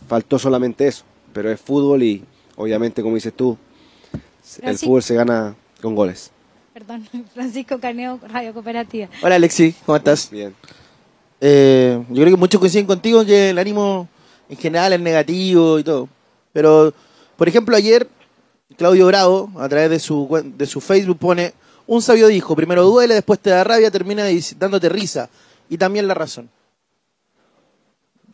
Faltó 0.09 0.39
solamente 0.39 0.87
eso, 0.87 1.05
pero 1.33 1.51
es 1.51 1.61
fútbol 1.61 2.03
y 2.03 2.23
obviamente, 2.57 3.03
como 3.03 3.15
dices 3.15 3.33
tú, 3.35 3.57
el 4.63 4.77
fútbol 4.79 5.03
se 5.03 5.15
gana 5.15 5.55
con 5.81 5.95
goles. 5.95 6.31
Perdón, 6.73 7.07
Francisco 7.35 7.79
Caneo, 7.79 8.19
Radio 8.29 8.53
Cooperativa. 8.53 9.09
Hola 9.23 9.37
Alexi, 9.37 9.75
¿cómo 9.87 9.97
estás? 9.97 10.29
Bien. 10.31 10.53
Eh, 11.41 12.03
yo 12.09 12.15
creo 12.23 12.35
que 12.35 12.37
muchos 12.41 12.59
coinciden 12.59 12.87
contigo 12.87 13.25
que 13.25 13.51
el 13.51 13.59
ánimo 13.59 14.09
en 14.49 14.57
general 14.57 14.93
es 14.93 15.01
negativo 15.01 15.79
y 15.79 15.85
todo. 15.85 16.09
Pero, 16.53 16.93
por 17.37 17.49
ejemplo, 17.49 17.77
ayer 17.77 18.09
Claudio 18.77 19.07
Bravo, 19.07 19.51
a 19.59 19.69
través 19.69 19.91
de 19.91 19.99
su, 19.99 20.29
de 20.57 20.67
su 20.67 20.81
Facebook, 20.81 21.19
pone, 21.19 21.53
un 21.87 22.03
sabio 22.03 22.29
dijo, 22.29 22.57
primero 22.57 22.83
duele, 22.85 23.15
después 23.15 23.39
te 23.41 23.51
da 23.51 23.63
rabia, 23.65 23.91
termina 23.91 24.25
dándote 24.57 24.89
risa. 24.89 25.29
Y 25.69 25.79
también 25.79 26.09
la 26.09 26.15
razón. 26.15 26.51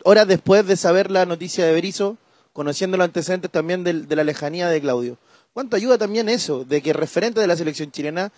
Horas 0.03 0.27
después 0.27 0.65
de 0.65 0.75
saber 0.75 1.11
la 1.11 1.25
noticia 1.25 1.65
de 1.65 1.73
Berizzo, 1.73 2.17
conociendo 2.53 2.97
los 2.97 3.05
antecedentes 3.05 3.51
también 3.51 3.83
del- 3.83 4.07
de 4.07 4.15
la 4.15 4.23
lejanía 4.23 4.67
de 4.67 4.81
Claudio. 4.81 5.17
¿Cuánto 5.53 5.75
ayuda 5.75 5.97
también 5.97 6.27
eso, 6.29 6.65
de 6.65 6.81
que 6.81 6.93
referentes 6.93 7.41
de 7.41 7.47
la 7.47 7.55
selección 7.55 7.91
chilena, 7.91 8.31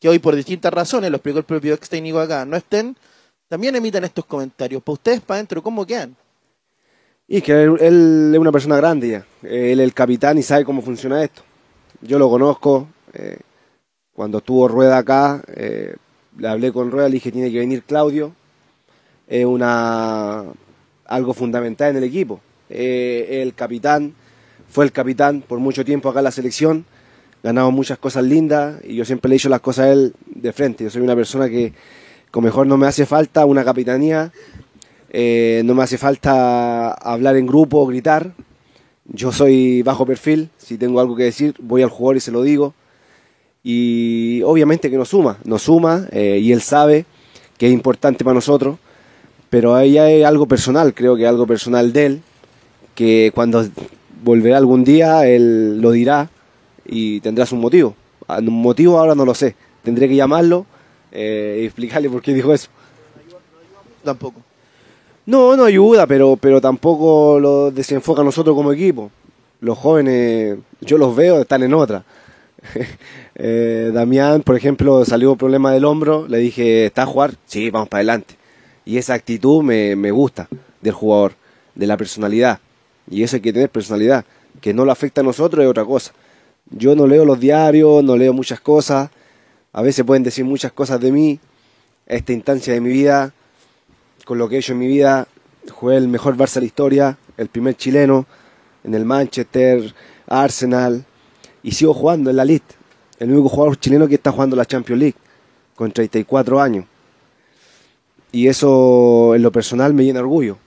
que 0.00 0.08
hoy 0.08 0.18
por 0.18 0.34
distintas 0.34 0.72
razones, 0.72 1.10
lo 1.10 1.16
explicó 1.18 1.38
el 1.38 1.44
propio 1.44 1.74
ex 1.74 1.88
técnico 1.88 2.20
acá, 2.20 2.44
no 2.44 2.56
estén, 2.56 2.96
también 3.48 3.76
emitan 3.76 4.04
estos 4.04 4.24
comentarios. 4.24 4.82
Para 4.82 4.94
ustedes, 4.94 5.20
para 5.20 5.36
adentro, 5.38 5.62
¿cómo 5.62 5.84
quedan? 5.84 6.16
Y 7.32 7.42
que 7.42 7.62
él, 7.62 8.32
es 8.34 8.38
una 8.40 8.50
persona 8.50 8.76
grande 8.76 9.08
ya. 9.08 9.24
Él 9.44 9.78
es 9.78 9.84
el 9.84 9.94
capitán 9.94 10.36
y 10.36 10.42
sabe 10.42 10.64
cómo 10.64 10.82
funciona 10.82 11.22
esto. 11.22 11.42
Yo 12.02 12.18
lo 12.18 12.28
conozco. 12.28 12.88
eh, 13.12 13.38
cuando 14.12 14.38
estuvo 14.38 14.66
Rueda 14.66 14.98
acá, 14.98 15.40
eh, 15.54 15.94
le 16.36 16.48
hablé 16.48 16.72
con 16.72 16.90
Rueda, 16.90 17.08
le 17.08 17.14
dije 17.14 17.30
tiene 17.30 17.52
que 17.52 17.60
venir 17.60 17.84
Claudio. 17.84 18.34
Es 19.28 19.44
una 19.46 20.44
algo 21.06 21.32
fundamental 21.32 21.90
en 21.90 21.98
el 21.98 22.04
equipo. 22.04 22.40
Eh, 22.68 23.42
el 23.42 23.54
capitán, 23.54 24.12
fue 24.68 24.84
el 24.84 24.90
capitán 24.90 25.40
por 25.40 25.60
mucho 25.60 25.84
tiempo 25.84 26.08
acá 26.08 26.18
en 26.18 26.24
la 26.24 26.32
selección. 26.32 26.84
Ganamos 27.44 27.72
muchas 27.72 27.98
cosas 27.98 28.24
lindas 28.24 28.84
y 28.84 28.96
yo 28.96 29.04
siempre 29.04 29.28
le 29.28 29.36
he 29.36 29.38
dicho 29.38 29.48
las 29.48 29.60
cosas 29.60 29.86
a 29.86 29.92
él 29.92 30.14
de 30.26 30.52
frente. 30.52 30.82
Yo 30.82 30.90
soy 30.90 31.02
una 31.02 31.14
persona 31.14 31.48
que, 31.48 31.74
con 32.32 32.42
mejor 32.42 32.66
no 32.66 32.76
me 32.76 32.88
hace 32.88 33.06
falta 33.06 33.44
una 33.44 33.64
capitanía 33.64 34.32
eh, 35.10 35.62
no 35.64 35.74
me 35.74 35.82
hace 35.82 35.98
falta 35.98 36.92
hablar 36.92 37.36
en 37.36 37.46
grupo 37.46 37.78
o 37.78 37.86
gritar. 37.86 38.32
Yo 39.06 39.32
soy 39.32 39.82
bajo 39.82 40.06
perfil. 40.06 40.50
Si 40.56 40.78
tengo 40.78 41.00
algo 41.00 41.16
que 41.16 41.24
decir, 41.24 41.54
voy 41.60 41.82
al 41.82 41.90
jugador 41.90 42.16
y 42.16 42.20
se 42.20 42.30
lo 42.30 42.42
digo. 42.42 42.74
Y 43.62 44.40
obviamente 44.42 44.88
que 44.90 44.96
nos 44.96 45.08
suma, 45.08 45.38
nos 45.44 45.62
suma 45.62 46.06
eh, 46.12 46.38
y 46.40 46.52
él 46.52 46.62
sabe 46.62 47.04
que 47.58 47.66
es 47.66 47.72
importante 47.72 48.24
para 48.24 48.34
nosotros. 48.34 48.78
Pero 49.50 49.74
ahí 49.74 49.98
es 49.98 50.24
algo 50.24 50.46
personal, 50.46 50.94
creo 50.94 51.16
que 51.16 51.26
algo 51.26 51.46
personal 51.46 51.92
de 51.92 52.06
él. 52.06 52.22
Que 52.94 53.32
cuando 53.34 53.66
volverá 54.22 54.58
algún 54.58 54.84
día, 54.84 55.26
él 55.26 55.80
lo 55.80 55.90
dirá 55.90 56.30
y 56.86 57.20
tendrá 57.20 57.46
su 57.46 57.56
motivo. 57.56 57.96
Ah, 58.28 58.38
Un 58.38 58.62
motivo 58.62 58.98
ahora 58.98 59.16
no 59.16 59.24
lo 59.24 59.34
sé. 59.34 59.56
Tendré 59.82 60.08
que 60.08 60.14
llamarlo 60.14 60.66
eh, 61.10 61.58
y 61.62 61.64
explicarle 61.64 62.08
por 62.08 62.22
qué 62.22 62.32
dijo 62.32 62.54
eso. 62.54 62.68
Tampoco. 64.04 64.49
No, 65.30 65.56
no 65.56 65.64
ayuda, 65.64 66.08
pero, 66.08 66.36
pero 66.36 66.60
tampoco 66.60 67.38
lo 67.38 67.70
desenfoca 67.70 68.20
a 68.20 68.24
nosotros 68.24 68.56
como 68.56 68.72
equipo. 68.72 69.12
Los 69.60 69.78
jóvenes, 69.78 70.58
yo 70.80 70.98
los 70.98 71.14
veo, 71.14 71.42
están 71.42 71.62
en 71.62 71.72
otra. 71.72 72.04
Eh, 73.42 73.90
Damián, 73.94 74.42
por 74.42 74.54
ejemplo, 74.54 75.02
salió 75.06 75.34
problema 75.34 75.72
del 75.72 75.86
hombro, 75.86 76.28
le 76.28 76.36
dije, 76.36 76.84
¿está 76.84 77.04
a 77.04 77.06
jugar? 77.06 77.36
Sí, 77.46 77.70
vamos 77.70 77.88
para 77.88 78.00
adelante. 78.00 78.34
Y 78.84 78.98
esa 78.98 79.14
actitud 79.14 79.62
me, 79.62 79.96
me 79.96 80.10
gusta 80.10 80.46
del 80.82 80.92
jugador, 80.92 81.32
de 81.74 81.86
la 81.86 81.96
personalidad. 81.96 82.58
Y 83.08 83.22
eso 83.22 83.36
hay 83.36 83.40
que 83.40 83.52
tener 83.54 83.70
personalidad. 83.70 84.26
Que 84.60 84.74
no 84.74 84.84
lo 84.84 84.92
afecta 84.92 85.22
a 85.22 85.24
nosotros 85.24 85.64
es 85.64 85.70
otra 85.70 85.86
cosa. 85.86 86.12
Yo 86.68 86.94
no 86.94 87.06
leo 87.06 87.24
los 87.24 87.40
diarios, 87.40 88.04
no 88.04 88.14
leo 88.18 88.34
muchas 88.34 88.60
cosas. 88.60 89.08
A 89.72 89.80
veces 89.80 90.04
pueden 90.04 90.22
decir 90.22 90.44
muchas 90.44 90.72
cosas 90.72 91.00
de 91.00 91.10
mí. 91.10 91.40
Esta 92.06 92.34
instancia 92.34 92.74
de 92.74 92.82
mi 92.82 92.90
vida, 92.90 93.32
con 94.30 94.38
lo 94.38 94.48
que 94.48 94.54
he 94.54 94.58
hecho 94.60 94.74
en 94.74 94.78
mi 94.78 94.86
vida, 94.86 95.26
jugué 95.72 95.96
el 95.96 96.06
mejor 96.06 96.36
Barça 96.36 96.54
de 96.54 96.60
la 96.60 96.66
historia, 96.66 97.18
el 97.36 97.48
primer 97.48 97.74
chileno, 97.74 98.26
en 98.84 98.94
el 98.94 99.04
Manchester, 99.04 99.92
Arsenal, 100.28 101.04
y 101.64 101.72
sigo 101.72 101.92
jugando 101.94 102.30
en 102.30 102.36
la 102.36 102.44
League. 102.44 102.62
El 103.18 103.32
único 103.32 103.48
jugador 103.48 103.80
chileno 103.80 104.06
que 104.06 104.14
está 104.14 104.30
jugando 104.30 104.54
la 104.54 104.64
Champions 104.64 105.00
League, 105.00 105.16
con 105.74 105.90
34 105.90 106.60
años. 106.60 106.84
Y 108.30 108.46
eso 108.46 109.34
en 109.34 109.42
lo 109.42 109.50
personal 109.50 109.94
me 109.94 110.04
llena 110.04 110.20
de 110.20 110.22
orgullo. 110.22 110.58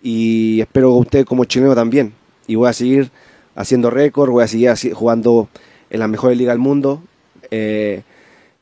Y 0.00 0.60
espero 0.60 0.92
que 0.92 1.00
usted 1.00 1.24
como 1.24 1.44
chileno 1.46 1.74
también. 1.74 2.12
Y 2.46 2.54
voy 2.54 2.68
a 2.68 2.72
seguir 2.72 3.10
haciendo 3.56 3.90
récord, 3.90 4.30
voy 4.30 4.44
a 4.44 4.46
seguir 4.46 4.72
jugando 4.94 5.48
en 5.90 5.98
las 5.98 6.08
mejores 6.08 6.38
ligas 6.38 6.52
del 6.52 6.60
mundo. 6.60 7.02
eh, 7.50 8.04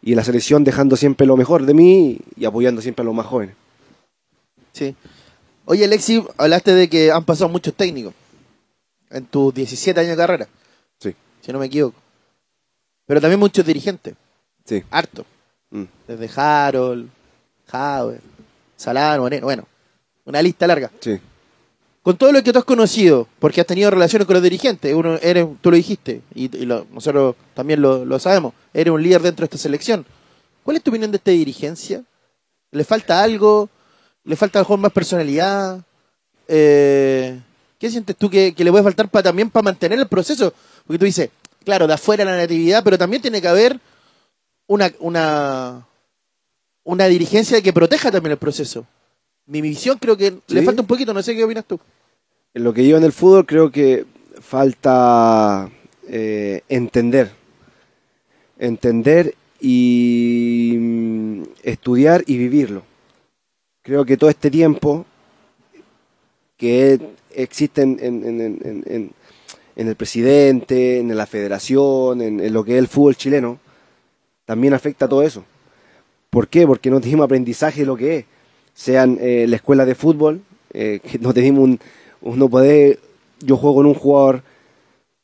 y 0.01 0.13
en 0.13 0.17
la 0.17 0.25
selección 0.25 0.65
dejando 0.65 0.97
siempre 0.97 1.27
lo 1.27 1.37
mejor 1.37 1.67
de 1.67 1.75
mí 1.75 2.19
y 2.35 2.47
apoyando 2.47 2.81
siempre 2.81 3.03
a 3.03 3.05
los 3.05 3.15
más 3.15 3.27
jóvenes. 3.27 3.55
Sí. 4.79 4.95
Oye, 5.65 5.85
Alexi, 5.85 6.25
hablaste 6.37 6.75
de 6.75 6.89
que 6.89 7.11
han 7.11 7.25
pasado 7.25 7.49
muchos 7.51 7.75
técnicos 7.75 8.15
en 9.11 9.25
tus 9.27 9.53
17 9.55 9.99
años 10.01 10.11
de 10.13 10.17
carrera. 10.17 10.49
Sí. 10.99 11.15
Si 11.41 11.53
no 11.53 11.59
me 11.59 11.67
equivoco. 11.67 11.97
Pero 13.07 13.21
también 13.21 13.41
muchos 13.41 13.65
dirigentes. 13.67 14.15
Sí. 14.65 14.83
Harto. 14.91 15.25
Mm. 15.71 15.85
Desde 16.07 16.31
Harold, 16.41 17.09
Hauer, 17.71 18.21
Salano, 18.77 19.23
Moreno, 19.23 19.45
bueno, 19.47 19.67
una 20.25 20.41
lista 20.41 20.67
larga. 20.67 20.91
Sí. 21.01 21.19
Con 22.03 22.17
todo 22.17 22.33
lo 22.33 22.43
que 22.43 22.53
tú 22.53 22.59
has 22.59 22.65
conocido, 22.65 23.29
porque 23.39 23.61
has 23.61 23.67
tenido 23.67 23.91
relaciones 23.91 24.25
con 24.27 24.35
los 24.35 24.43
dirigentes, 24.43 24.95
uno, 24.95 25.17
eres, 25.21 25.47
tú 25.61 25.71
lo 25.71 25.77
dijiste, 25.77 26.23
y, 26.35 26.45
y 26.57 26.65
lo- 26.65 26.87
nosotros 26.91 27.37
también 27.55 27.83
lo, 27.83 28.05
lo 28.07 28.19
sabemos, 28.19 28.55
eres 28.73 28.93
un 28.95 29.03
líder 29.03 29.21
dentro 29.21 29.43
de 29.43 29.47
esta 29.47 29.59
selección. 29.59 30.07
¿Cuál 30.63 30.79
es 30.79 30.83
tu 30.83 30.91
opinión 30.91 31.11
de 31.11 31.19
esta 31.19 31.31
dirigencia? 31.33 32.03
¿Le 32.71 32.85
falta 32.85 33.23
algo? 33.23 33.69
¿Le 34.29 34.37
falta 34.37 34.59
a 34.59 34.61
lo 34.61 34.65
mejor 34.65 34.79
más 34.79 34.93
personalidad? 34.93 35.81
Eh, 36.47 37.41
¿Qué 37.79 37.91
sientes 37.91 38.15
tú 38.15 38.29
que, 38.29 38.55
que 38.55 38.63
le 38.63 38.71
puede 38.71 38.85
faltar 38.85 39.09
para 39.09 39.23
también 39.23 39.49
para 39.49 39.63
mantener 39.63 39.99
el 39.99 40.07
proceso? 40.07 40.53
Porque 40.87 40.99
tú 40.99 41.07
dices, 41.07 41.31
claro, 41.65 41.87
de 41.87 41.95
afuera 41.95 42.27
la 42.27 42.37
natividad, 42.37 42.85
pero 42.85 42.99
también 42.99 43.23
tiene 43.23 43.41
que 43.41 43.49
haber 43.49 43.81
una, 44.67 44.93
una, 45.01 45.87
una 46.85 47.07
dirigencia 47.07 47.63
que 47.63 47.73
proteja 47.73 48.11
también 48.11 48.33
el 48.33 48.39
proceso. 48.39 48.87
Mi 49.47 49.63
visión 49.63 49.97
creo 49.99 50.15
que 50.15 50.35
le 50.49 50.63
falta 50.63 50.83
un 50.83 50.89
poquito, 50.89 51.15
no 51.15 51.23
sé 51.23 51.35
qué 51.35 51.43
opinas 51.43 51.65
tú. 51.65 51.81
En 52.53 52.65
lo 52.65 52.75
que 52.75 52.87
yo 52.87 52.99
en 52.99 53.05
el 53.05 53.13
fútbol 53.13 53.47
creo 53.47 53.73
que 53.73 54.05
falta 54.43 55.71
eh, 56.07 56.61
entender. 56.69 57.31
Entender 58.59 59.35
y 59.59 60.75
mm, 60.79 61.43
estudiar 61.63 62.25
y 62.27 62.37
vivirlo. 62.37 62.88
Creo 63.89 64.05
que 64.05 64.19
todo 64.19 64.29
este 64.29 64.51
tiempo 64.51 65.07
que 66.59 67.01
existe 67.35 67.81
en, 67.81 69.15
el 69.77 69.97
presidente, 69.97 70.99
en 70.99 71.17
la 71.17 71.25
federación, 71.25 72.21
en, 72.21 72.53
lo 72.53 72.65
que 72.65 72.73
es 72.73 72.81
el 72.81 72.87
fútbol 72.87 73.17
chileno, 73.17 73.59
también 74.45 74.75
afecta 74.75 75.07
a 75.07 75.09
todo 75.09 75.23
eso. 75.23 75.43
¿Por 76.29 76.49
qué? 76.49 76.67
Porque 76.67 76.91
no 76.91 77.01
tenemos 77.01 77.25
aprendizaje 77.25 77.81
de 77.81 77.87
lo 77.87 77.97
que 77.97 78.17
es. 78.19 78.25
Sean 78.75 79.17
eh, 79.23 79.47
la 79.49 79.57
escuela 79.57 79.87
de 79.87 79.95
fútbol, 79.95 80.43
eh, 80.75 81.01
que 81.03 81.19
no 81.19 81.33
tenemos 81.33 81.65
un, 81.65 81.81
un 82.21 82.39
no 82.39 82.51
poder, 82.51 83.01
yo 83.41 83.57
juego 83.57 83.77
con 83.77 83.87
un 83.87 83.95
jugador 83.95 84.43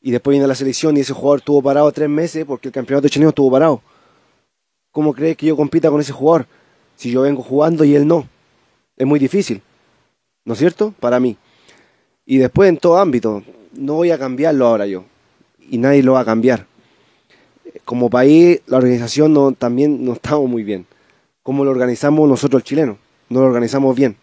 y 0.00 0.10
después 0.10 0.32
viene 0.32 0.46
la 0.46 0.54
selección 0.54 0.96
y 0.96 1.00
ese 1.00 1.12
jugador 1.12 1.40
estuvo 1.40 1.60
parado 1.60 1.92
tres 1.92 2.08
meses 2.08 2.46
porque 2.46 2.68
el 2.68 2.72
campeonato 2.72 3.08
chileno 3.08 3.28
estuvo 3.28 3.50
parado. 3.50 3.82
¿Cómo 4.90 5.12
crees 5.12 5.36
que 5.36 5.44
yo 5.44 5.54
compita 5.54 5.90
con 5.90 6.00
ese 6.00 6.12
jugador 6.12 6.46
si 6.96 7.10
yo 7.10 7.20
vengo 7.20 7.42
jugando 7.42 7.84
y 7.84 7.94
él 7.94 8.06
no? 8.06 8.26
Es 8.96 9.06
muy 9.06 9.18
difícil, 9.18 9.60
¿no 10.44 10.52
es 10.52 10.58
cierto? 10.58 10.94
Para 11.00 11.18
mí. 11.18 11.36
Y 12.26 12.38
después 12.38 12.68
en 12.68 12.76
todo 12.76 12.98
ámbito, 12.98 13.42
no 13.72 13.94
voy 13.94 14.10
a 14.10 14.18
cambiarlo 14.18 14.66
ahora 14.66 14.86
yo 14.86 15.04
y 15.68 15.78
nadie 15.78 16.02
lo 16.02 16.12
va 16.12 16.20
a 16.20 16.24
cambiar. 16.24 16.66
Como 17.84 18.08
país, 18.08 18.60
la 18.66 18.76
organización 18.76 19.32
no, 19.32 19.52
también 19.52 20.04
no 20.04 20.12
estamos 20.12 20.48
muy 20.48 20.62
bien. 20.62 20.86
¿Cómo 21.42 21.64
lo 21.64 21.70
organizamos 21.70 22.28
nosotros 22.28 22.60
los 22.60 22.68
chilenos? 22.68 22.96
No 23.28 23.40
lo 23.40 23.46
organizamos 23.46 23.94
bien. 23.96 24.16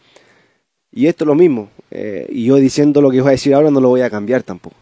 Y 0.91 1.07
esto 1.07 1.25
es 1.25 1.27
lo 1.27 1.35
mismo. 1.35 1.69
eh, 1.91 2.27
y 2.29 2.45
yo 2.45 2.55
diciendo 2.55 3.01
lo 3.01 3.11
que 3.11 3.21
voy 3.21 3.29
a 3.29 3.31
decir 3.31 3.53
ahora 3.53 3.69
no 3.69 3.81
lo 3.81 3.89
voy 3.89 4.01
a 4.01 4.09
cambiar 4.09 4.43
tampoco. 4.43 4.75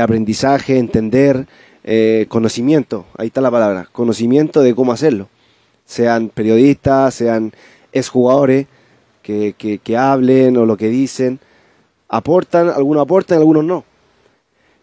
Aprendizaje, 0.00 0.78
entender, 0.78 1.46
eh, 1.84 2.24
conocimiento, 2.28 3.04
ahí 3.18 3.26
está 3.26 3.42
la 3.42 3.50
palabra, 3.50 3.88
conocimiento 3.92 4.62
de 4.62 4.74
cómo 4.74 4.92
hacerlo. 4.92 5.28
Sean 5.84 6.30
periodistas, 6.30 7.14
sean 7.14 7.52
exjugadores 7.92 8.66
que, 9.24 9.54
que, 9.56 9.78
que 9.78 9.96
hablen 9.96 10.56
o 10.56 10.66
lo 10.66 10.76
que 10.76 10.88
dicen. 10.88 11.40
Aportan, 12.08 12.68
algunos 12.68 13.02
aportan, 13.02 13.38
algunos 13.38 13.64
no. 13.64 13.84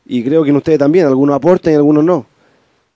Y 0.06 0.24
creo 0.24 0.44
que 0.44 0.50
en 0.50 0.58
ustedes 0.58 0.80
también, 0.80 1.06
algunos 1.06 1.36
aportan 1.36 1.72
y 1.72 1.76
algunos 1.76 2.04
no. 2.04 2.26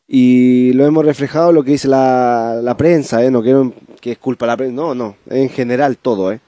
Y 0.08 0.74
lo 0.74 0.86
hemos 0.86 1.06
reflejado 1.06 1.52
lo 1.52 1.64
que 1.64 1.72
dice 1.72 1.88
la, 1.88 2.60
la 2.62 2.76
prensa, 2.76 3.24
¿eh? 3.24 3.32
no 3.32 3.41
quiero 3.41 3.72
que 4.02 4.12
es 4.12 4.18
culpa 4.18 4.46
la 4.46 4.58
prensa, 4.58 4.76
no, 4.76 4.93
no, 4.93 5.16
en 5.30 5.50
general 5.50 5.98
todo, 5.98 6.32
¿eh? 6.32 6.39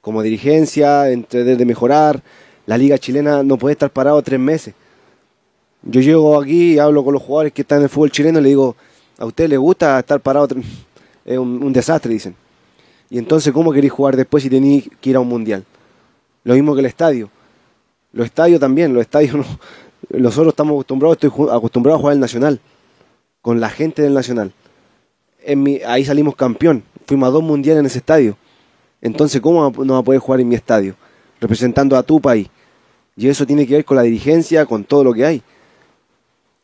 como 0.00 0.22
dirigencia, 0.22 1.10
entre 1.10 1.44
de 1.44 1.64
mejorar, 1.64 2.22
la 2.66 2.78
liga 2.78 2.98
chilena 2.98 3.42
no 3.42 3.58
puede 3.58 3.72
estar 3.72 3.90
parado 3.90 4.22
tres 4.22 4.40
meses. 4.40 4.74
Yo 5.82 6.00
llego 6.00 6.40
aquí 6.40 6.74
y 6.74 6.78
hablo 6.78 7.04
con 7.04 7.14
los 7.14 7.22
jugadores 7.22 7.52
que 7.52 7.62
están 7.62 7.78
en 7.78 7.84
el 7.84 7.88
fútbol 7.90 8.10
chileno 8.10 8.40
y 8.40 8.42
le 8.42 8.48
digo, 8.50 8.76
¿a 9.18 9.26
usted 9.26 9.48
le 9.48 9.56
gusta 9.56 9.98
estar 9.98 10.20
parado? 10.20 10.48
tres-?" 10.48 10.64
Es 11.26 11.38
un 11.38 11.72
desastre, 11.72 12.12
dicen. 12.12 12.43
Y 13.14 13.18
entonces, 13.18 13.52
¿cómo 13.52 13.72
queréis 13.72 13.92
jugar 13.92 14.16
después 14.16 14.42
si 14.42 14.50
tenéis 14.50 14.90
que 15.00 15.10
ir 15.10 15.14
a 15.14 15.20
un 15.20 15.28
mundial? 15.28 15.64
Lo 16.42 16.54
mismo 16.54 16.74
que 16.74 16.80
el 16.80 16.86
estadio. 16.86 17.30
Los 18.12 18.26
estadios 18.26 18.58
también, 18.58 18.92
los 18.92 19.02
estadios 19.02 19.36
no. 19.36 19.44
Nosotros 20.18 20.48
estamos 20.48 20.72
acostumbrados, 20.72 21.18
estoy 21.22 21.46
acostumbrado 21.48 21.96
a 21.96 22.00
jugar 22.00 22.14
el 22.14 22.18
Nacional, 22.18 22.58
con 23.40 23.60
la 23.60 23.70
gente 23.70 24.02
del 24.02 24.14
Nacional. 24.14 24.52
En 25.44 25.62
mi, 25.62 25.76
ahí 25.86 26.04
salimos 26.04 26.34
campeón, 26.34 26.82
fuimos 27.06 27.28
a 27.28 27.30
dos 27.30 27.44
mundiales 27.44 27.82
en 27.82 27.86
ese 27.86 27.98
estadio. 27.98 28.36
Entonces, 29.00 29.40
¿cómo 29.40 29.70
no 29.84 29.92
va 29.92 30.00
a 30.00 30.02
poder 30.02 30.20
jugar 30.20 30.40
en 30.40 30.48
mi 30.48 30.56
estadio? 30.56 30.96
Representando 31.40 31.96
a 31.96 32.02
tu 32.02 32.20
país. 32.20 32.48
Y 33.16 33.28
eso 33.28 33.46
tiene 33.46 33.64
que 33.64 33.74
ver 33.74 33.84
con 33.84 33.96
la 33.96 34.02
dirigencia, 34.02 34.66
con 34.66 34.82
todo 34.82 35.04
lo 35.04 35.14
que 35.14 35.24
hay. 35.24 35.42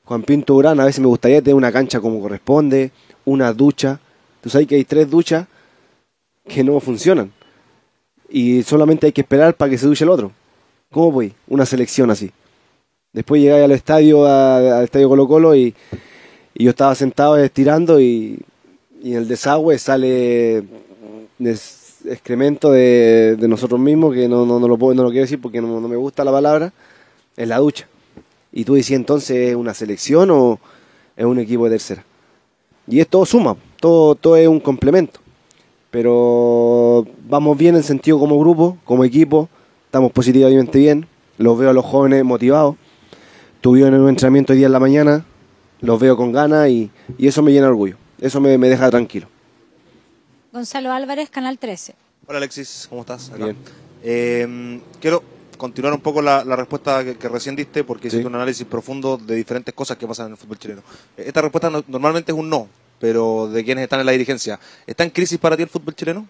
Juan 0.04 0.24
Pinto 0.24 0.56
Urán, 0.56 0.80
a 0.80 0.84
veces 0.84 0.98
me 0.98 1.06
gustaría 1.06 1.40
tener 1.40 1.54
una 1.54 1.70
cancha 1.70 2.00
como 2.00 2.20
corresponde, 2.20 2.90
una 3.24 3.52
ducha. 3.52 4.00
Tú 4.40 4.50
sabes 4.50 4.66
que 4.66 4.74
hay 4.74 4.84
tres 4.84 5.08
duchas 5.08 5.46
que 6.46 6.64
no 6.64 6.78
funcionan. 6.80 7.32
Y 8.28 8.62
solamente 8.62 9.06
hay 9.06 9.12
que 9.12 9.22
esperar 9.22 9.54
para 9.54 9.70
que 9.70 9.78
se 9.78 9.86
duche 9.86 10.04
el 10.04 10.10
otro. 10.10 10.32
¿Cómo 10.90 11.12
voy? 11.12 11.32
Una 11.48 11.66
selección 11.66 12.10
así. 12.10 12.30
Después 13.12 13.42
llegáis 13.42 13.64
al 13.64 13.72
estadio, 13.72 14.24
a- 14.26 14.78
al 14.78 14.84
estadio 14.84 15.08
Colo 15.08 15.26
Colo 15.26 15.54
y, 15.54 15.74
yo 16.54 16.70
estaba 16.70 16.94
sentado 16.94 17.36
estirando 17.38 18.00
y, 18.00 18.38
en 19.02 19.14
el 19.14 19.28
desagüe 19.28 19.78
sale 19.78 20.62
excremento 22.04 22.70
de, 22.70 23.36
nosotros 23.48 23.80
mismos, 23.80 24.14
que 24.14 24.28
no, 24.28 24.44
no, 24.44 24.60
no 24.60 24.68
lo 24.68 24.76
puedo, 24.76 24.94
no 24.94 25.02
lo 25.02 25.10
quiero 25.10 25.22
decir 25.22 25.40
porque 25.40 25.60
no, 25.60 25.80
no 25.80 25.88
me 25.88 25.96
gusta 25.96 26.24
la 26.24 26.32
palabra, 26.32 26.72
en 27.36 27.48
la 27.48 27.58
ducha. 27.58 27.88
Y 28.52 28.64
tú 28.64 28.74
decís 28.74 28.92
entonces, 28.92 29.50
¿es 29.50 29.56
una 29.56 29.74
selección 29.74 30.30
o 30.30 30.58
es 31.16 31.24
un 31.24 31.38
equipo 31.38 31.64
de 31.64 31.70
tercera? 31.70 32.04
Y 32.86 33.00
es 33.00 33.08
todo 33.08 33.24
suma, 33.24 33.56
todo, 33.80 34.14
todo 34.14 34.36
es 34.36 34.48
un 34.48 34.60
complemento. 34.60 35.20
Pero 35.90 37.04
vamos 37.28 37.58
bien 37.58 37.74
en 37.76 37.82
sentido 37.82 38.18
como 38.18 38.38
grupo, 38.38 38.78
como 38.84 39.04
equipo, 39.04 39.48
estamos 39.86 40.12
positivamente 40.12 40.78
bien, 40.78 41.06
los 41.36 41.58
veo 41.58 41.70
a 41.70 41.72
los 41.72 41.84
jóvenes 41.84 42.24
motivados. 42.24 42.76
Tuvieron 43.60 43.94
en 43.94 44.00
un 44.02 44.08
entrenamiento 44.08 44.52
hoy 44.52 44.58
día 44.58 44.66
en 44.66 44.72
la 44.72 44.80
mañana, 44.80 45.24
los 45.80 45.98
veo 46.00 46.16
con 46.16 46.32
ganas 46.32 46.68
y, 46.68 46.90
y 47.18 47.26
eso 47.26 47.42
me 47.42 47.50
llena 47.52 47.66
de 47.66 47.70
orgullo, 47.72 47.96
eso 48.20 48.40
me, 48.40 48.56
me 48.56 48.68
deja 48.68 48.88
tranquilo. 48.90 49.26
Gonzalo 50.52 50.92
Álvarez, 50.92 51.28
Canal 51.30 51.58
13. 51.58 51.94
Hola 52.26 52.38
Alexis, 52.38 52.86
¿cómo 52.88 53.02
estás? 53.02 53.30
Acá. 53.30 53.54
Eh, 54.02 54.80
quiero 55.00 55.22
continuar 55.58 55.92
un 55.92 56.00
poco 56.00 56.22
la, 56.22 56.44
la 56.44 56.56
respuesta 56.56 57.04
que, 57.04 57.16
que 57.16 57.28
recién 57.28 57.54
diste 57.56 57.84
porque 57.84 58.08
hiciste 58.08 58.26
un 58.26 58.34
análisis 58.34 58.64
profundo 58.66 59.18
de 59.18 59.34
diferentes 59.34 59.74
cosas 59.74 59.96
que 59.98 60.06
pasan 60.06 60.26
en 60.26 60.32
el 60.32 60.38
fútbol 60.38 60.58
chileno. 60.58 60.82
Eh, 61.16 61.24
Esta 61.26 61.42
respuesta 61.42 61.68
no- 61.68 61.84
normalmente 61.88 62.32
es 62.32 62.38
un 62.38 62.48
no, 62.48 62.66
pero 63.00 63.48
de 63.48 63.64
quienes 63.64 63.82
están 63.84 64.00
en 64.00 64.06
la 64.06 64.12
dirigencia. 64.12 64.60
¿Está 64.86 65.02
en 65.04 65.10
crisis 65.10 65.38
para 65.38 65.56
ti 65.56 65.64
el 65.64 65.68
fútbol 65.68 65.94
chileno? 65.96 66.28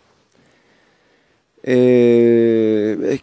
Eh, 1.62 2.96
es- 3.10 3.22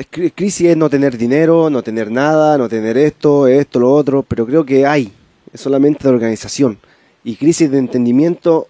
es 0.00 0.10
cri- 0.10 0.32
crisis 0.34 0.68
es 0.68 0.76
no 0.76 0.90
tener 0.90 1.16
dinero, 1.16 1.70
no 1.70 1.82
tener 1.82 2.10
nada, 2.10 2.58
no 2.58 2.68
tener 2.68 2.98
esto, 2.98 3.46
esto, 3.46 3.80
lo 3.80 3.92
otro, 3.92 4.22
pero 4.22 4.46
creo 4.46 4.64
que 4.66 4.86
hay, 4.86 5.12
es 5.52 5.60
solamente 5.60 6.04
de 6.04 6.10
organización. 6.14 6.78
Y 7.24 7.36
crisis 7.36 7.70
de 7.70 7.78
entendimiento, 7.78 8.68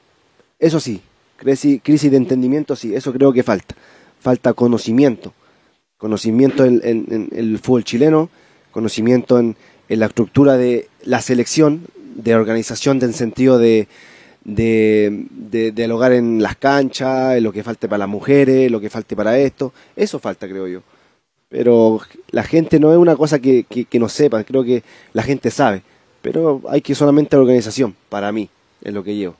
eso 0.59 0.81
sí, 0.81 1.01
crisis, 1.37 1.81
crisis 1.83 2.11
de 2.11 2.17
entendimiento 2.17 2.77
sí, 2.77 2.95
eso 2.95 3.13
creo 3.13 3.33
que 3.33 3.43
falta. 3.43 3.75
Falta 4.21 4.53
conocimiento, 4.55 5.33
conocimiento 5.97 6.65
en, 6.65 7.29
el 7.33 7.59
fútbol 7.59 7.85
chileno, 7.85 8.31
conocimiento 8.71 9.39
en, 9.39 9.57
en 9.89 10.01
la 10.01 10.07
estructura 10.07 10.57
de 10.57 10.89
la 11.03 11.21
selección, 11.21 11.83
de 12.19 12.35
organización 12.35 13.03
en 13.03 13.13
sentido 13.13 13.59
de, 13.59 13.89
de, 14.45 15.27
de, 15.31 15.73
dialogar 15.73 16.13
en 16.13 16.43
las 16.43 16.57
canchas, 16.57 17.41
lo 17.41 17.53
que 17.53 17.63
falte 17.63 17.89
para 17.89 18.01
las 18.01 18.09
mujeres, 18.09 18.71
lo 18.71 18.81
que 18.81 18.91
falte 18.91 19.17
para 19.17 19.39
esto. 19.39 19.73
Eso 19.97 20.19
falta, 20.19 20.49
creo 20.49 20.67
yo. 20.67 20.83
Pero 21.49 22.01
la 22.31 22.43
gente 22.43 22.79
no 22.79 22.93
es 22.93 22.99
una 22.99 23.17
cosa 23.17 23.39
que, 23.39 23.65
que, 23.65 23.85
que 23.85 23.99
no 23.99 24.09
sepa, 24.09 24.45
creo 24.45 24.65
que 24.65 24.83
la 25.13 25.23
gente 25.23 25.51
sabe. 25.51 25.83
Pero 26.21 26.61
hay 26.69 26.83
que 26.83 26.95
solamente 26.95 27.37
organización, 27.37 27.95
para 28.09 28.33
mí, 28.33 28.51
es 28.83 28.93
lo 28.93 29.05
que 29.05 29.15
llevo. 29.15 29.37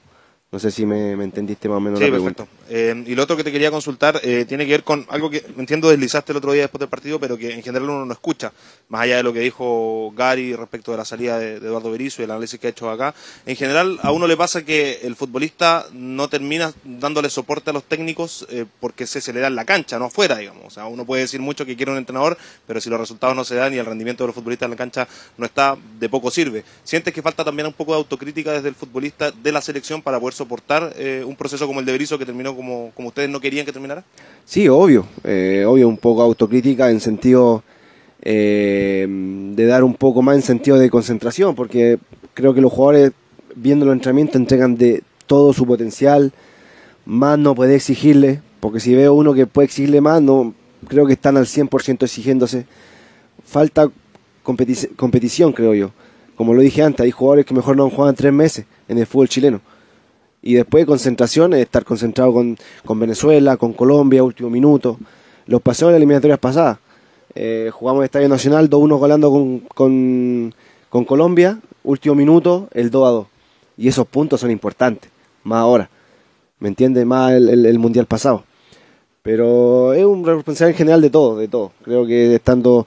No 0.51 0.59
sé 0.59 0.71
si 0.71 0.87
me, 0.87 1.15
me 1.15 1.25
entendiste 1.25 1.69
más 1.69 1.77
o 1.77 1.81
menos 1.81 1.99
Sí, 1.99 2.07
la 2.07 2.11
pregunta. 2.11 2.47
perfecto. 2.47 2.65
Eh, 2.71 3.05
y 3.07 3.15
lo 3.15 3.23
otro 3.23 3.37
que 3.37 3.45
te 3.45 3.53
quería 3.53 3.71
consultar 3.71 4.19
eh, 4.23 4.47
tiene 4.49 4.65
que 4.65 4.73
ver 4.73 4.83
con 4.85 5.05
algo 5.11 5.29
que 5.29 5.45
entiendo 5.59 5.91
deslizaste 5.91 6.33
el 6.33 6.39
otro 6.39 6.53
día 6.53 6.63
después 6.63 6.81
del 6.81 6.89
partido, 6.89 7.21
pero 7.21 7.37
que 7.37 7.53
en 7.53 7.63
general 7.63 7.89
uno 7.91 8.07
no 8.07 8.13
escucha, 8.13 8.53
más 8.89 9.03
allá 9.03 9.19
de 9.19 9.23
lo 9.23 9.33
que 9.35 9.41
dijo 9.41 10.11
Gary 10.17 10.55
respecto 10.55 10.91
de 10.93 10.97
la 10.99 11.05
salida 11.05 11.39
de, 11.39 11.61
de 11.61 11.67
Eduardo 11.67 11.91
Berizzo 11.91 12.23
y 12.23 12.25
el 12.25 12.31
análisis 12.31 12.59
que 12.59 12.67
ha 12.67 12.71
hecho 12.71 12.91
acá. 12.91 13.15
En 13.45 13.57
general 13.57 13.99
a 14.03 14.11
uno 14.11 14.27
le 14.27 14.39
pasa 14.39 14.65
que 14.65 15.01
el 15.03 15.17
futbolista 15.17 15.87
no 15.93 16.29
termina 16.29 16.73
dándole 16.83 17.29
soporte 17.29 17.69
a 17.69 17.73
los 17.75 17.85
técnicos 17.85 18.47
eh, 18.51 18.65
porque 18.81 19.07
se, 19.07 19.21
se 19.21 19.35
le 19.35 19.41
da 19.41 19.49
en 19.49 19.57
la 19.57 19.67
cancha, 19.67 19.99
no 19.99 20.07
afuera, 20.07 20.37
digamos. 20.39 20.65
O 20.67 20.71
sea, 20.71 20.87
uno 20.87 21.05
puede 21.05 21.23
decir 21.23 21.41
mucho 21.41 21.67
que 21.67 21.77
quiere 21.77 21.93
un 21.93 21.99
entrenador, 21.99 22.39
pero 22.67 22.81
si 22.81 22.89
los 22.89 22.99
resultados 22.99 23.37
no 23.37 23.45
se 23.45 23.55
dan 23.55 23.75
y 23.75 23.77
el 23.77 23.85
rendimiento 23.85 24.25
de 24.25 24.29
los 24.29 24.35
futbolistas 24.35 24.67
en 24.67 24.71
la 24.71 24.77
cancha 24.79 25.07
no 25.37 25.45
está, 25.45 25.77
de 25.99 26.09
poco 26.09 26.31
sirve. 26.31 26.65
¿Sientes 26.85 27.13
que 27.13 27.21
falta 27.21 27.45
también 27.45 27.67
un 27.67 27.75
poco 27.75 27.93
de 27.93 27.99
autocrítica 27.99 28.53
desde 28.53 28.69
el 28.71 28.75
futbolista 28.75 29.31
de 29.31 29.53
la 29.53 29.61
selección 29.61 30.01
para 30.01 30.19
poder 30.19 30.38
soportar 30.39 30.95
eh, 30.97 31.23
un 31.27 31.37
proceso 31.37 31.67
como 31.67 31.81
el 31.81 31.87
de 31.87 31.93
Berizzo 31.93 32.19
que 32.19 32.25
terminó 32.25 32.57
como, 32.57 32.93
como 32.95 33.09
ustedes 33.09 33.29
no 33.29 33.41
querían 33.41 33.67
que 33.67 33.73
terminara? 33.73 34.05
Sí, 34.47 34.69
obvio, 34.69 35.05
eh, 35.25 35.65
obvio, 35.67 35.89
un 35.89 35.99
poco 35.99 36.23
autocrítica 36.23 36.91
en 36.91 37.01
sentido 37.01 37.63
eh, 38.23 39.07
de 39.55 39.67
dar 39.67 39.85
un 39.85 39.95
poco 39.95 40.23
más 40.23 40.37
en 40.37 40.43
sentido 40.43 40.79
de 40.79 40.91
concentración, 40.91 41.55
porque 41.55 41.99
creo 42.35 42.55
que 42.55 42.61
los 42.61 42.73
jugadores 42.73 43.13
viendo 43.55 43.85
los 43.85 43.93
entrenamientos 43.95 44.37
entregan 44.37 44.77
de 44.77 45.03
todo 45.27 45.53
su 45.53 45.67
potencial, 45.67 46.33
más 47.05 47.39
no 47.39 47.55
puede 47.55 47.75
exigirle, 47.75 48.41
porque 48.61 48.81
si 48.81 48.95
veo 48.95 49.15
uno 49.15 49.35
que 49.35 49.47
puede 49.47 49.67
exigirle 49.67 50.01
más, 50.01 50.23
no 50.23 50.55
creo 50.89 51.07
que 51.07 51.13
están 51.15 51.37
al 51.37 51.47
100% 51.47 52.05
exigiéndose. 52.05 52.67
Falta 53.45 53.89
competi- 54.45 54.95
competición, 54.97 55.53
creo 55.53 55.75
yo. 55.75 55.91
Como 56.37 56.55
lo 56.55 56.61
dije 56.63 56.83
antes, 56.83 57.03
hay 57.05 57.11
jugadores 57.11 57.47
que 57.47 57.55
mejor 57.55 57.77
no 57.77 57.85
han 57.85 57.91
jugado 57.91 58.11
en 58.11 58.17
tres 58.17 58.33
meses 58.33 58.65
en 58.89 58.99
el 58.99 59.07
fútbol 59.07 59.29
chileno. 59.29 59.61
Y 60.43 60.55
después 60.55 60.87
concentración, 60.87 61.53
es 61.55 61.61
estar 61.61 61.85
concentrado 61.85 62.33
con, 62.33 62.57
con 62.85 62.99
Venezuela, 63.01 63.57
con 63.57 63.73
Colombia, 63.73 64.23
último 64.23 64.51
minuto. 64.51 64.99
Los 65.47 65.61
paseos 65.63 65.89
en 65.89 65.93
las 65.95 65.99
eliminatorias 65.99 66.39
pasadas. 66.39 66.79
Eh, 67.35 67.71
jugamos 67.73 68.01
en 68.01 68.05
Estadio 68.05 68.29
Nacional, 68.29 68.71
2-1 68.71 68.99
golando 68.99 69.31
con, 69.31 69.59
con, 69.61 70.55
con 70.89 71.05
Colombia, 71.05 71.59
último 71.85 72.15
minuto, 72.15 72.69
el 72.73 72.91
2-2. 72.91 73.27
Y 73.77 73.89
esos 73.89 74.07
puntos 74.07 74.41
son 74.41 74.51
importantes, 74.51 75.11
más 75.45 75.59
ahora. 75.61 75.91
¿Me 76.61 76.69
entiendes? 76.69 77.05
Más 77.07 77.33
el, 77.33 77.49
el- 77.49 77.67
el 77.67 77.79
Mundial 77.79 78.07
pasado. 78.07 78.45
Pero 79.23 79.93
es 79.93 80.05
un 80.05 80.25
responsable 80.25 80.73
en 80.73 80.77
general 80.79 81.01
de 81.01 81.11
todo, 81.11 81.37
de 81.37 81.49
todo. 81.49 81.73
Creo 81.85 82.07
que 82.07 82.35
estando 82.35 82.87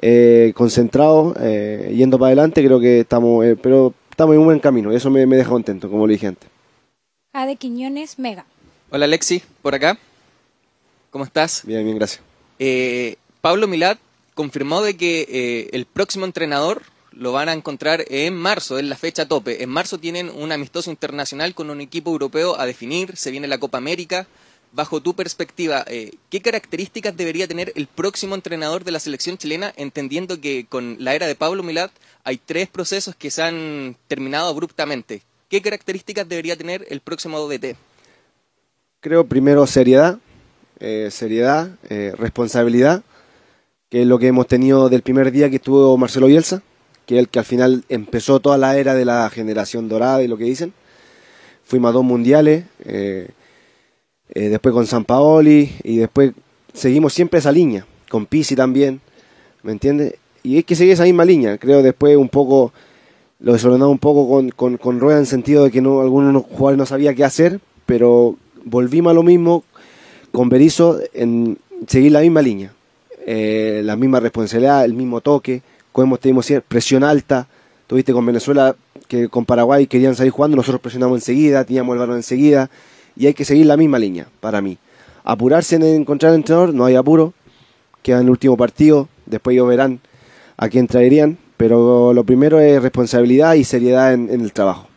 eh, 0.00 0.52
concentrados, 0.56 1.34
eh, 1.40 1.92
yendo 1.96 2.18
para 2.18 2.28
adelante, 2.28 2.64
creo 2.64 2.80
que 2.80 3.00
estamos, 3.00 3.44
eh, 3.44 3.56
pero 3.60 3.92
estamos 4.10 4.34
en 4.34 4.40
un 4.40 4.46
buen 4.46 4.58
camino. 4.60 4.92
y 4.92 4.96
Eso 4.96 5.10
me, 5.10 5.26
me 5.26 5.36
deja 5.36 5.50
contento, 5.50 5.90
como 5.90 6.06
le 6.06 6.14
dije 6.14 6.28
antes. 6.28 6.48
Jade 7.32 7.56
Quiñones, 7.56 8.18
Mega. 8.18 8.44
Hola 8.90 9.06
Alexi, 9.06 9.42
por 9.62 9.74
acá. 9.74 9.98
¿Cómo 11.10 11.24
estás? 11.24 11.62
Bien, 11.64 11.82
bien, 11.82 11.96
gracias. 11.96 12.20
Eh, 12.58 13.16
Pablo 13.40 13.66
Milad 13.66 13.96
confirmó 14.34 14.82
de 14.82 14.98
que 14.98 15.26
eh, 15.30 15.70
el 15.72 15.86
próximo 15.86 16.26
entrenador 16.26 16.82
lo 17.10 17.32
van 17.32 17.48
a 17.48 17.54
encontrar 17.54 18.04
en 18.08 18.36
marzo, 18.36 18.78
es 18.78 18.84
la 18.84 18.96
fecha 18.96 19.28
tope. 19.28 19.62
En 19.62 19.70
marzo 19.70 19.96
tienen 19.96 20.28
un 20.28 20.52
amistoso 20.52 20.90
internacional 20.90 21.54
con 21.54 21.70
un 21.70 21.80
equipo 21.80 22.10
europeo 22.10 22.60
a 22.60 22.66
definir, 22.66 23.16
se 23.16 23.30
viene 23.30 23.48
la 23.48 23.58
Copa 23.58 23.78
América. 23.78 24.26
Bajo 24.72 25.00
tu 25.00 25.14
perspectiva, 25.14 25.84
eh, 25.86 26.12
¿qué 26.28 26.42
características 26.42 27.16
debería 27.16 27.48
tener 27.48 27.72
el 27.76 27.86
próximo 27.86 28.34
entrenador 28.34 28.84
de 28.84 28.92
la 28.92 29.00
selección 29.00 29.38
chilena, 29.38 29.72
entendiendo 29.76 30.38
que 30.38 30.66
con 30.66 30.96
la 30.98 31.14
era 31.14 31.26
de 31.26 31.34
Pablo 31.34 31.62
Milad 31.62 31.90
hay 32.24 32.36
tres 32.36 32.68
procesos 32.68 33.16
que 33.16 33.30
se 33.30 33.42
han 33.42 33.96
terminado 34.06 34.48
abruptamente? 34.48 35.22
¿Qué 35.52 35.60
características 35.60 36.26
debería 36.26 36.56
tener 36.56 36.86
el 36.88 37.00
próximo 37.00 37.46
DT? 37.46 37.76
Creo 39.00 39.26
primero 39.26 39.66
seriedad, 39.66 40.18
eh, 40.80 41.08
seriedad, 41.10 41.72
eh, 41.90 42.14
responsabilidad, 42.16 43.02
que 43.90 44.00
es 44.00 44.06
lo 44.06 44.18
que 44.18 44.28
hemos 44.28 44.46
tenido 44.46 44.88
del 44.88 45.02
primer 45.02 45.30
día 45.30 45.50
que 45.50 45.56
estuvo 45.56 45.94
Marcelo 45.98 46.28
Bielsa, 46.28 46.62
que 47.04 47.16
es 47.16 47.18
el 47.18 47.28
que 47.28 47.38
al 47.38 47.44
final 47.44 47.84
empezó 47.90 48.40
toda 48.40 48.56
la 48.56 48.78
era 48.78 48.94
de 48.94 49.04
la 49.04 49.28
generación 49.28 49.90
dorada 49.90 50.22
y 50.22 50.26
lo 50.26 50.38
que 50.38 50.44
dicen. 50.44 50.72
Fuimos 51.64 51.90
a 51.90 51.92
dos 51.92 52.04
mundiales, 52.04 52.64
eh, 52.86 53.28
después 54.32 54.72
con 54.72 54.86
San 54.86 55.04
Paoli 55.04 55.70
y 55.84 55.98
después 55.98 56.32
seguimos 56.72 57.12
siempre 57.12 57.40
esa 57.40 57.52
línea, 57.52 57.86
con 58.08 58.24
Pisi 58.24 58.56
también, 58.56 59.02
¿me 59.62 59.72
entiendes? 59.72 60.14
Y 60.42 60.56
es 60.56 60.64
que 60.64 60.76
seguir 60.76 60.94
esa 60.94 61.04
misma 61.04 61.26
línea, 61.26 61.58
creo 61.58 61.82
después 61.82 62.16
un 62.16 62.30
poco 62.30 62.72
lo 63.42 63.52
desordenado 63.52 63.90
un 63.90 63.98
poco 63.98 64.28
con, 64.54 64.76
con, 64.78 65.00
Rueda 65.00 65.18
en 65.18 65.26
sentido 65.26 65.64
de 65.64 65.70
que 65.70 65.80
no 65.80 66.00
algunos 66.00 66.44
jugadores 66.44 66.78
no 66.78 66.86
sabía 66.86 67.14
qué 67.14 67.24
hacer, 67.24 67.60
pero 67.86 68.36
volvimos 68.64 69.10
a 69.10 69.14
lo 69.14 69.24
mismo 69.24 69.64
con 70.30 70.48
Berizzo 70.48 71.00
en 71.12 71.58
seguir 71.88 72.12
la 72.12 72.20
misma 72.20 72.40
línea, 72.40 72.72
eh, 73.26 73.82
la 73.84 73.96
misma 73.96 74.20
responsabilidad, 74.20 74.84
el 74.84 74.94
mismo 74.94 75.20
toque, 75.20 75.62
como 75.90 76.16
siempre, 76.16 76.64
presión 76.66 77.02
alta, 77.02 77.48
tuviste 77.88 78.12
con 78.12 78.24
Venezuela 78.24 78.76
que 79.08 79.28
con 79.28 79.44
Paraguay 79.44 79.88
querían 79.88 80.14
salir 80.14 80.32
jugando, 80.32 80.56
nosotros 80.56 80.80
presionamos 80.80 81.18
enseguida, 81.18 81.64
teníamos 81.64 81.94
el 81.94 81.98
balón 81.98 82.16
enseguida, 82.16 82.70
y 83.16 83.26
hay 83.26 83.34
que 83.34 83.44
seguir 83.44 83.66
la 83.66 83.76
misma 83.76 83.98
línea, 83.98 84.28
para 84.40 84.62
mí. 84.62 84.78
Apurarse 85.24 85.76
en 85.76 85.82
encontrar 85.82 86.32
entrenador, 86.34 86.72
no 86.72 86.84
hay 86.84 86.94
apuro, 86.94 87.34
queda 88.02 88.18
en 88.18 88.24
el 88.24 88.30
último 88.30 88.56
partido, 88.56 89.08
después 89.26 89.54
ellos 89.54 89.68
verán 89.68 90.00
a 90.56 90.68
quién 90.68 90.86
traerían, 90.86 91.38
pero 91.62 92.12
lo 92.12 92.24
primero 92.24 92.58
es 92.58 92.82
responsabilidad 92.82 93.54
y 93.54 93.62
seriedad 93.62 94.12
en, 94.12 94.28
en 94.30 94.40
el 94.40 94.52
trabajo. 94.52 94.88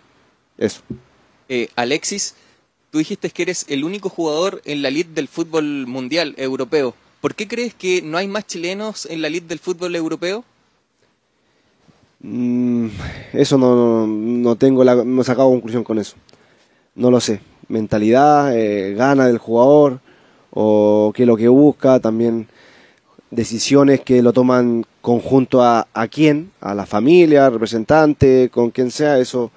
Eso. 0.57 0.81
Eh, 1.47 1.69
Alexis, 1.75 2.33
tú 2.89 2.97
dijiste 2.97 3.29
que 3.29 3.43
eres 3.43 3.67
el 3.69 3.83
único 3.83 4.09
jugador 4.09 4.63
en 4.65 4.81
la 4.81 4.87
elite 4.87 5.11
del 5.13 5.27
fútbol 5.27 5.85
mundial 5.85 6.33
europeo. 6.37 6.95
¿Por 7.21 7.35
qué 7.35 7.47
crees 7.47 7.75
que 7.75 8.01
no 8.01 8.17
hay 8.17 8.27
más 8.27 8.47
chilenos 8.47 9.05
en 9.05 9.21
la 9.21 9.27
elite 9.27 9.45
del 9.45 9.59
fútbol 9.59 9.95
europeo? 9.95 10.43
Mm, 12.21 12.87
eso 13.33 13.59
no, 13.59 14.07
no 14.07 14.55
tengo 14.55 14.83
la, 14.83 14.95
no 14.95 15.21
he 15.21 15.23
sacado 15.23 15.51
conclusión 15.51 15.83
con 15.83 15.99
eso. 15.99 16.15
No 16.95 17.11
lo 17.11 17.19
sé. 17.19 17.41
Mentalidad, 17.67 18.57
eh, 18.57 18.95
gana 18.95 19.27
del 19.27 19.37
jugador 19.37 19.99
o 20.49 21.13
qué 21.15 21.21
es 21.21 21.27
lo 21.27 21.37
que 21.37 21.47
busca, 21.47 21.99
también 21.99 22.47
decisiones 23.29 24.01
que 24.01 24.23
lo 24.23 24.33
toman 24.33 24.83
conjunto 25.05 25.61
a, 25.61 25.87
a 25.93 26.07
quién, 26.07 26.49
a 26.61 26.73
la 26.73 26.87
familia, 26.87 27.51
representante, 27.51 28.49
con 28.51 28.71
quien 28.71 28.89
sea, 28.89 29.19
eso 29.19 29.51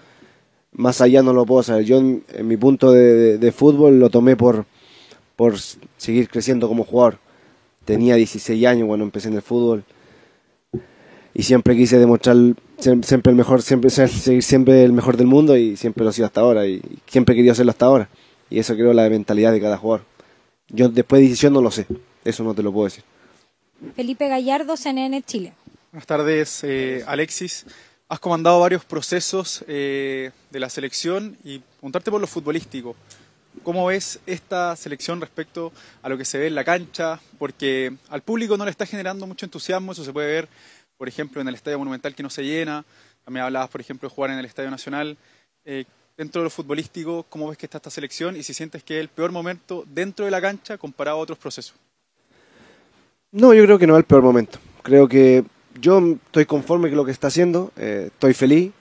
más 0.73 1.01
allá 1.01 1.23
no 1.23 1.33
lo 1.33 1.47
puedo 1.47 1.63
saber. 1.63 1.87
Yo 1.87 1.97
en, 1.97 2.23
mi 2.43 2.59
punto 2.59 2.93
de, 2.93 3.51
fútbol 3.51 3.99
lo 3.99 4.11
tomé 4.11 4.37
por, 4.37 4.67
por 5.37 5.55
seguir 5.97 6.29
creciendo 6.29 6.69
como 6.69 6.85
jugador. 6.85 7.17
Tenía 7.87 8.17
16 8.17 8.67
años 8.67 8.89
cuando 8.89 9.07
empecé 9.07 9.29
en 9.29 9.37
el 9.37 9.43
fútbol 9.43 9.85
y 11.33 11.43
siempre 11.43 11.75
quise 11.75 11.99
demostrar 11.99 12.37
siem- 12.79 13.03
siempre 13.03 13.31
el 13.31 13.37
mejor, 13.37 13.63
siempre 13.63 13.89
seguir 13.89 14.43
siempre 14.43 14.85
el 14.85 14.93
mejor 14.93 15.17
del 15.17 15.29
mundo 15.29 15.57
y 15.57 15.79
siempre 15.79 16.05
lo 16.05 16.11
he 16.11 16.13
sido 16.13 16.27
hasta 16.27 16.43
ahora 16.43 16.67
y, 16.67 16.83
siempre 17.07 17.33
he 17.33 17.37
querido 17.37 17.53
hacerlo 17.53 17.71
hasta 17.71 17.87
ahora. 17.87 18.11
Y 18.51 18.59
eso 18.59 18.75
creo 18.75 18.93
la 18.93 19.09
mentalidad 19.09 19.53
de 19.53 19.63
cada 19.63 19.79
jugador. 19.79 20.05
Yo 20.69 20.91
después 20.91 21.21
de 21.23 21.29
decisión 21.29 21.55
no 21.55 21.63
lo 21.63 21.71
sé, 21.71 21.87
eso 22.23 22.45
no 22.45 22.53
te 22.53 22.63
lo 22.63 22.71
puedo 22.71 22.85
decir. 22.85 23.03
Felipe 23.95 24.29
Gallardo, 24.29 24.77
CNN 24.77 25.23
Chile. 25.23 25.53
Buenas 25.93 26.07
tardes, 26.07 26.65
eh, 26.65 27.05
Alexis. 27.07 27.65
Has 28.09 28.21
comandado 28.21 28.61
varios 28.61 28.85
procesos 28.85 29.65
eh, 29.69 30.31
de 30.51 30.61
la 30.61 30.69
selección 30.69 31.37
y 31.45 31.59
preguntarte 31.59 32.11
por 32.11 32.21
lo 32.21 32.27
futbolístico. 32.27 32.97
¿Cómo 33.63 33.87
ves 33.87 34.21
esta 34.27 34.75
selección 34.77 35.21
respecto 35.21 35.73
a 36.03 36.09
lo 36.09 36.17
que 36.17 36.25
se 36.25 36.39
ve 36.39 36.47
en 36.47 36.55
la 36.55 36.65
cancha? 36.65 37.21
Porque 37.39 37.93
al 38.09 38.23
público 38.23 38.57
no 38.57 38.65
le 38.65 38.71
está 38.71 38.87
generando 38.87 39.27
mucho 39.27 39.47
entusiasmo, 39.47 39.93
eso 39.93 40.05
se 40.05 40.13
puede 40.13 40.33
ver, 40.33 40.49
por 40.97 41.09
ejemplo, 41.09 41.41
en 41.41 41.49
el 41.49 41.55
Estadio 41.55 41.79
Monumental 41.79 42.15
que 42.15 42.23
no 42.23 42.31
se 42.31 42.45
llena. 42.45 42.85
También 43.25 43.45
hablabas, 43.45 43.69
por 43.69 43.81
ejemplo, 43.81 44.09
de 44.09 44.15
jugar 44.15 44.31
en 44.31 44.39
el 44.39 44.45
Estadio 44.45 44.71
Nacional. 44.71 45.17
Eh, 45.65 45.85
dentro 46.17 46.41
de 46.41 46.45
lo 46.45 46.51
futbolístico, 46.51 47.25
¿cómo 47.29 47.49
ves 47.49 47.59
que 47.59 47.67
está 47.67 47.79
esta 47.79 47.91
selección 47.91 48.37
y 48.37 48.43
si 48.43 48.55
sientes 48.55 48.83
que 48.83 48.97
es 48.97 49.01
el 49.01 49.09
peor 49.09 49.33
momento 49.33 49.85
dentro 49.87 50.25
de 50.25 50.31
la 50.31 50.41
cancha 50.41 50.79
comparado 50.79 51.19
a 51.19 51.21
otros 51.21 51.39
procesos? 51.39 51.75
No, 53.31 53.53
yo 53.53 53.63
creo 53.65 53.79
que 53.79 53.87
no 53.87 53.93
es 53.95 53.99
el 53.99 54.05
peor 54.05 54.23
momento. 54.23 54.59
Creo 54.83 55.07
que 55.07 55.45
yo 55.79 55.99
estoy 55.99 56.47
conforme 56.47 56.89
con 56.89 56.97
lo 56.97 57.05
que 57.05 57.11
está 57.11 57.27
haciendo, 57.27 57.73
eh, 57.77 58.05
estoy 58.07 58.33
feliz. 58.33 58.73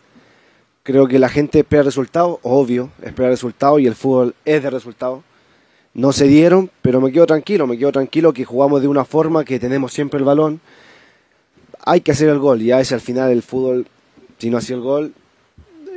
Creo 0.84 1.06
que 1.06 1.20
la 1.20 1.28
gente 1.28 1.60
espera 1.60 1.84
resultados, 1.84 2.40
obvio, 2.44 2.90
espera 3.04 3.28
resultados 3.28 3.82
y 3.82 3.88
el 3.88 3.96
fútbol 3.96 4.36
es 4.46 4.64
de 4.64 4.70
resultados. 4.70 5.22
No 5.94 6.14
se 6.14 6.28
dieron, 6.28 6.72
pero 6.82 7.02
me 7.02 7.12
quedo 7.12 7.26
tranquilo, 7.26 7.68
me 7.68 7.78
quedo 7.78 7.92
tranquilo 7.92 8.32
que 8.32 8.46
jugamos 8.46 8.82
de 8.82 8.88
una 8.88 9.04
forma 9.04 9.44
que 9.44 9.60
tenemos 9.60 9.92
siempre 9.92 10.18
el 10.18 10.24
balón. 10.24 10.62
Hay 11.86 12.00
que 12.00 12.12
hacer 12.12 12.30
el 12.30 12.40
gol 12.40 12.62
y 12.62 12.72
a 12.72 12.78
veces 12.78 12.94
al 12.94 13.02
final 13.02 13.32
el 13.32 13.44
fútbol, 13.44 13.86
si 14.38 14.50
no 14.50 14.60
hacía 14.60 14.78
el 14.78 14.82
gol, 14.82 15.14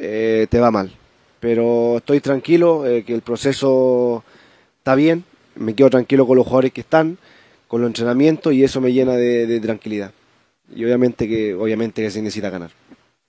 eh, 0.01 0.49
te 0.51 0.59
va 0.59 0.73
mal. 0.73 0.93
Pero 1.39 1.99
estoy 1.99 2.21
tranquilo, 2.21 2.85
eh, 2.85 3.05
que 3.05 3.15
el 3.15 3.23
proceso 3.23 4.25
está 4.79 4.97
bien, 4.97 5.23
me 5.55 5.75
quedo 5.75 5.89
tranquilo 5.89 6.27
con 6.27 6.37
los 6.37 6.47
jugadores 6.47 6.73
que 6.73 6.81
están, 6.81 7.17
con 7.71 7.83
los 7.83 7.89
entrenamientos 7.89 8.53
y 8.53 8.64
eso 8.64 8.81
me 8.81 8.93
llena 8.93 9.12
de, 9.14 9.47
de 9.47 9.61
tranquilidad. 9.61 10.11
Y 10.75 10.85
obviamente 10.85 11.29
que, 11.29 11.55
obviamente 11.55 12.03
que 12.03 12.11
se 12.11 12.21
necesita 12.21 12.51
ganar. 12.51 12.73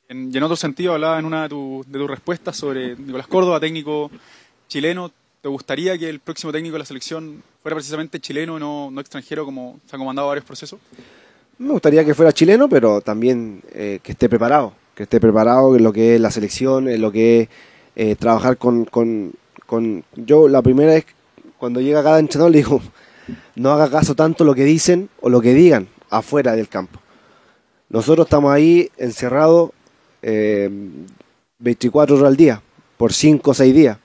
En, 0.10 0.34
y 0.34 0.38
en 0.38 0.42
otro 0.44 0.56
sentido, 0.56 0.94
hablaba 0.94 1.20
en 1.20 1.26
una 1.26 1.44
de, 1.44 1.50
tu- 1.50 1.86
de 1.88 2.00
tus 2.00 2.10
respuestas 2.10 2.58
sobre 2.58 2.96
Nicolás 2.96 3.28
Córdoba, 3.28 3.60
técnico 3.60 4.10
chileno. 4.68 5.12
¿Te 5.42 5.48
gustaría 5.48 5.96
que 5.96 6.10
el 6.10 6.20
próximo 6.20 6.52
técnico 6.52 6.74
de 6.74 6.80
la 6.80 6.86
selección 6.86 7.44
fuera 7.62 7.76
precisamente 7.76 8.20
chileno 8.20 8.58
y 8.58 8.60
no, 8.60 8.90
no 8.90 9.00
extranjero, 9.00 9.46
como 9.46 9.80
se 9.88 9.96
han 9.96 10.00
comandado 10.00 10.28
varios 10.30 10.46
procesos? 10.46 10.80
Me 11.60 11.72
gustaría 11.72 12.04
que 12.04 12.16
fuera 12.16 12.32
chileno, 12.32 12.68
pero 12.68 13.00
también 13.02 13.62
eh, 13.74 14.00
que 14.02 14.14
esté 14.14 14.28
preparado, 14.28 14.74
que 14.96 15.04
esté 15.04 15.20
preparado 15.20 15.76
en 15.76 15.84
lo 15.84 15.94
que 15.94 16.16
es 16.16 16.22
la 16.22 16.32
selección, 16.32 16.90
en 16.90 17.00
lo 17.00 17.12
que 17.12 17.42
es 17.42 17.50
eh, 17.96 18.16
trabajar 18.16 18.58
con, 18.58 18.86
con, 18.86 19.34
con... 19.68 20.04
Yo 20.16 20.48
la 20.48 20.64
primera 20.64 20.94
vez, 20.94 21.06
cuando 21.60 21.80
llega 21.80 22.02
cada 22.02 22.18
entrenador, 22.20 22.52
le 22.52 22.58
digo, 22.58 22.82
no 23.56 23.72
haga 23.72 23.90
caso 23.90 24.16
tanto 24.16 24.44
lo 24.44 24.56
que 24.56 24.64
dicen 24.64 25.10
o 25.22 25.30
lo 25.30 25.42
que 25.42 25.54
digan 25.54 25.88
afuera 26.10 26.56
del 26.56 26.68
campo. 26.68 27.00
Nosotros 27.90 28.26
estamos 28.26 28.54
ahí 28.54 28.90
encerrados 28.98 29.72
eh, 30.22 30.70
24 31.60 32.16
horas 32.16 32.28
al 32.28 32.38
día, 32.38 32.62
por 32.98 33.14
5 33.14 33.52
o 33.52 33.54
6 33.54 33.74
días. 33.76 33.98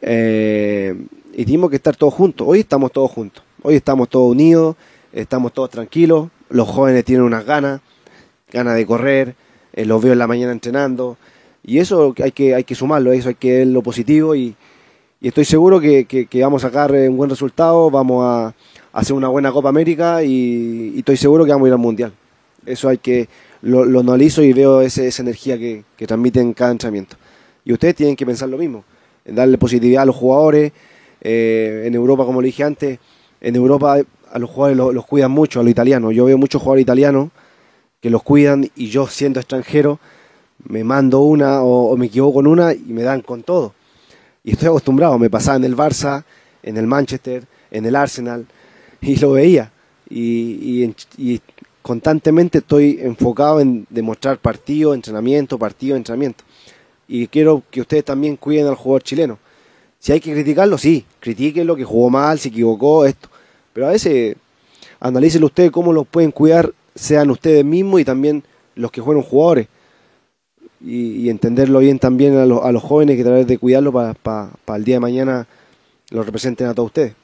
Eh, 0.00 0.94
y 1.34 1.44
tenemos 1.44 1.70
que 1.70 1.76
estar 1.76 1.96
todos 1.96 2.14
juntos. 2.14 2.46
Hoy 2.48 2.60
estamos 2.60 2.92
todos 2.92 3.10
juntos. 3.10 3.42
Hoy 3.62 3.76
estamos 3.76 4.08
todos 4.08 4.30
unidos, 4.30 4.76
estamos 5.12 5.52
todos 5.52 5.70
tranquilos. 5.70 6.28
Los 6.48 6.68
jóvenes 6.68 7.04
tienen 7.04 7.24
unas 7.24 7.44
ganas, 7.44 7.80
ganas 8.52 8.76
de 8.76 8.86
correr. 8.86 9.34
eh, 9.72 9.84
los 9.84 10.02
veo 10.02 10.12
en 10.12 10.18
la 10.18 10.26
mañana 10.26 10.52
entrenando. 10.52 11.16
Y 11.64 11.78
eso 11.78 12.14
hay 12.22 12.32
que, 12.32 12.54
hay 12.54 12.64
que 12.64 12.74
sumarlo, 12.74 13.12
eso 13.12 13.28
hay 13.28 13.34
que 13.34 13.58
ver 13.58 13.66
lo 13.68 13.82
positivo. 13.82 14.34
Y, 14.34 14.54
y 15.20 15.28
estoy 15.28 15.44
seguro 15.44 15.80
que, 15.80 16.04
que- 16.04 16.42
vamos 16.42 16.62
a 16.64 16.68
sacar 16.68 16.94
eh, 16.94 17.08
un 17.08 17.16
buen 17.16 17.30
resultado, 17.30 17.90
vamos 17.90 18.24
a, 18.24 18.54
hacer 18.92 19.14
una 19.14 19.28
buena 19.28 19.52
Copa 19.52 19.68
América 19.68 20.22
y, 20.24 20.94
estoy 20.98 21.16
seguro 21.18 21.44
que 21.44 21.50
vamos 21.50 21.66
a 21.66 21.68
ir 21.68 21.72
al 21.74 21.78
Mundial. 21.78 22.12
Eso 22.64 22.88
hay 22.88 22.98
que, 22.98 23.28
lo, 23.62 23.82
analizo 24.00 24.42
y 24.42 24.52
veo 24.52 24.80
ese- 24.80 25.06
esa 25.08 25.22
energía 25.22 25.58
que, 25.58 25.84
que 25.96 26.06
transmiten 26.06 26.42
en 26.48 26.52
cada 26.54 26.70
entrenamiento. 26.72 27.16
Y 27.64 27.72
ustedes 27.72 27.94
tienen 27.94 28.16
que 28.16 28.24
pensar 28.26 28.48
lo 28.48 28.56
mismo, 28.58 28.84
en 29.24 29.34
darle 29.34 29.58
positividad 29.58 30.02
a 30.02 30.06
los 30.06 30.16
jugadores. 30.16 30.72
eh, 31.20 31.84
en 31.86 31.94
Europa, 31.94 32.24
como 32.24 32.40
le 32.40 32.46
dije 32.46 32.62
antes, 32.64 32.98
en 33.40 33.56
Europa 33.56 33.98
a 34.32 34.38
los 34.38 34.50
jugadores 34.50 34.76
los, 34.76 34.94
los 34.94 35.06
cuidan 35.06 35.30
mucho, 35.30 35.60
a 35.60 35.62
los 35.62 35.70
italianos. 35.70 36.14
Yo 36.14 36.24
veo 36.26 36.38
muchos 36.38 36.60
jugadores 36.62 36.82
italianos 36.82 37.30
que 38.00 38.10
los 38.10 38.22
cuidan 38.22 38.70
y 38.76 38.88
yo 38.88 39.06
siendo 39.08 39.40
extranjero 39.40 39.98
me 40.68 40.84
mando 40.84 41.20
una 41.20 41.62
o, 41.62 41.90
o 41.92 41.96
me 41.96 42.06
equivoco 42.06 42.34
con 42.34 42.46
una 42.46 42.72
y 42.74 42.78
me 42.92 43.02
dan 43.02 43.22
con 43.22 43.42
todo. 43.42 43.74
Y 44.46 44.52
estoy 44.52 44.68
acostumbrado, 44.68 45.18
me 45.18 45.28
pasaba 45.28 45.56
en 45.56 45.64
el 45.64 45.76
Barça, 45.76 46.22
en 46.62 46.76
el 46.76 46.86
Manchester, 46.86 47.44
en 47.72 47.84
el 47.84 47.96
Arsenal 47.96 48.46
y 49.00 49.16
lo 49.16 49.32
veía. 49.32 49.72
Y, 50.08 50.58
y 50.62 50.84
en- 50.84 50.94
y 51.18 51.40
constantemente 51.82 52.58
estoy 52.58 53.00
enfocado 53.02 53.60
en 53.60 53.86
demostrar 53.90 54.38
partido, 54.38 54.94
entrenamiento, 54.94 55.58
partido, 55.58 55.96
entrenamiento. 55.96 56.44
Y 57.08 57.26
quiero 57.26 57.64
que 57.72 57.80
ustedes 57.80 58.04
también 58.04 58.36
cuiden 58.36 58.68
al 58.68 58.76
jugador 58.76 59.02
chileno. 59.02 59.38
Si 59.98 60.12
hay 60.12 60.20
que 60.20 60.32
criticarlo, 60.32 60.78
sí, 60.78 61.04
critíquenlo, 61.18 61.74
que 61.74 61.82
jugó 61.84 62.08
mal, 62.08 62.38
se 62.38 62.48
equivocó, 62.48 63.04
esto. 63.04 63.28
Pero 63.72 63.88
a 63.88 63.90
veces 63.90 64.36
analícenlo 65.00 65.46
ustedes 65.46 65.72
cómo 65.72 65.92
los 65.92 66.06
pueden 66.06 66.30
cuidar, 66.30 66.72
sean 66.94 67.30
ustedes 67.30 67.64
mismos 67.64 68.00
y 68.00 68.04
también 68.04 68.44
los 68.76 68.92
que 68.92 69.02
fueron 69.02 69.24
jugadores. 69.24 69.66
Y, 70.84 71.22
y 71.22 71.30
entenderlo 71.30 71.78
bien 71.78 71.98
también 71.98 72.36
a, 72.36 72.44
los- 72.46 72.62
a 72.64 72.70
los 72.72 72.82
jóvenes 72.82 73.16
que 73.16 73.22
a 73.22 73.26
través 73.26 73.46
de 73.46 73.58
cuidarlo 73.58 73.92
para 73.92 74.50
el 74.76 74.84
día 74.84 74.96
de 74.96 75.00
mañana 75.00 75.46
lo 76.10 76.22
representen 76.22 76.66
a 76.66 76.74
todos 76.74 76.88
ustedes. 76.88 77.14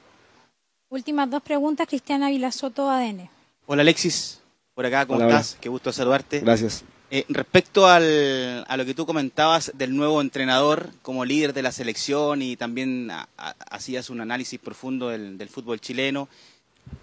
Últimas 0.88 1.30
dos 1.30 1.42
preguntas, 1.42 1.86
Cristiana 1.86 2.28
Vilasoto, 2.30 2.88
ADN. 2.90 3.28
Hola 3.66 3.82
Alexis, 3.82 4.40
por 4.74 4.84
acá, 4.86 5.06
¿cómo 5.06 5.18
Hola, 5.18 5.26
hola. 5.26 5.40
estás? 5.40 5.58
Qué 5.60 5.68
gusto 5.68 5.92
saludarte. 5.92 6.40
Gracias. 6.40 6.84
Eh, 7.10 7.24
respecto 7.28 7.86
al- 7.86 8.64
a 8.66 8.76
lo 8.78 8.84
que 8.86 8.94
tú 8.94 9.04
comentabas 9.04 9.72
del 9.74 9.94
nuevo 9.94 10.20
entrenador 10.22 10.88
como 11.02 11.24
líder 11.26 11.52
de 11.52 11.62
la 11.62 11.72
selección 11.72 12.40
y 12.42 12.56
también 12.56 13.10
a- 13.10 13.28
a- 13.36 13.54
hacías 13.70 14.08
un 14.10 14.20
análisis 14.22 14.58
profundo 14.58 15.08
del, 15.10 15.36
del 15.36 15.48
fútbol 15.50 15.78
chileno, 15.80 16.28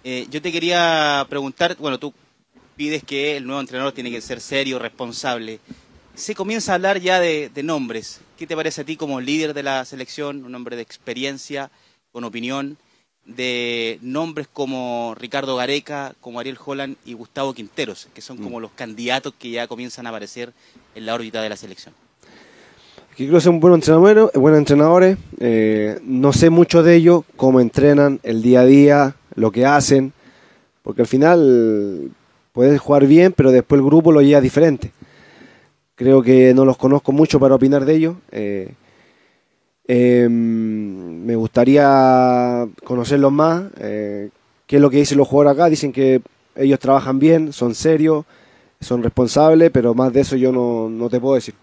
eh, 0.04 0.26
yo 0.30 0.42
te 0.42 0.50
quería 0.52 1.24
preguntar, 1.28 1.76
bueno, 1.78 1.98
tú 1.98 2.12
pides 2.76 3.04
que 3.04 3.36
el 3.36 3.46
nuevo 3.46 3.60
entrenador 3.60 3.92
tiene 3.92 4.10
que 4.10 4.20
ser 4.20 4.40
serio, 4.40 4.78
responsable. 4.80 5.60
Se 6.14 6.34
comienza 6.34 6.72
a 6.72 6.74
hablar 6.74 7.00
ya 7.00 7.20
de, 7.20 7.50
de 7.52 7.62
nombres. 7.62 8.20
¿Qué 8.38 8.46
te 8.46 8.56
parece 8.56 8.82
a 8.82 8.84
ti 8.84 8.96
como 8.96 9.20
líder 9.20 9.54
de 9.54 9.62
la 9.62 9.84
selección, 9.84 10.44
un 10.44 10.54
hombre 10.54 10.76
de 10.76 10.82
experiencia, 10.82 11.70
con 12.12 12.24
opinión? 12.24 12.76
de 13.36 13.98
nombres 14.02 14.48
como 14.52 15.14
Ricardo 15.18 15.56
Gareca, 15.56 16.14
como 16.20 16.40
Ariel 16.40 16.58
Holland 16.64 16.96
y 17.04 17.14
Gustavo 17.14 17.54
Quinteros, 17.54 18.08
que 18.14 18.20
son 18.20 18.38
como 18.38 18.60
los 18.60 18.72
candidatos 18.72 19.34
que 19.38 19.50
ya 19.50 19.66
comienzan 19.66 20.06
a 20.06 20.10
aparecer 20.10 20.52
en 20.94 21.06
la 21.06 21.14
órbita 21.14 21.40
de 21.42 21.48
la 21.48 21.56
selección. 21.56 21.94
que 23.16 23.26
creo 23.26 23.38
que 23.38 23.44
son 23.44 23.60
buenos 23.60 23.78
entrenadores, 23.78 24.32
buenos 24.34 24.58
entrenadores. 24.58 25.18
eh, 25.38 26.00
no 26.02 26.32
sé 26.32 26.50
mucho 26.50 26.82
de 26.82 26.96
ellos, 26.96 27.24
cómo 27.36 27.60
entrenan 27.60 28.20
el 28.22 28.42
día 28.42 28.60
a 28.60 28.64
día, 28.64 29.16
lo 29.34 29.52
que 29.52 29.66
hacen, 29.66 30.12
porque 30.82 31.02
al 31.02 31.08
final 31.08 32.10
puedes 32.52 32.80
jugar 32.80 33.06
bien, 33.06 33.32
pero 33.32 33.52
después 33.52 33.78
el 33.78 33.84
grupo 33.84 34.12
lo 34.12 34.22
lleva 34.22 34.40
diferente. 34.40 34.92
Creo 36.00 36.22
que 36.22 36.54
no 36.54 36.64
los 36.64 36.78
conozco 36.78 37.12
mucho 37.12 37.38
para 37.38 37.54
opinar 37.56 37.84
de 37.84 37.94
ellos. 37.94 38.14
eh, 38.32 38.72
eh, 39.86 40.28
me 40.30 41.34
gustaría 41.36 42.66
conocerlos 42.84 43.30
más. 43.32 43.64
eh, 43.78 44.30
¿Qué 44.66 44.76
es 44.76 44.82
lo 44.82 44.88
que 44.88 44.96
dicen 44.96 45.18
los 45.18 45.28
jugadores 45.28 45.58
acá? 45.60 45.68
Dicen 45.68 45.92
que 45.92 46.22
ellos 46.56 46.78
trabajan 46.78 47.18
bien, 47.18 47.52
son 47.52 47.74
serios, 47.74 48.24
son 48.80 49.02
responsables, 49.02 49.70
pero 49.70 49.92
más 49.94 50.10
de 50.12 50.20
eso 50.22 50.36
yo 50.36 50.52
no, 50.52 50.88
no 50.88 51.10
te 51.10 51.20
puedo 51.20 51.34
decir. 51.34 51.54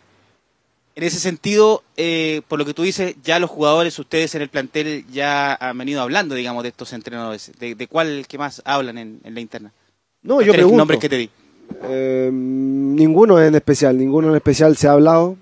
En 0.95 1.03
ese 1.03 1.19
sentido, 1.19 1.81
eh, 1.95 2.41
por 2.47 2.59
lo 2.59 2.65
que 2.65 2.75
tú 2.75 2.83
dices, 2.83 3.15
ya 3.23 3.39
los 3.39 3.49
jugadores, 3.49 3.97
ustedes 3.97 4.35
en 4.35 4.43
el 4.43 4.49
plantel 4.49 5.03
ya 5.11 5.55
han 5.55 5.77
venido 5.79 6.01
hablando, 6.01 6.35
digamos, 6.35 6.61
de 6.61 6.69
estos 6.69 6.93
entrenadores. 6.93 7.51
¿De, 7.59 7.73
de 7.73 7.87
cuál 7.87 8.25
que 8.27 8.37
más 8.37 8.61
hablan 8.65 8.99
en, 8.99 9.19
en 9.23 9.33
la 9.33 9.39
interna? 9.41 9.71
No, 10.21 10.37
Los 10.37 10.45
yo 10.45 10.51
pregunto. 10.53 10.77
nombres 10.77 10.99
que 10.99 11.09
te 11.09 11.17
di. 11.17 11.29
Eh, 11.83 12.29
ninguno 12.31 13.41
en 13.41 13.55
especial, 13.55 13.97
ninguno 13.97 14.29
en 14.29 14.35
especial 14.35 14.75
se 14.77 14.87
ha 14.87 14.93
hablado. 14.93 15.37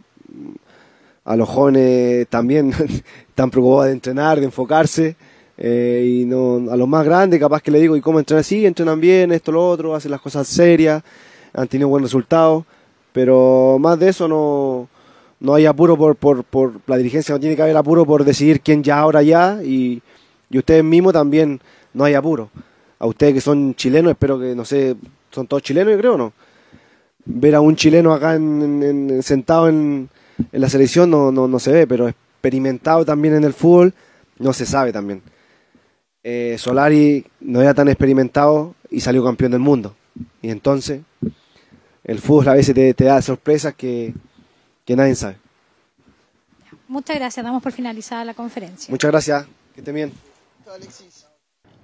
A 1.24 1.36
los 1.36 1.50
jóvenes 1.50 2.28
también 2.28 2.72
están 3.30 3.50
preocupados 3.50 3.86
de 3.88 3.92
entrenar, 3.94 4.40
de 4.40 4.46
enfocarse. 4.46 5.16
eh, 5.58 6.22
y 6.22 6.26
no, 6.26 6.70
a 6.72 6.76
los 6.78 6.88
más 6.88 7.06
grandes, 7.06 7.40
capaz 7.40 7.62
que 7.62 7.72
le 7.72 7.80
digo, 7.80 7.96
¿y 7.96 8.02
cómo 8.02 8.20
entrenan? 8.20 8.44
Sí, 8.44 8.66
entrenan 8.66 9.00
bien, 9.00 9.32
esto, 9.32 9.52
lo 9.52 9.68
otro, 9.68 9.96
hacen 9.96 10.12
las 10.12 10.22
cosas 10.22 10.48
serias, 10.48 11.02
han 11.54 11.68
tenido 11.68 11.90
buenos 11.90 12.10
resultados. 12.12 12.66
Pero 13.14 13.78
más 13.80 13.98
de 13.98 14.10
eso 14.10 14.28
no, 14.28 14.90
no 15.40 15.54
hay 15.56 15.66
apuro 15.66 15.98
por, 15.98 16.16
por, 16.18 16.44
por 16.44 16.74
la 16.86 16.98
dirigencia, 16.98 17.34
no 17.34 17.40
tiene 17.40 17.56
que 17.56 17.62
haber 17.62 17.78
apuro 17.78 18.06
por 18.06 18.24
decidir 18.26 18.60
quién 18.62 18.84
ya, 18.84 19.00
ahora 19.00 19.24
ya. 19.24 19.60
Y, 19.64 20.02
y 20.50 20.58
ustedes 20.58 20.84
mismos 20.84 21.14
también 21.14 21.62
no 21.94 22.04
hay 22.04 22.14
apuro. 22.14 22.50
A 23.00 23.08
ustedes 23.08 23.34
que 23.34 23.42
son 23.42 23.74
chilenos, 23.76 24.12
espero 24.12 24.38
que, 24.40 24.54
no 24.54 24.66
sé, 24.66 24.96
son 25.36 25.48
todos 25.48 25.62
chilenos, 25.64 25.92
yo 25.94 26.00
creo, 26.00 26.18
¿no? 26.18 26.34
Ver 27.26 27.56
a 27.56 27.62
un 27.62 27.76
chileno 27.76 28.14
acá 28.14 28.36
en- 28.36 28.62
en- 28.84 29.10
en- 29.12 29.24
sentado 29.24 29.68
en, 29.70 30.10
en 30.52 30.62
la 30.62 30.70
selección 30.70 31.10
no, 31.10 31.32
no, 31.32 31.48
no 31.48 31.60
se 31.60 31.72
ve, 31.72 31.86
pero 31.88 32.08
experimentado 32.08 33.06
también 33.06 33.36
en 33.36 33.44
el 33.44 33.54
fútbol 33.54 33.94
no 34.40 34.54
se 34.54 34.66
sabe 34.66 34.92
también. 34.94 35.22
Eh, 36.24 36.56
Solari 36.58 37.26
no 37.42 37.62
era 37.62 37.74
tan 37.74 37.88
experimentado 37.88 38.74
y 38.90 39.00
salió 39.02 39.24
campeón 39.24 39.52
del 39.52 39.60
mundo. 39.62 39.96
Y 40.42 40.50
entonces 40.50 41.02
el 42.04 42.20
fútbol 42.20 42.48
a 42.50 42.54
veces 42.54 42.74
te, 42.74 42.94
te 42.94 43.04
da 43.06 43.22
sorpresas 43.22 43.74
que, 43.76 44.14
que 44.86 44.96
nadie 44.96 45.16
sabe. 45.16 45.38
Muchas 46.88 47.16
gracias, 47.16 47.44
damos 47.44 47.62
por 47.64 47.72
finalizada 47.72 48.24
la 48.26 48.34
conferencia. 48.36 48.92
Muchas 48.92 49.10
gracias, 49.12 49.46
que 49.74 49.82
estén 49.82 49.96
bien. 49.96 50.12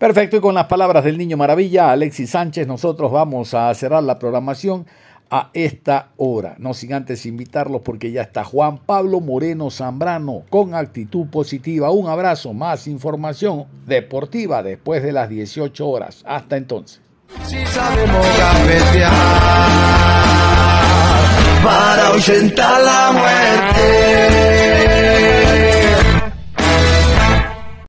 Perfecto, 0.01 0.35
y 0.37 0.41
con 0.41 0.55
las 0.55 0.65
palabras 0.65 1.03
del 1.03 1.15
niño 1.15 1.37
maravilla, 1.37 1.91
Alexis 1.91 2.31
Sánchez, 2.31 2.65
nosotros 2.65 3.11
vamos 3.11 3.53
a 3.53 3.71
cerrar 3.75 4.01
la 4.01 4.17
programación 4.17 4.87
a 5.29 5.51
esta 5.53 6.07
hora. 6.17 6.55
No 6.57 6.73
sin 6.73 6.95
antes 6.95 7.27
invitarlos 7.27 7.83
porque 7.83 8.11
ya 8.11 8.23
está 8.23 8.43
Juan 8.43 8.79
Pablo 8.79 9.19
Moreno 9.19 9.69
Zambrano 9.69 10.41
con 10.49 10.73
actitud 10.73 11.27
positiva. 11.27 11.91
Un 11.91 12.09
abrazo, 12.09 12.51
más 12.51 12.87
información 12.87 13.67
deportiva 13.85 14.63
después 14.63 15.03
de 15.03 15.11
las 15.11 15.29
18 15.29 15.87
horas. 15.87 16.23
Hasta 16.25 16.57
entonces. 16.57 16.99
Si 17.45 17.63
sabemos 17.67 18.25
para 21.63 22.09
la 22.79 23.11
muerte. 23.11 24.31